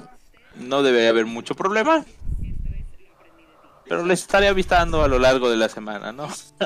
no 0.58 0.84
debe 0.84 1.08
haber 1.08 1.26
mucho 1.26 1.56
problema. 1.56 2.06
Pero 3.92 4.06
les 4.06 4.22
estaré 4.22 4.48
avisando 4.48 5.04
a 5.04 5.10
lo 5.10 5.20
largo 5.20 5.50
de 5.50 5.58
la 5.58 5.68
semana, 5.68 6.14
¿no? 6.14 6.30
Si 6.34 6.54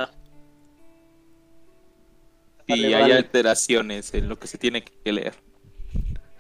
Vale, 2.67 2.95
hay 2.95 3.01
vale. 3.01 3.13
alteraciones 3.15 4.13
en 4.13 4.30
lo 4.30 4.38
que 4.38 4.45
se 4.45 4.59
tiene 4.59 4.84
que 4.84 5.11
leer. 5.11 5.34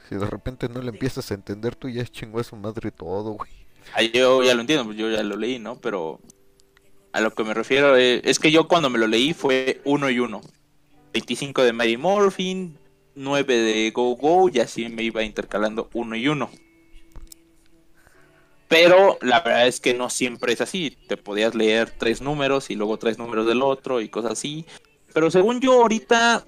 Si 0.07 0.13
de 0.13 0.27
repente 0.27 0.69
no 0.69 0.83
le 0.83 0.89
empiezas 0.89 1.31
a 1.31 1.33
entender, 1.33 1.75
tú 1.75 1.89
ya 1.89 2.03
es 2.03 2.11
chingó 2.11 2.39
a 2.39 2.43
su 2.43 2.55
madre 2.55 2.91
todo, 2.91 3.31
güey. 3.31 3.49
Ah, 3.95 4.03
yo 4.03 4.43
ya 4.43 4.53
lo 4.53 4.61
entiendo, 4.61 4.85
pues 4.85 4.95
yo 4.95 5.09
ya 5.09 5.23
lo 5.23 5.37
leí, 5.37 5.57
¿no? 5.57 5.75
Pero 5.81 6.19
a 7.13 7.19
lo 7.19 7.33
que 7.33 7.43
me 7.43 7.55
refiero 7.55 7.95
es, 7.95 8.21
es 8.23 8.37
que 8.37 8.51
yo 8.51 8.67
cuando 8.67 8.91
me 8.91 8.99
lo 8.99 9.07
leí 9.07 9.33
fue 9.33 9.81
uno 9.85 10.07
y 10.11 10.19
uno. 10.19 10.41
25 11.13 11.63
de 11.63 11.73
Mighty 11.73 11.97
Morphin, 11.97 12.77
9 13.15 13.57
de 13.57 13.89
Go 13.89 14.15
Go, 14.15 14.49
y 14.53 14.59
así 14.59 14.87
me 14.89 15.01
iba 15.01 15.23
intercalando 15.23 15.89
uno 15.93 16.15
y 16.15 16.27
uno. 16.27 16.51
Pero 18.67 19.17
la 19.21 19.41
verdad 19.41 19.67
es 19.67 19.79
que 19.79 19.93
no 19.93 20.09
siempre 20.09 20.53
es 20.53 20.61
así. 20.61 20.97
Te 21.07 21.17
podías 21.17 21.53
leer 21.53 21.91
tres 21.91 22.21
números 22.21 22.69
y 22.69 22.75
luego 22.75 22.97
tres 22.97 23.17
números 23.19 23.45
del 23.45 23.61
otro 23.61 24.01
y 24.01 24.09
cosas 24.09 24.31
así. 24.33 24.65
Pero 25.13 25.29
según 25.29 25.61
yo 25.61 25.73
ahorita 25.81 26.43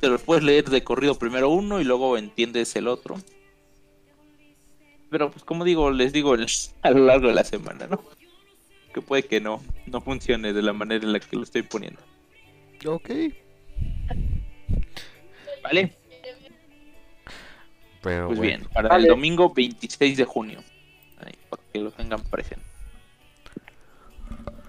te 0.00 0.08
los 0.08 0.22
puedes 0.22 0.44
leer 0.44 0.64
de 0.70 0.84
corrido 0.84 1.14
primero 1.18 1.48
uno 1.48 1.80
y 1.80 1.84
luego 1.84 2.16
entiendes 2.18 2.76
el 2.76 2.86
otro. 2.86 3.16
Pero 5.10 5.30
pues 5.30 5.42
como 5.42 5.64
digo, 5.64 5.90
les 5.90 6.12
digo 6.12 6.34
el- 6.34 6.46
a 6.82 6.90
lo 6.90 7.06
largo 7.06 7.28
de 7.28 7.34
la 7.34 7.44
semana, 7.44 7.86
¿no? 7.86 8.04
Que 8.92 9.00
puede 9.00 9.22
que 9.24 9.40
no, 9.40 9.62
no 9.86 10.00
funcione 10.02 10.52
de 10.52 10.62
la 10.62 10.72
manera 10.74 11.04
en 11.04 11.12
la 11.12 11.20
que 11.20 11.34
lo 11.36 11.42
estoy 11.44 11.62
poniendo. 11.62 12.00
Ok. 12.86 13.10
¿Vale? 15.62 15.96
Pero 18.02 18.26
Pues 18.28 18.38
bueno. 18.38 18.40
bien, 18.42 18.64
para 18.72 18.88
Vale. 18.90 19.04
el 19.04 19.08
domingo 19.08 19.52
26 19.52 20.16
de 20.18 20.24
junio. 20.24 20.62
Ahí, 21.24 21.34
para 21.48 21.62
que 21.72 21.78
lo 21.80 21.90
tengan 21.90 22.22
presente. 22.22 22.64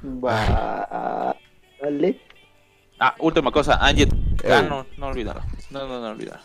Vale. 0.02 1.36
Ah, 3.00 3.16
última 3.20 3.52
cosa, 3.52 3.76
Anjet. 3.76 4.14
Ah, 4.50 4.62
no, 4.62 4.86
no 4.98 5.08
olvidarlo. 5.08 5.44
No, 5.70 5.88
no, 5.88 6.00
no 6.00 6.10
olvidar. 6.10 6.42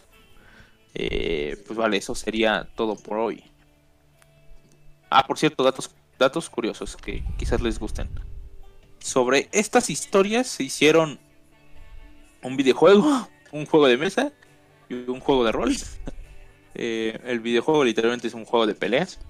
Eh, 0.95 1.57
pues 1.67 1.77
vale, 1.77 1.97
eso 1.97 2.15
sería 2.15 2.69
todo 2.77 2.97
por 2.97 3.19
hoy. 3.19 3.43
Ah, 5.11 5.27
por 5.27 5.39
cierto, 5.39 5.65
datos, 5.65 5.91
datos 6.19 6.49
curiosos 6.49 6.97
que 6.97 7.25
quizás 7.37 7.61
les 7.61 7.79
gusten. 7.79 8.09
Sobre 9.01 9.49
estas 9.53 9.91
historias 9.91 10.47
se 10.47 10.63
hicieron 10.65 11.19
un 12.43 12.57
videojuego, 12.57 13.29
un 13.53 13.67
juego 13.67 13.87
de 13.87 13.97
mesa 13.97 14.33
y 14.89 14.95
un 14.95 15.21
juego 15.21 15.45
de 15.45 15.53
rol. 15.53 15.75
Eh, 16.77 17.21
el 17.27 17.39
videojuego 17.39 17.85
literalmente 17.85 18.27
es 18.27 18.35
un 18.35 18.45
juego 18.45 18.67
de 18.67 18.75
peleas 18.75 19.21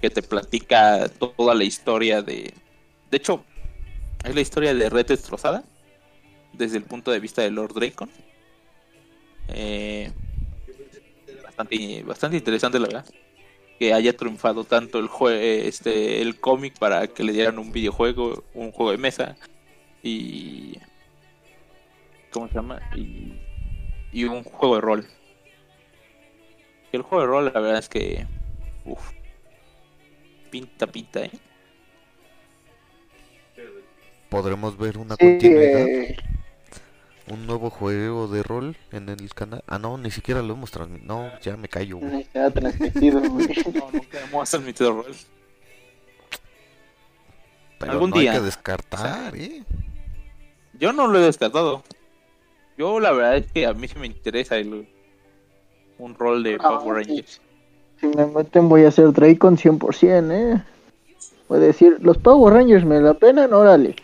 que 0.00 0.10
te 0.10 0.22
platica 0.22 1.08
toda 1.08 1.54
la 1.54 1.64
historia 1.64 2.22
de... 2.22 2.54
De 3.10 3.16
hecho, 3.16 3.44
es 4.24 4.34
la 4.34 4.40
historia 4.40 4.74
de 4.74 4.88
Red 4.88 5.06
Destrozada 5.06 5.64
desde 6.52 6.76
el 6.76 6.84
punto 6.84 7.10
de 7.10 7.20
vista 7.20 7.42
de 7.42 7.50
Lord 7.50 7.74
Dracon. 7.74 8.10
Eh, 9.48 10.10
bastante, 11.42 12.02
bastante 12.02 12.36
interesante 12.36 12.78
la 12.78 12.86
verdad. 12.86 13.06
Que 13.78 13.94
haya 13.94 14.16
triunfado 14.16 14.64
tanto 14.64 14.98
el 14.98 15.08
jue 15.08 15.66
este 15.66 16.20
el 16.20 16.38
cómic 16.38 16.78
para 16.78 17.06
que 17.08 17.24
le 17.24 17.32
dieran 17.32 17.58
un 17.58 17.72
videojuego, 17.72 18.44
un 18.54 18.72
juego 18.72 18.90
de 18.92 18.98
mesa 18.98 19.36
y 20.02 20.78
¿cómo 22.30 22.48
se 22.48 22.54
llama? 22.54 22.80
Y, 22.94 23.32
y 24.12 24.24
un 24.24 24.44
juego 24.44 24.74
de 24.76 24.80
rol. 24.82 25.06
El 26.92 27.02
juego 27.02 27.22
de 27.22 27.26
rol 27.26 27.44
la 27.46 27.60
verdad 27.60 27.78
es 27.78 27.88
que 27.88 28.26
uf, 28.84 29.12
pinta 30.50 30.86
pinta, 30.86 31.22
¿eh? 31.24 31.30
Podremos 34.28 34.76
ver 34.78 34.98
una 34.98 35.16
Sí, 35.16 35.24
continuidad. 35.24 35.86
eh, 35.88 36.16
un 37.28 37.46
nuevo 37.46 37.70
juego 37.70 38.28
de 38.28 38.42
rol 38.42 38.76
en 38.92 39.08
el 39.08 39.32
canal. 39.34 39.62
Ah, 39.66 39.78
no, 39.78 39.98
ni 39.98 40.10
siquiera 40.10 40.42
lo 40.42 40.54
hemos 40.54 40.70
transmitido. 40.70 41.06
No, 41.14 41.40
ya 41.40 41.56
me 41.56 41.68
callo, 41.68 41.98
güey. 41.98 42.24
Transmitido, 42.54 43.20
güey. 43.30 43.48
No, 43.74 43.90
nunca 43.92 44.20
hemos 44.20 44.50
transmitido 44.50 45.02
rol. 45.02 45.14
Pero 47.78 47.92
Algún 47.92 48.10
no 48.10 48.16
hay 48.16 48.22
día. 48.22 48.32
que 48.34 48.40
descartar, 48.40 49.34
¿eh? 49.36 49.62
Yo 50.74 50.92
no 50.92 51.06
lo 51.08 51.18
he 51.18 51.22
descartado. 51.22 51.82
Yo 52.78 53.00
la 53.00 53.12
verdad 53.12 53.36
es 53.38 53.50
que 53.52 53.66
a 53.66 53.74
mí 53.74 53.88
sí 53.88 53.98
me 53.98 54.06
interesa 54.06 54.56
el, 54.56 54.88
un 55.98 56.14
rol 56.14 56.42
de 56.42 56.54
Ah, 56.60 56.78
Power 56.78 57.04
sí. 57.04 57.24
Si 58.00 58.06
me 58.06 58.26
meten 58.26 58.68
voy 58.68 58.84
a 58.84 58.88
hacer 58.88 59.12
Dracon 59.12 59.56
100%, 59.56 60.30
¿eh? 60.32 60.62
Voy 61.48 61.58
a 61.58 61.62
decir, 61.62 61.98
los 62.00 62.16
Power 62.18 62.54
Rangers 62.54 62.84
me 62.84 63.00
la 63.00 63.14
penan, 63.14 63.52
órale. 63.52 63.96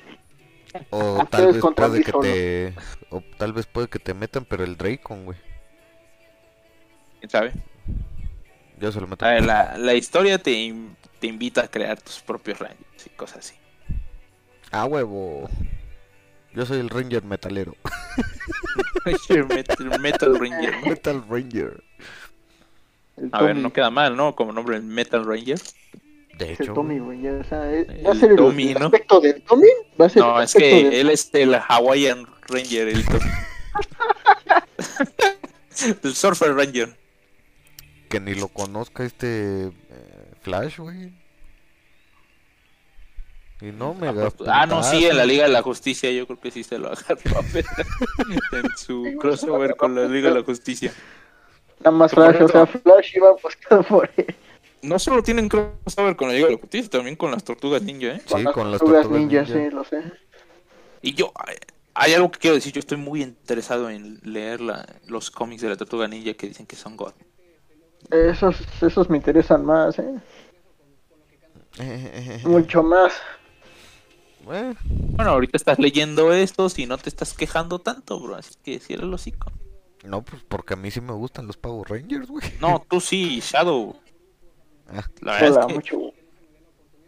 O 0.91 1.25
tal 1.31 1.53
vez 1.53 1.63
puede 1.75 2.03
que 2.03 2.11
solo. 2.11 2.23
te. 2.23 2.75
O 3.11 3.23
tal 3.39 3.53
vez 3.53 3.67
puede 3.67 3.89
que 3.89 3.99
te 3.99 4.13
metan, 4.15 4.45
pero 4.45 4.65
el 4.65 4.77
Dracon, 4.77 5.25
güey. 5.25 5.39
¿Quién 7.21 7.31
sabe? 7.31 7.53
Yo 8.79 8.93
se 8.93 9.01
lo 9.01 9.07
meto. 9.07 9.25
A 9.25 9.31
ver, 9.31 9.45
la, 9.47 9.79
la 9.79 9.95
historia 9.95 10.39
te, 10.39 10.53
in- 10.53 10.95
te 11.19 11.29
invita 11.29 11.63
a 11.63 11.69
crear 11.69 11.99
tus 12.01 12.21
propios 12.21 12.59
Rangers 12.59 13.07
y 13.07 13.11
cosas 13.11 13.39
así. 13.39 13.55
Ah, 14.71 14.85
huevo. 14.85 15.49
Yo 16.53 16.67
soy 16.67 16.81
el 16.81 16.91
Ranger 16.91 17.23
metalero. 17.25 17.75
Metal, 19.49 20.01
Metal 20.01 20.39
Ranger. 20.39 20.75
Metal 20.85 21.25
Ranger. 21.29 21.83
El 23.17 23.31
A 23.33 23.43
ver, 23.43 23.51
Tommy, 23.53 23.63
no 23.63 23.73
queda 23.73 23.91
mal, 23.91 24.17
¿no? 24.17 24.35
Como 24.35 24.53
nombre 24.53 24.81
Metal 24.81 25.25
Ranger. 25.25 25.59
De 26.39 26.53
el 26.53 26.57
hecho, 26.61 26.75
Tommy, 26.75 26.99
güey. 26.99 27.27
o 27.27 27.45
sea, 27.45 27.73
es- 27.73 27.89
El 27.89 28.07
¿Va 28.07 28.13
a 28.13 28.15
ser 28.15 28.31
el, 28.33 28.37
Tommy, 28.37 28.73
el 28.73 28.79
¿no? 28.79 28.87
aspecto 28.87 29.21
del 29.21 29.43
Tommy? 29.43 29.69
¿Va 30.01 30.07
a 30.07 30.09
ser 30.11 30.23
No, 30.23 30.39
el 30.39 30.45
es 30.45 30.55
que 30.55 30.85
del- 30.85 30.93
él 30.93 31.11
es 31.11 31.31
el 31.33 31.55
Hawaiian 31.55 32.27
Ranger, 32.49 32.89
el, 32.89 33.05
el 36.03 36.15
Surfer 36.15 36.55
Ranger. 36.55 36.97
que 38.09 38.21
ni 38.21 38.35
lo 38.35 38.49
conozca 38.49 39.05
este 39.05 39.67
eh, 39.67 39.73
Flash, 40.43 40.79
güey. 40.79 41.13
Y 43.63 43.67
no 43.73 43.95
me 43.95 44.09
Ah, 44.49 44.67
no, 44.67 44.83
sí, 44.83 45.07
en 45.07 45.17
la 45.17 45.25
Liga 45.25 45.45
de 45.45 45.49
la 45.51 45.63
Justicia 45.63 46.11
yo 46.13 46.27
creo 46.27 46.39
que 46.39 46.51
sí 46.51 46.63
se 46.63 46.79
lo 46.79 46.89
agarró 46.93 47.39
a 47.39 47.43
ver 47.55 47.65
en 48.53 48.77
su 48.77 49.15
crossover 49.19 49.77
con 49.77 49.95
la 49.95 50.05
Liga 50.05 50.29
de 50.29 50.35
la 50.41 50.45
Justicia. 50.45 50.93
Nada 51.87 51.99
más 51.99 52.11
Flash, 52.11 52.43
o 52.43 52.49
sea, 52.49 52.67
Flash 52.67 53.15
iba 53.15 53.31
buscado 53.41 53.81
por 53.85 54.11
él. 54.17 54.35
No 54.83 54.99
solo 54.99 55.23
tienen 55.23 55.49
crossover 55.49 56.17
con 56.17 56.27
la 56.27 56.35
Liga 56.35 56.49
de 56.49 56.57
Justicia, 56.57 56.91
también 56.91 57.15
con 57.15 57.31
las 57.31 57.45
Tortugas 57.45 57.81
Ninja, 57.83 58.09
¿eh? 58.09 58.23
Sí, 58.27 58.43
con 58.53 58.73
las 58.73 58.81
tortugas 58.81 59.03
tortugas 59.03 59.23
ninja, 59.23 59.43
ninja. 59.43 59.55
sí, 59.55 59.71
lo 59.71 59.85
sé. 59.85 60.03
Y 61.01 61.15
yo, 61.15 61.33
hay- 61.95 62.13
algo 62.15 62.33
que 62.33 62.41
quiero 62.41 62.57
decir, 62.57 62.73
yo 62.73 62.81
estoy 62.81 62.99
muy 62.99 63.23
interesado 63.23 63.89
en 63.89 64.19
leer 64.25 64.61
la- 64.61 64.85
los 65.07 65.31
cómics 65.31 65.63
de 65.63 65.69
la 65.69 65.77
Tortuga 65.77 66.09
Ninja 66.09 66.35
que 66.35 66.49
dicen 66.49 66.67
que 66.67 66.75
son 66.75 66.97
God. 66.97 67.13
Esos, 68.11 68.57
esos 68.83 69.09
me 69.09 69.19
interesan 69.19 69.65
más, 69.65 69.97
¿eh? 70.01 70.15
Mucho 72.45 72.83
más. 72.83 73.13
Bueno, 74.45 75.31
ahorita 75.31 75.57
estás 75.57 75.79
leyendo 75.79 76.33
estos 76.33 76.81
y 76.81 76.87
no 76.87 76.99
te 76.99 77.09
estás 77.09 77.33
quejando 77.33 77.79
tanto, 77.79 78.19
bro, 78.19 78.35
así 78.35 78.55
que 78.65 78.81
cierra 78.81 79.05
el 79.05 79.15
hocico. 79.15 79.53
No, 80.07 80.23
pues 80.23 80.43
porque 80.49 80.75
a 80.75 80.77
mí 80.77 80.91
sí 80.91 81.01
me 81.01 81.13
gustan 81.13 81.47
los 81.47 81.57
Power 81.57 81.89
Rangers, 81.91 82.29
güey. 82.29 82.45
No, 82.61 82.83
tú 82.89 83.01
sí, 83.01 83.41
Shadow. 83.41 83.97
Ah. 84.89 85.05
La 85.21 85.33
verdad 85.33 85.51
Hola, 85.51 85.61
es 85.61 85.67
que 85.67 85.75
mucho. 85.75 85.99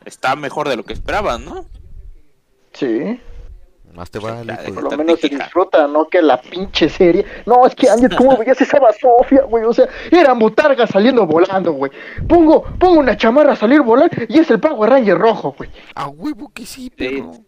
está 0.04 0.36
mejor 0.36 0.68
de 0.68 0.76
lo 0.76 0.84
que 0.84 0.92
esperaban, 0.94 1.44
¿no? 1.44 1.64
Sí, 2.72 3.20
Más 3.94 4.10
te 4.10 4.18
hijo 4.18 4.28
por 4.74 4.82
lo 4.84 4.90
menos 4.92 5.20
se 5.20 5.28
disfruta, 5.28 5.86
no 5.86 6.08
que 6.08 6.20
la 6.22 6.40
pinche 6.40 6.88
serie. 6.88 7.24
No, 7.46 7.66
es 7.66 7.74
que 7.74 7.88
Ángel, 7.88 8.14
¿cómo 8.16 8.36
veías 8.38 8.60
esa 8.60 8.78
basofia, 8.78 9.42
güey? 9.44 9.64
O 9.64 9.72
sea, 9.72 9.88
era 10.10 10.34
botarga 10.34 10.86
saliendo 10.86 11.26
volando, 11.26 11.72
güey. 11.72 11.90
Pongo, 12.28 12.64
pongo 12.78 13.00
una 13.00 13.16
chamarra 13.16 13.52
a 13.52 13.56
salir 13.56 13.80
volar 13.82 14.10
y 14.28 14.38
es 14.38 14.50
el 14.50 14.60
Power 14.60 14.90
Ranger 14.90 15.18
rojo, 15.18 15.54
güey. 15.56 15.70
A 15.94 16.08
huevo 16.08 16.50
que 16.52 16.66
sí, 16.66 16.90
pero. 16.94 17.32
Pero 17.32 17.47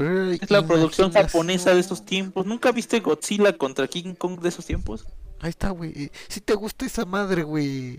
Es 0.00 0.50
la 0.50 0.66
producción 0.66 1.12
japonesa 1.12 1.74
de 1.74 1.80
esos 1.80 2.04
tiempos. 2.04 2.46
¿Nunca 2.46 2.72
viste 2.72 3.00
Godzilla 3.00 3.56
contra 3.56 3.86
King 3.88 4.14
Kong 4.14 4.40
de 4.40 4.48
esos 4.48 4.64
tiempos? 4.66 5.06
Ahí 5.40 5.50
está, 5.50 5.70
güey. 5.70 6.10
Si 6.28 6.40
te 6.40 6.54
gusta 6.54 6.86
esa 6.86 7.04
madre, 7.04 7.42
güey. 7.42 7.98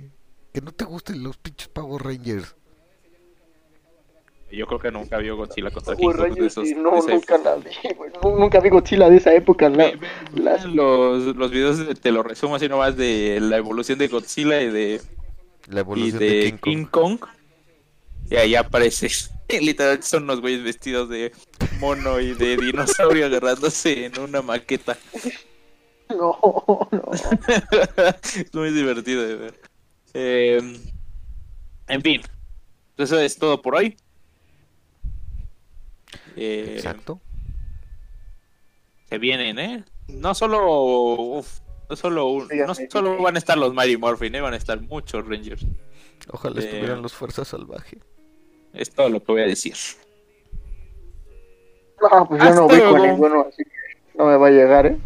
Que 0.54 0.62
no 0.62 0.72
te 0.72 0.84
gusten 0.86 1.24
los 1.24 1.38
pinches 1.38 1.68
Power 1.70 2.04
Rangers. 2.04 2.56
Yo 4.52 4.68
creo 4.68 4.80
que 4.80 4.92
nunca 4.92 5.18
vio 5.18 5.38
Godzilla 5.38 5.72
contra 5.72 5.96
King 5.96 6.08
Kong 6.08 6.16
de 6.18 6.22
Rangers, 6.24 6.46
esos. 6.48 6.68
sí, 6.68 6.74
de 6.74 6.82
no, 6.82 6.98
esa 6.98 7.12
nunca 7.12 7.36
época. 7.36 7.50
la 7.52 7.56
vi, 7.56 7.96
güey. 7.96 8.12
Nu- 8.22 8.38
Nunca 8.38 8.60
vi 8.60 8.70
Godzilla 8.70 9.10
de 9.10 9.16
esa 9.16 9.34
época, 9.34 9.70
la- 9.70 9.78
Ve- 9.78 9.96
ve- 9.96 10.42
las- 10.42 10.66
Los, 10.66 11.36
los 11.38 11.52
videos 11.52 11.78
de- 11.78 11.96
te 11.96 12.12
lo 12.12 12.22
resumo 12.22 12.56
así 12.56 12.68
nomás 12.68 12.98
de 12.98 13.40
la 13.40 13.56
evolución 13.56 13.98
de 13.98 14.10
Godzilla 14.10 14.62
y 14.62 14.70
de, 14.70 15.02
La 15.70 15.78
y 15.78 15.80
evolución 15.80 16.20
de, 16.20 16.26
de, 16.30 16.42
King, 16.52 16.58
King, 16.62 16.86
Kong. 16.86 17.20
Kong. 17.20 17.30
Y 18.30 18.36
ahí 18.36 18.56
aparece. 18.56 19.08
Literalmente 19.62 20.08
son 20.08 20.24
unos 20.24 20.42
güeyes 20.42 20.64
vestidos 20.64 21.10
de 21.10 21.32
mono 21.80 22.20
y 22.20 22.34
de 22.34 22.58
dinosaurio 22.58 23.26
agarrándose 23.26 24.06
en 24.06 24.20
una 24.20 24.42
maqueta. 24.42 24.98
No, 26.10 26.38
no. 26.92 27.10
es 27.14 28.54
muy 28.54 28.72
divertido 28.72 29.26
de 29.26 29.36
ver. 29.36 29.62
Eh, 30.14 30.62
en 31.88 32.02
fin, 32.02 32.22
eso 32.98 33.18
es 33.18 33.38
todo 33.38 33.62
por 33.62 33.76
hoy. 33.76 33.96
Eh, 36.36 36.74
Exacto. 36.76 37.22
se 39.10 39.18
vienen, 39.20 39.58
¿eh? 39.60 39.86
No 40.10 40.34
solo, 40.36 41.16
uf, 41.16 41.60
no 41.90 41.96
solo, 41.96 42.28
un- 42.28 42.50
no 42.68 42.76
solo 42.90 43.22
van 43.22 43.36
a 43.36 43.40
estar 43.40 43.58
los 43.58 43.74
Mighty 43.74 43.96
Morphin, 43.96 44.36
¿eh? 44.36 44.42
van 44.42 44.54
a 44.54 44.58
estar 44.58 44.82
muchos 44.82 45.26
Rangers. 45.26 45.66
Ojalá 46.30 46.60
eh, 46.60 46.66
estuvieran 46.66 47.02
los 47.02 47.14
Fuerzas 47.14 47.48
Salvajes. 47.48 48.00
Es 48.74 48.92
todo 48.92 49.10
lo 49.10 49.20
que 49.22 49.32
voy 49.32 49.42
a 49.42 49.48
decir. 49.48 49.76
No, 52.02 52.28
pues 52.28 52.44
yo 52.44 52.54
no 52.54 52.68
vi 52.68 52.80
con 52.80 53.02
ninguno, 53.02 53.46
así 53.48 53.64
que 53.64 54.18
no 54.18 54.26
me 54.26 54.38
va 54.38 54.48
a 54.48 54.52
llegar, 54.52 54.88
¿eh? 54.88 54.98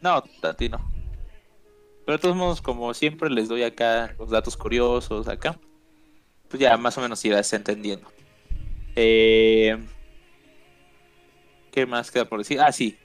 No, 0.00 0.22
a 0.42 0.54
ti 0.54 0.68
no. 0.68 0.78
Pero 2.04 2.18
de 2.18 2.22
todos 2.22 2.36
modos, 2.36 2.60
como 2.60 2.92
siempre, 2.92 3.30
les 3.30 3.48
doy 3.48 3.62
acá 3.62 4.14
los 4.18 4.30
datos 4.30 4.56
curiosos 4.56 5.26
acá. 5.28 5.58
Pues 6.48 6.60
ya 6.60 6.76
más 6.76 6.96
o 6.98 7.00
menos 7.00 7.24
irás 7.24 7.52
entendiendo. 7.52 8.06
Eh, 8.94 9.76
¿Qué 11.72 11.86
más 11.86 12.10
queda 12.10 12.26
por 12.26 12.38
decir? 12.38 12.60
Ah, 12.60 12.70
sí. 12.70 12.98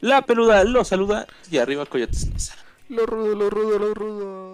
La 0.00 0.22
peluda 0.22 0.64
lo 0.64 0.82
saluda 0.84 1.26
y 1.50 1.58
arriba 1.58 1.84
Coyotes. 1.84 2.52
Lo 2.88 3.06
rudo, 3.06 3.34
lo 3.36 3.50
rudo, 3.50 3.78
lo 3.78 3.94
rudo. 3.94 4.49